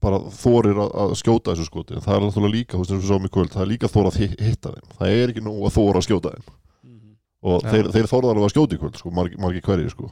bara 0.06 0.18
þorir 0.36 0.76
að, 0.84 0.90
að 1.06 1.14
skjóta 1.22 1.54
þessu 1.54 1.66
skoti. 1.70 1.96
En 1.96 2.04
það 2.04 2.18
er 2.18 2.26
náttúrulega 2.26 2.54
líka, 2.58 2.76
þú 2.76 2.82
veist 2.84 2.92
eins 2.94 3.06
og 3.06 3.10
sáum 3.14 3.26
í 3.26 3.32
kvöld 3.32 3.54
það 3.54 3.64
er 3.64 3.70
líka 3.72 3.88
þor 3.90 4.10
að 4.10 4.18
hi- 4.22 4.36
hitta 4.50 4.74
þeim, 4.76 4.90
það 5.00 5.14
er 5.16 5.32
ekki 5.32 5.42
nóg 5.46 5.64
að 5.66 5.74
þóra 5.78 6.02
að 6.02 6.06
skjóta 6.10 6.34
þeim. 6.36 6.52
Og 7.46 7.62
Já. 7.62 7.70
þeir, 7.72 7.88
þeir 7.94 8.06
þorða 8.10 8.30
alveg 8.34 8.46
að 8.48 8.52
skjóta 8.56 8.76
í 8.76 8.80
kvöld 8.82 8.96
sko, 9.00 9.10
margi, 9.14 9.36
margi 9.40 9.60
hverjir 9.64 9.92
sko. 9.92 10.10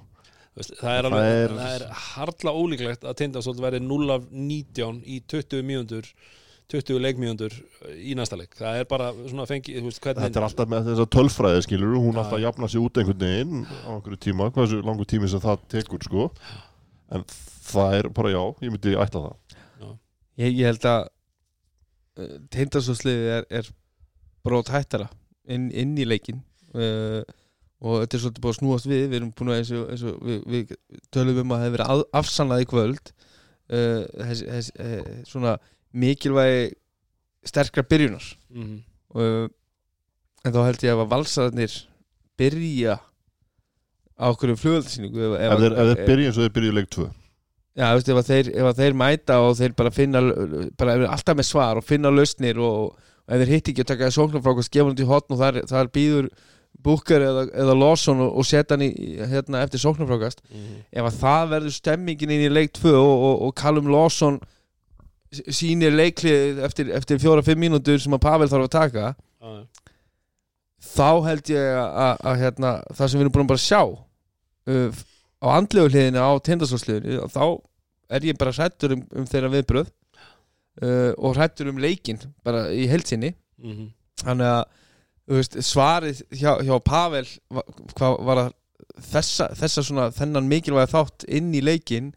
Þú 0.54 0.60
veist, 0.62 0.72
það 0.78 0.96
er, 0.96 1.06
Það 1.06 1.14
alveg, 1.18 1.36
er- 1.44 1.54
það 1.58 1.76
er 1.76 1.84
harla 2.00 2.52
ólíklegt 2.62 3.06
að 3.10 3.16
Tindastóll 3.20 3.56
verði 3.64 3.80
0 3.82 4.10
af 4.14 4.26
19 4.30 5.00
í 5.02 5.16
20 5.32 5.64
mínútur 5.66 6.10
20 6.72 7.00
leikmínútur 7.04 7.52
í 8.00 8.14
næsta 8.16 8.38
leik. 8.40 8.54
Það 8.56 8.78
er 8.80 8.86
bara 8.88 9.10
svona 9.28 9.44
fengi 9.48 9.74
þú 9.76 9.88
veist, 9.90 10.00
hvernig, 10.02 10.24
Þetta 10.24 10.40
er 10.40 10.46
alltaf 10.48 10.70
með 10.72 10.86
þess 10.88 11.02
að 11.04 11.10
tölfræði 11.16 11.64
skilur 11.66 11.96
hún 12.00 12.16
alltaf 12.22 12.40
jafna 12.40 12.68
sig 12.72 12.80
út 12.80 13.00
einhvern 13.02 13.20
veginn 13.20 13.66
á 13.84 13.90
einhverju 13.98 14.20
tíma, 14.24 14.48
hversu 14.54 14.80
langur 14.86 15.08
tími 15.10 15.28
sem 15.30 15.42
það 15.44 15.66
tekur 15.74 16.06
sko. 16.06 16.28
En 17.12 17.26
það 17.68 17.98
er 17.98 18.08
bara 18.16 18.32
já, 18.32 18.40
ég 18.64 18.72
myndi 18.72 18.94
ætla 18.96 19.26
það. 19.26 19.60
Ég, 20.40 20.56
ég 20.56 20.64
held 20.66 20.86
að 20.90 21.04
uh, 21.04 22.32
tindastólsliðið 22.56 23.28
er, 23.36 23.44
er 23.60 23.68
brót 24.44 24.72
hættara 24.72 25.10
inn, 25.46 25.68
inn 25.70 25.92
í 26.00 26.06
leikin 26.08 26.40
uh, 26.74 27.20
og 27.84 28.00
þetta 28.02 28.16
er 28.16 28.22
svolítið 28.24 28.42
búið 28.46 28.54
að 28.54 28.58
snúast 28.58 28.88
við. 28.88 29.04
Við 29.12 29.18
erum 29.20 29.30
búin 29.36 29.52
að 29.52 29.60
eins 29.60 29.70
og, 29.76 29.84
eins 29.92 30.02
og 30.08 30.18
við, 30.24 30.40
við 30.56 30.74
tölum 31.14 31.42
um 31.44 31.52
að 31.54 31.60
það 31.60 31.66
hefur 31.68 31.76
verið 31.76 31.92
að- 31.94 32.04
afsannað 32.22 32.64
í 32.64 32.68
kvöld. 32.72 33.14
Uh, 33.64 34.02
þessi, 34.32 34.72
uh, 34.80 35.14
svona 35.28 35.54
mikilvægi 35.94 36.72
sterkra 37.46 37.84
byrjunar. 37.86 38.26
Mm 38.50 38.82
uh, 39.14 39.48
en 40.44 40.54
þá 40.54 40.62
held 40.68 40.84
ég 40.84 40.94
að 40.94 41.10
valsararnir 41.12 41.74
byrja 42.38 42.96
á 44.14 44.24
okkur 44.30 44.54
flugöldasýningu 44.60 45.24
ef, 45.24 45.36
ef 45.40 45.52
ef 45.54 45.90
þeir 45.90 46.08
byrja 46.08 46.30
eins 46.30 46.38
og 46.38 46.46
þeir 46.46 46.56
byrja 46.58 46.72
í 46.72 46.78
leik 46.78 46.90
2 46.94 47.10
Já, 47.74 47.88
veist, 47.90 48.08
ef, 48.12 48.26
þeir, 48.28 48.48
ef 48.54 48.76
þeir 48.78 48.94
mæta 48.94 49.40
og 49.42 49.56
þeir 49.58 49.72
bara 49.74 49.90
finna 49.90 50.20
bara 50.78 50.94
ef 50.94 51.06
alltaf 51.16 51.38
með 51.40 51.48
svar 51.48 51.80
og 51.80 51.86
finna 51.86 52.12
lausnir 52.12 52.60
og, 52.62 52.92
og 52.94 53.34
ef 53.34 53.40
þeir 53.42 53.54
hitt 53.56 53.70
ekki 53.72 53.82
að 53.82 53.90
taka 53.90 54.10
sóknarfrákast 54.14 54.74
gefa 54.74 54.90
hann 54.90 54.98
til 55.00 55.08
hotn 55.10 55.34
og 55.34 55.40
þar, 55.40 55.62
þar 55.70 55.94
býður 55.94 56.28
Booker 56.84 57.22
eða, 57.22 57.42
eða 57.64 57.74
Lawson 57.78 58.20
og, 58.20 58.32
og 58.38 58.46
setja 58.46 58.76
hann 58.76 58.84
í, 58.84 58.90
hérna, 59.30 59.62
eftir 59.64 59.82
sóknarfrákast 59.82 60.44
ef 60.44 61.08
að 61.08 61.18
það 61.22 61.50
verður 61.54 61.76
stemmingin 61.78 62.34
inn 62.34 62.46
í 62.46 62.52
leik 62.52 62.74
2 62.78 62.92
og, 62.92 63.14
og, 63.14 63.36
og 63.48 63.56
Callum 63.58 63.90
Lawson 63.90 64.38
sýnir 65.54 65.94
leiklið 65.94 66.60
eftir, 66.66 66.90
eftir 66.96 67.18
fjóra-fimm 67.22 67.60
mínútur 67.60 67.98
sem 68.02 68.14
að 68.16 68.22
Pavel 68.26 68.48
þarf 68.52 68.68
að 68.68 68.74
taka 68.74 69.06
þá 70.84 71.10
held 71.28 71.50
ég 71.50 71.76
að, 71.80 72.38
hérna, 72.42 72.72
það 72.94 73.08
sem 73.10 73.18
við 73.18 73.24
erum 73.24 73.34
búin 73.34 73.46
að 73.46 73.52
bara 73.54 73.64
sjá 73.64 73.80
uh, 73.84 75.02
á 75.40 75.46
andlegu 75.56 75.90
hliðinu 75.92 76.20
á 76.24 76.30
tindastólsliðinu 76.44 77.28
þá 77.32 77.44
er 78.14 78.26
ég 78.28 78.38
bara 78.40 78.52
hrættur 78.52 78.96
um, 78.96 79.04
um 79.16 79.26
þeirra 79.28 79.52
viðbröð 79.54 79.88
uh, 79.88 81.12
og 81.18 81.36
hrættur 81.38 81.70
um 81.72 81.80
leikin 81.80 82.20
bara 82.44 82.66
í 82.72 82.86
heilsinni 82.90 83.34
-hmm. 83.62 83.88
þannig 84.24 84.46
að 84.46 84.64
veist, 85.36 85.56
svarið 85.64 86.20
hjá, 86.36 86.52
hjá 86.60 86.76
Pavel 86.84 87.26
va- 87.48 87.64
hvað 87.96 88.18
var 88.28 88.42
að 88.44 88.52
þessa, 89.00 89.48
þessa 89.56 89.82
svona 89.82 90.10
þennan 90.12 90.48
mikilvæga 90.48 90.92
þátt 90.92 91.24
inn 91.28 91.54
í 91.54 91.62
leikin 91.64 92.12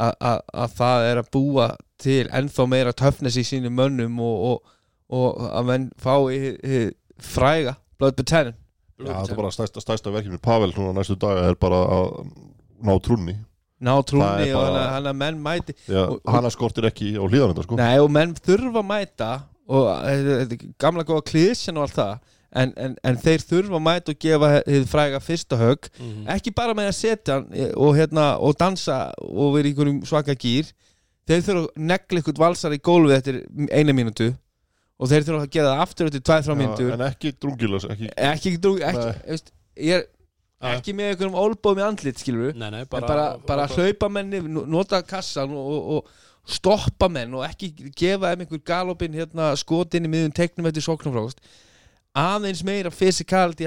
að, 0.00 0.12
að, 0.20 0.40
að 0.64 0.74
það 0.78 1.06
er 1.10 1.20
að 1.22 1.30
búa 1.36 1.66
til 2.02 2.24
ennþá 2.32 2.66
meira 2.68 2.92
töfnes 2.96 3.36
í 3.38 3.44
sínum 3.46 3.74
mönnum 3.78 4.18
og, 4.24 4.42
og, 4.48 4.74
og 5.12 5.46
að 5.52 5.68
menn 5.68 5.86
fá 6.00 6.14
í, 6.32 6.40
í 6.64 6.80
fræga 7.22 7.76
Blood 8.00 8.16
Battalion. 8.18 8.56
Já, 9.02 9.12
það 9.12 9.30
er 9.34 9.38
bara 9.40 9.50
stærsta, 9.54 9.82
stærsta 9.82 10.10
verkefni. 10.14 10.38
Pavel 10.42 10.72
núna 10.76 10.92
næstu 11.00 11.16
daga 11.18 11.48
er 11.50 11.56
bara 11.58 11.80
að 11.96 12.10
ná 12.82 12.92
trúnni. 13.02 13.36
Ná 13.82 13.96
trúni 14.06 14.46
er 14.48 14.54
og 14.56 14.68
bara- 14.68 14.88
hann 14.94 15.08
að- 15.10 15.16
menn 15.18 15.40
mæti. 15.42 15.74
Og- 15.90 16.20
hana 16.30 16.50
skortir 16.54 16.86
ekki 16.86 17.16
á 17.18 17.22
hlýðanenda 17.26 17.64
sko. 17.66 17.76
Nei, 17.76 17.98
og 17.98 18.10
menn 18.14 18.34
þurfa 18.34 18.78
að 18.82 18.86
mæta 18.90 19.30
og 19.68 19.88
þetta 20.06 20.52
er 20.56 20.68
gamla 20.78 21.04
góða 21.04 21.24
klísjan 21.30 21.78
og 21.78 21.86
allt 21.88 21.98
það 21.98 22.18
en, 22.56 22.72
en, 22.76 22.94
en 23.04 23.18
þeir 23.20 23.44
þurfa 23.48 23.78
að 23.78 23.84
mæta 23.86 24.14
og 24.14 24.20
gefa 24.22 24.52
þið 24.66 24.86
fræga 24.90 25.20
fyrsta 25.24 25.58
högg. 25.60 25.88
Mhm. 25.98 26.22
ekki 26.36 26.54
bara 26.56 26.76
með 26.76 26.90
að 26.90 26.96
setja 27.00 27.40
eh, 27.50 27.74
og, 27.74 27.96
hérna, 27.96 28.28
og 28.38 28.56
dansa 28.60 29.02
og 29.18 29.56
vera 29.56 29.68
í 29.68 29.72
einhverjum 29.72 30.00
svaka 30.08 30.36
gýr 30.36 30.70
þeir 31.28 31.44
þurfa 31.46 31.66
að 31.66 31.84
negla 31.92 32.22
ykkur 32.22 32.40
valsar 32.42 32.74
í 32.74 32.80
gólfið 32.82 33.18
eftir 33.18 33.42
eina 33.70 33.94
mínútu. 33.96 34.32
Og 35.02 35.10
þeir 35.10 35.26
þurfa 35.26 35.46
að 35.46 35.54
gera 35.54 35.70
það 35.72 35.84
aftur 35.86 36.10
eftir 36.10 36.24
tvæð 36.28 36.48
frá 36.48 36.56
mínútur. 36.58 36.90
en 36.94 37.06
ekki 37.08 37.32
drungilas 37.42 37.86
ekki, 37.90 38.10
ekki, 38.16 38.56
ekki, 38.56 39.14
ekki, 39.32 40.02
Já. 40.62 40.76
ekki 40.76 40.92
með 40.94 41.08
einhverjum 41.10 41.38
ólbóðum 41.42 41.80
í 41.80 41.86
andlit 41.88 42.20
skilur 42.22 42.50
við 42.50 42.60
Nei, 42.60 42.68
nei, 42.70 42.82
bara, 42.90 43.08
bara, 43.08 43.24
bara 43.48 43.64
hlaupa 43.72 44.10
menni, 44.12 44.38
nota 44.46 45.00
kassan 45.02 45.50
og, 45.58 45.88
og, 45.96 46.12
stoppa 46.42 47.06
menn 47.06 47.34
og 47.38 47.44
ekki 47.46 47.68
gefa 47.94 48.32
þeim 48.32 48.40
einhver 48.42 48.62
galopin 48.66 49.14
hérna, 49.14 49.52
skotin 49.58 50.08
í 50.08 50.10
miðun 50.10 50.34
teiknum 50.34 50.66
eftir 50.66 50.82
sóknarfrákast 50.82 51.38
aðeins 52.18 52.60
meira 52.64 52.90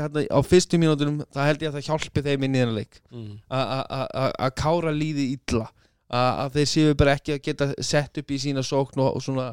hérna 0.04 0.22
á 0.30 0.40
fyrstu 0.46 0.78
mínútunum 0.78 1.24
það 1.34 1.48
held 1.50 1.62
ég 1.66 1.72
að 1.72 1.78
það 1.80 1.88
hjálpi 1.90 2.22
þeim 2.28 2.44
inn 2.46 2.56
í 2.56 2.60
þennan 2.62 2.76
leik 2.78 3.00
mm. 3.12 3.32
A- 3.50 3.70
a- 3.78 3.86
a- 3.90 4.10
a- 4.26 4.34
að 4.48 4.52
kára 4.62 4.92
líði 4.94 5.26
illa 5.38 5.66
A- 6.10 6.46
að 6.46 6.52
þeir 6.60 6.68
séu 6.70 6.94
bara 6.96 7.16
ekki 7.18 7.34
að 7.34 7.42
geta 7.48 7.68
sett 7.82 8.18
upp 8.22 8.30
í 8.32 8.38
sína 8.38 8.62
sókn 8.62 9.02
og, 9.02 9.16
og 9.18 9.24
svona, 9.26 9.48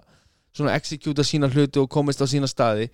svona 0.52 0.74
execúta 0.76 1.24
sína 1.24 1.48
hluti 1.48 1.80
og 1.80 1.88
komist 1.88 2.20
á 2.20 2.28
sína 2.28 2.50
staði 2.50 2.90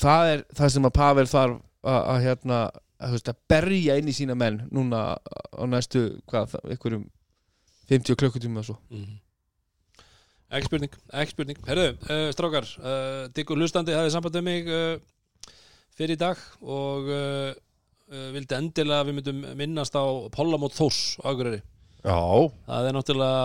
það 0.00 0.30
er 0.32 0.44
það 0.56 0.72
sem 0.72 0.88
að 0.88 0.94
Pavel 0.96 1.26
þarf 1.28 1.58
að, 1.84 2.00
hérna 2.24 2.62
að, 3.04 3.18
að 3.28 3.36
berja 3.52 3.98
inn 4.00 4.08
í 4.08 4.14
sína 4.16 4.34
menn 4.38 4.62
núna 4.72 5.02
á 5.20 5.64
næstu 5.68 6.06
hvað, 6.30 6.56
einhverjum 6.64 7.04
50 7.92 8.16
klukkutíma 8.16 8.62
og 8.64 8.70
svo 8.70 8.78
Mm. 8.88 9.18
Ekki 10.54 10.68
spurning, 10.68 10.96
ekki 11.10 11.34
spurning. 11.34 11.60
Herðu, 11.66 11.86
uh, 12.06 12.28
strákar, 12.34 12.68
uh, 12.78 13.24
Diggur 13.34 13.58
hlustandi 13.58 13.94
hafði 13.96 14.12
samband 14.14 14.38
með 14.38 14.46
mig 14.46 14.70
uh, 14.70 15.52
fyrir 15.98 16.14
í 16.14 16.20
dag 16.20 16.40
og 16.62 17.10
vildi 18.14 18.54
endilega 18.54 19.00
að 19.00 19.08
við 19.08 19.14
myndum 19.16 19.38
minnast 19.58 19.94
á 19.96 20.04
Pollamót 20.34 20.74
Þós 20.76 21.16
á 21.24 21.32
Akureyri. 21.32 21.62
Já, 22.04 22.18
Það 22.68 22.88
er 22.88 22.94
náttúrulega, 22.94 23.44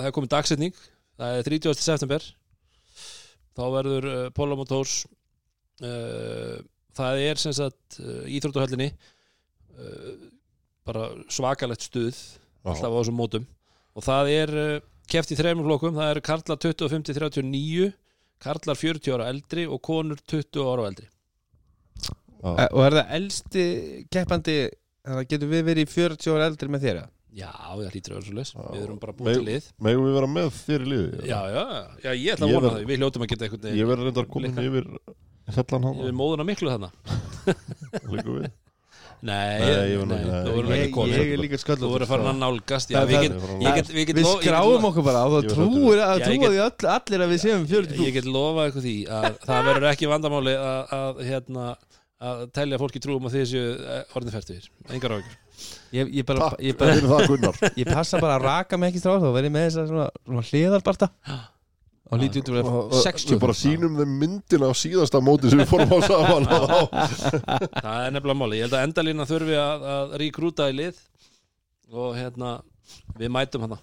það 0.00 0.06
er 0.08 0.14
komið 0.16 0.30
dagsetning. 0.32 0.78
Það 1.20 1.38
er 1.38 1.48
30. 1.50 1.82
september. 1.84 2.28
Þá 3.52 3.64
verður 3.76 4.08
Pollamót 4.34 4.72
Þós 4.72 4.94
það 6.96 7.24
er 7.24 7.40
sem 7.40 7.54
sagt 7.56 7.98
uh, 8.02 8.24
íþróttuhöllinni 8.28 8.90
uh, 8.92 10.14
bara 10.86 11.10
svakalegt 11.32 11.86
stuð 11.86 12.16
alltaf 12.62 12.90
á 12.90 12.98
þessum 12.98 13.18
mótum. 13.18 13.46
Og 13.92 14.04
það 14.06 14.32
er 14.32 14.54
keft 15.10 15.32
í 15.32 15.38
þreymur 15.38 15.66
flokkum. 15.70 15.96
Það 15.98 16.12
eru 16.14 16.24
karlar 16.28 16.60
25-39 16.62 17.90
karlar 18.42 18.78
40 18.78 19.14
ára 19.16 19.30
eldri 19.30 19.66
og 19.70 19.82
konur 19.86 20.20
20 20.30 20.62
ára 20.66 20.86
eldri. 20.90 21.08
E, 22.42 22.68
og 22.74 22.80
er 22.86 22.96
það 22.98 23.16
elsti 23.18 23.64
keppandi 24.10 24.56
þannig 25.02 25.20
að 25.24 25.28
getur 25.30 25.50
við 25.52 25.66
verið 25.68 25.86
í 25.86 25.92
40 25.92 26.32
ára 26.34 26.48
eldri 26.50 26.72
með 26.72 26.86
þér 26.88 26.96
eða? 27.02 27.10
já, 27.32 27.48
það 27.48 27.94
hlýtur 27.94 28.14
að 28.18 28.26
Já. 28.52 28.64
við 28.74 28.82
erum 28.84 28.98
bara 29.00 29.12
búin 29.16 29.32
til 29.32 29.44
lið. 29.46 29.68
megum 29.80 30.04
við 30.04 30.16
vera 30.18 30.28
með 30.28 30.48
þér 30.58 30.82
í 30.82 30.88
liði 30.92 31.28
já, 31.30 31.38
já, 31.54 31.62
já, 32.04 32.10
ég 32.12 32.34
ætla 32.34 32.48
að 32.48 32.52
vona 32.52 32.72
það. 32.74 32.82
Við 32.90 33.00
hljótum 33.00 33.24
að 33.24 33.30
geta 33.32 33.46
einhvern 33.46 33.78
Ég 33.78 33.88
verður 33.88 34.08
reyndar 34.08 34.28
komin 34.28 34.52
Líka. 34.52 34.66
yfir 34.68 34.90
hellan 35.56 35.86
hann 35.88 36.02
við 36.02 36.12
móðuna 36.18 36.46
miklu 36.50 36.74
þannig 36.74 36.92
Líka 38.12 38.36
við 38.36 38.50
nei, 39.22 39.60
Nei, 39.62 39.68
ég 39.92 40.00
þú 40.02 40.54
verður 40.56 40.72
er 41.14 41.40
líka 41.42 41.58
þú 41.58 41.62
sköllur 41.62 41.92
verður 41.92 42.04
að 42.06 42.10
fara 42.10 42.32
að 42.32 42.40
nálgast 42.40 42.94
við 44.10 44.22
skráum 44.26 44.88
okkur 44.88 45.06
bara 45.06 45.22
og 45.28 45.36
var 45.36 45.46
trúir 45.52 46.02
að 46.02 46.24
allir 46.90 47.24
að 47.26 47.34
við 47.34 47.42
séum 47.44 47.68
40 47.70 48.02
ég 48.02 48.16
get 48.16 48.26
lofað 48.26 48.66
eitthvað 48.66 48.88
því 48.88 48.96
að 49.20 49.28
það 49.48 49.68
verður 49.70 49.88
ekki 49.92 50.10
vandamáli 50.10 50.56
að, 50.58 50.96
að 50.98 51.22
hérna 51.28 51.68
að 52.22 52.42
telja 52.58 52.82
fólki 52.82 53.02
trúum 53.02 53.30
að 53.30 53.38
þið 53.38 53.48
séu 53.52 53.70
orðin 54.18 54.34
færtur, 54.34 54.68
engar 54.90 55.16
áhugur 55.16 55.38
ég, 55.94 56.12
ég, 56.18 56.26
bara, 56.26 56.50
Takk. 56.50 56.62
ég, 56.66 56.76
bara, 56.78 57.54
ég 57.80 57.90
passa 57.90 58.20
bara 58.22 58.38
að 58.38 58.46
raka 58.46 58.78
mig 58.78 58.92
ekki 58.92 59.02
stráð 59.02 59.26
þá 59.26 59.32
verð 59.36 59.48
ég 59.48 59.54
með 59.54 59.68
þess 59.68 59.96
að 60.02 60.46
hliðarbarta 60.50 61.10
og 62.12 62.20
lítið 62.20 62.42
út 62.42 62.50
að 62.50 62.58
vera 62.58 63.02
60 63.06 63.32
Við 63.32 63.40
bara 63.40 63.54
sínum 63.56 63.94
þeim 63.96 64.16
myndina 64.20 64.68
á 64.68 64.72
síðasta 64.76 65.20
móti 65.24 65.52
sem 65.52 65.62
við 65.62 65.70
fórum 65.70 65.94
á 65.96 65.98
saman. 66.04 66.48
Það 67.84 68.02
er 68.02 68.12
nefnilega 68.12 68.36
máli, 68.36 68.58
ég 68.58 68.66
held 68.66 68.76
að 68.76 68.84
endalína 68.88 69.28
þurfi 69.30 69.56
að, 69.56 69.86
að 69.94 70.12
ríkrúta 70.20 70.68
í 70.68 70.76
lið 70.76 71.00
og 71.92 72.12
hérna 72.18 72.58
við 73.16 73.32
mætum 73.32 73.64
hana. 73.64 73.80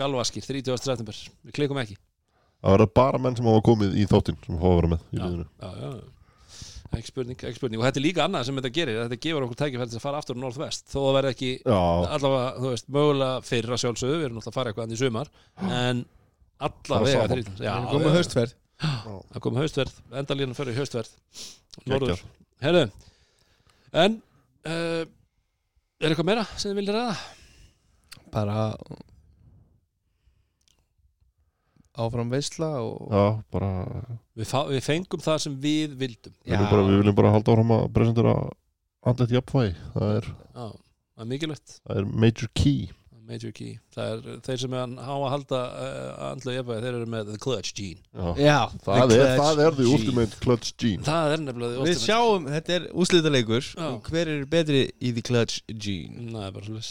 Galvaskir, 0.00 0.44
30. 0.48 0.80
september, 0.80 1.20
við 1.44 1.56
klikum 1.58 1.82
ekki. 1.82 1.98
Það 2.62 2.76
verður 2.76 2.90
bara 2.96 3.20
menn 3.20 3.36
sem 3.36 3.48
hafa 3.50 3.62
komið 3.66 4.00
í 4.00 4.08
þáttinn 4.08 4.40
sem 4.46 4.58
hafa 4.62 4.78
verið 4.78 4.92
með 4.94 5.04
í 5.04 5.18
já, 5.18 5.22
liðinu. 5.26 5.46
já, 5.60 5.70
já. 5.82 5.90
ekki 6.96 7.10
spurning, 7.10 7.44
ekki 7.50 7.58
spurning. 7.58 7.82
Og 7.82 7.86
þetta 7.88 8.00
er 8.00 8.06
líka 8.06 8.24
annað 8.24 8.46
sem 8.48 8.60
þetta 8.60 8.72
gerir, 8.78 9.00
þetta 9.02 9.20
gefur 9.26 9.46
okkur 9.48 9.60
tækifæri 9.60 9.92
til 9.92 9.98
að 9.98 10.06
fara 10.06 10.22
aftur 10.22 10.38
á 10.38 10.42
norðvest, 10.46 10.86
þó 10.88 10.98
það 11.00 11.16
verði 11.18 11.34
ekki 11.34 11.50
Já, 11.58 11.80
allavega, 12.16 12.48
þú 12.62 12.72
veist, 12.72 12.90
mögulega 12.96 13.46
fyrra 13.50 13.80
sjálfsögðu, 13.82 14.20
við 14.20 14.28
erum 14.28 14.38
náttúrulega 14.38 14.54
að 14.54 14.60
fara 14.60 14.72
eitthvað 14.72 14.92
allavega 16.68 17.14
saman. 17.16 17.32
þrítans 17.36 17.62
já, 17.64 17.72
komið 17.92 18.08
já, 18.10 18.16
haustferð. 18.18 18.56
Það 18.82 19.42
kom 19.44 19.58
haustverð, 19.60 19.98
endalínan 20.22 20.58
fyrir 20.58 20.78
haustverð 20.80 21.12
norður, 21.88 22.22
herru 22.64 22.82
en 23.92 24.16
uh, 24.66 25.04
er 26.02 26.10
eitthvað 26.10 26.28
meira 26.32 26.44
sem 26.56 26.72
þið 26.72 26.78
viljið 26.80 26.96
ræða? 26.98 27.14
bara 28.32 28.56
áfram 32.02 32.30
veisla 32.32 32.70
og 32.80 33.12
já, 33.12 33.24
bara 33.52 33.70
Við, 34.32 34.48
fá, 34.48 34.62
við 34.70 34.80
fengum 34.86 35.20
það 35.20 35.38
sem 35.44 35.56
við 35.60 35.92
vildum. 36.00 36.32
Við 36.40 36.54
viljum 36.56 36.70
bara, 36.72 36.84
við 36.88 37.00
viljum 37.02 37.16
bara 37.18 37.32
halda 37.34 37.52
áfram 37.52 37.72
að 37.76 37.82
presentera 37.92 38.32
andlet 39.10 39.34
jafnvægi. 39.36 39.74
Það 39.92 40.12
er, 40.16 40.28
Já, 40.32 40.64
það 40.72 41.24
er 41.26 41.28
mikilvægt. 41.34 41.74
það 41.82 42.00
er 42.00 42.08
major 42.24 42.50
key 42.56 42.78
Major 43.32 43.52
key, 43.56 43.76
það 43.96 44.10
er 44.12 44.40
þeir 44.46 44.60
sem 44.62 44.74
er 44.76 44.94
á 45.00 45.14
að 45.16 45.26
halda 45.32 45.60
uh, 45.72 46.24
andlu 46.30 46.54
jafnvægi, 46.58 46.82
þeir 46.84 46.98
eru 47.00 47.08
með 47.16 47.30
the 47.32 47.38
clutch 47.42 47.72
gene. 47.78 48.02
Já. 48.12 48.28
já, 48.44 48.58
Það, 48.84 48.98
er, 49.02 49.22
clutch 49.22 49.40
það 49.42 49.62
er 49.66 49.78
gene. 49.78 49.92
ultimate 49.96 50.40
clutch 50.44 50.74
gene. 50.84 51.06
Það 51.08 51.36
er 51.36 51.44
nefnilega 51.46 51.78
the 51.78 51.86
við 51.88 52.02
sjáum, 52.04 52.50
þetta 52.56 52.76
er 52.78 52.86
úslitaleikur 53.04 53.64
Já. 53.72 53.86
og 53.88 54.10
hver 54.12 54.32
er 54.36 54.44
betri 54.52 54.84
í 55.00 55.14
the 55.16 55.24
clutch 55.24 55.62
gene? 55.72 56.28
Nei, 56.34 56.50
bara 56.52 56.68
svo 56.68 56.82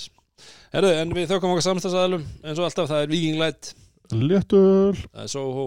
Herru, 0.73 0.89
en 0.97 1.11
við 1.13 1.27
þökkum 1.29 1.51
okkar 1.53 1.67
samstæðsæðalum 1.67 2.23
eins 2.41 2.57
og 2.57 2.65
alltaf, 2.65 2.87
það 2.89 3.03
er 3.05 3.11
Viking 3.11 3.37
Light. 3.37 3.73
Léttul. 4.11 4.95
Það 5.11 5.25
er 5.27 5.29
Soho, 5.31 5.65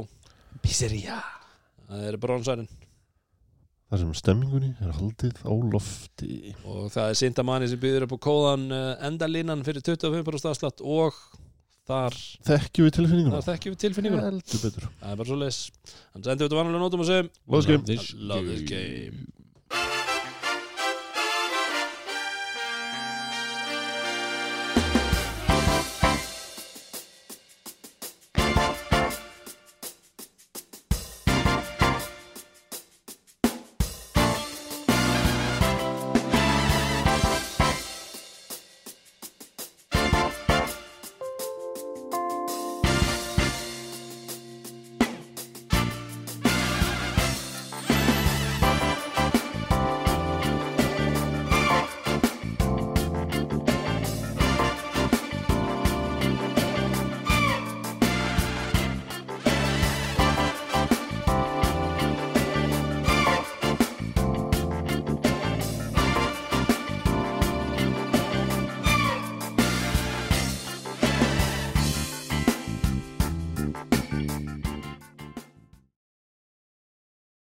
pizzeria. 0.65 1.21
Það 1.87 2.09
er 2.09 2.19
Bronsærin 2.21 2.67
Það 3.95 4.01
sem 4.03 4.15
stemmingunni 4.19 4.69
er 4.83 4.95
haldið 4.97 5.37
á 5.47 5.53
lofti. 5.71 6.37
Og 6.67 6.89
það 6.91 7.13
er 7.13 7.19
Sintamani 7.21 7.69
sem 7.71 7.79
býður 7.79 8.09
upp 8.09 8.15
á 8.19 8.25
kóðan 8.27 8.65
uh, 8.75 8.87
endalínan 9.07 9.63
fyrir 9.63 9.85
25% 9.87 10.49
afslátt 10.51 10.83
og 10.83 11.15
þar, 11.87 12.17
Þekkjum 12.49 12.89
við 12.89 12.97
tilfinninguna? 12.99 13.39
þar 13.39 13.47
þekkjum 13.53 13.77
við 13.77 13.81
tilfinninguna. 13.85 14.25
Heldur 14.33 14.65
betur. 14.65 14.89
Það 14.99 15.15
er 15.15 15.21
bara 15.23 15.31
svo 15.31 15.39
leis 15.45 15.61
hann 16.17 16.27
sendi 16.27 16.49
út 16.49 16.57
á 16.57 16.59
vanlega 16.59 16.83
nótum 16.83 17.07
og 17.07 17.11
segjum 17.13 17.31
Love 17.47 17.87
this 17.87 18.03
game. 18.03 18.27
Love 18.35 18.51
this 18.51 18.67
game 18.67 20.04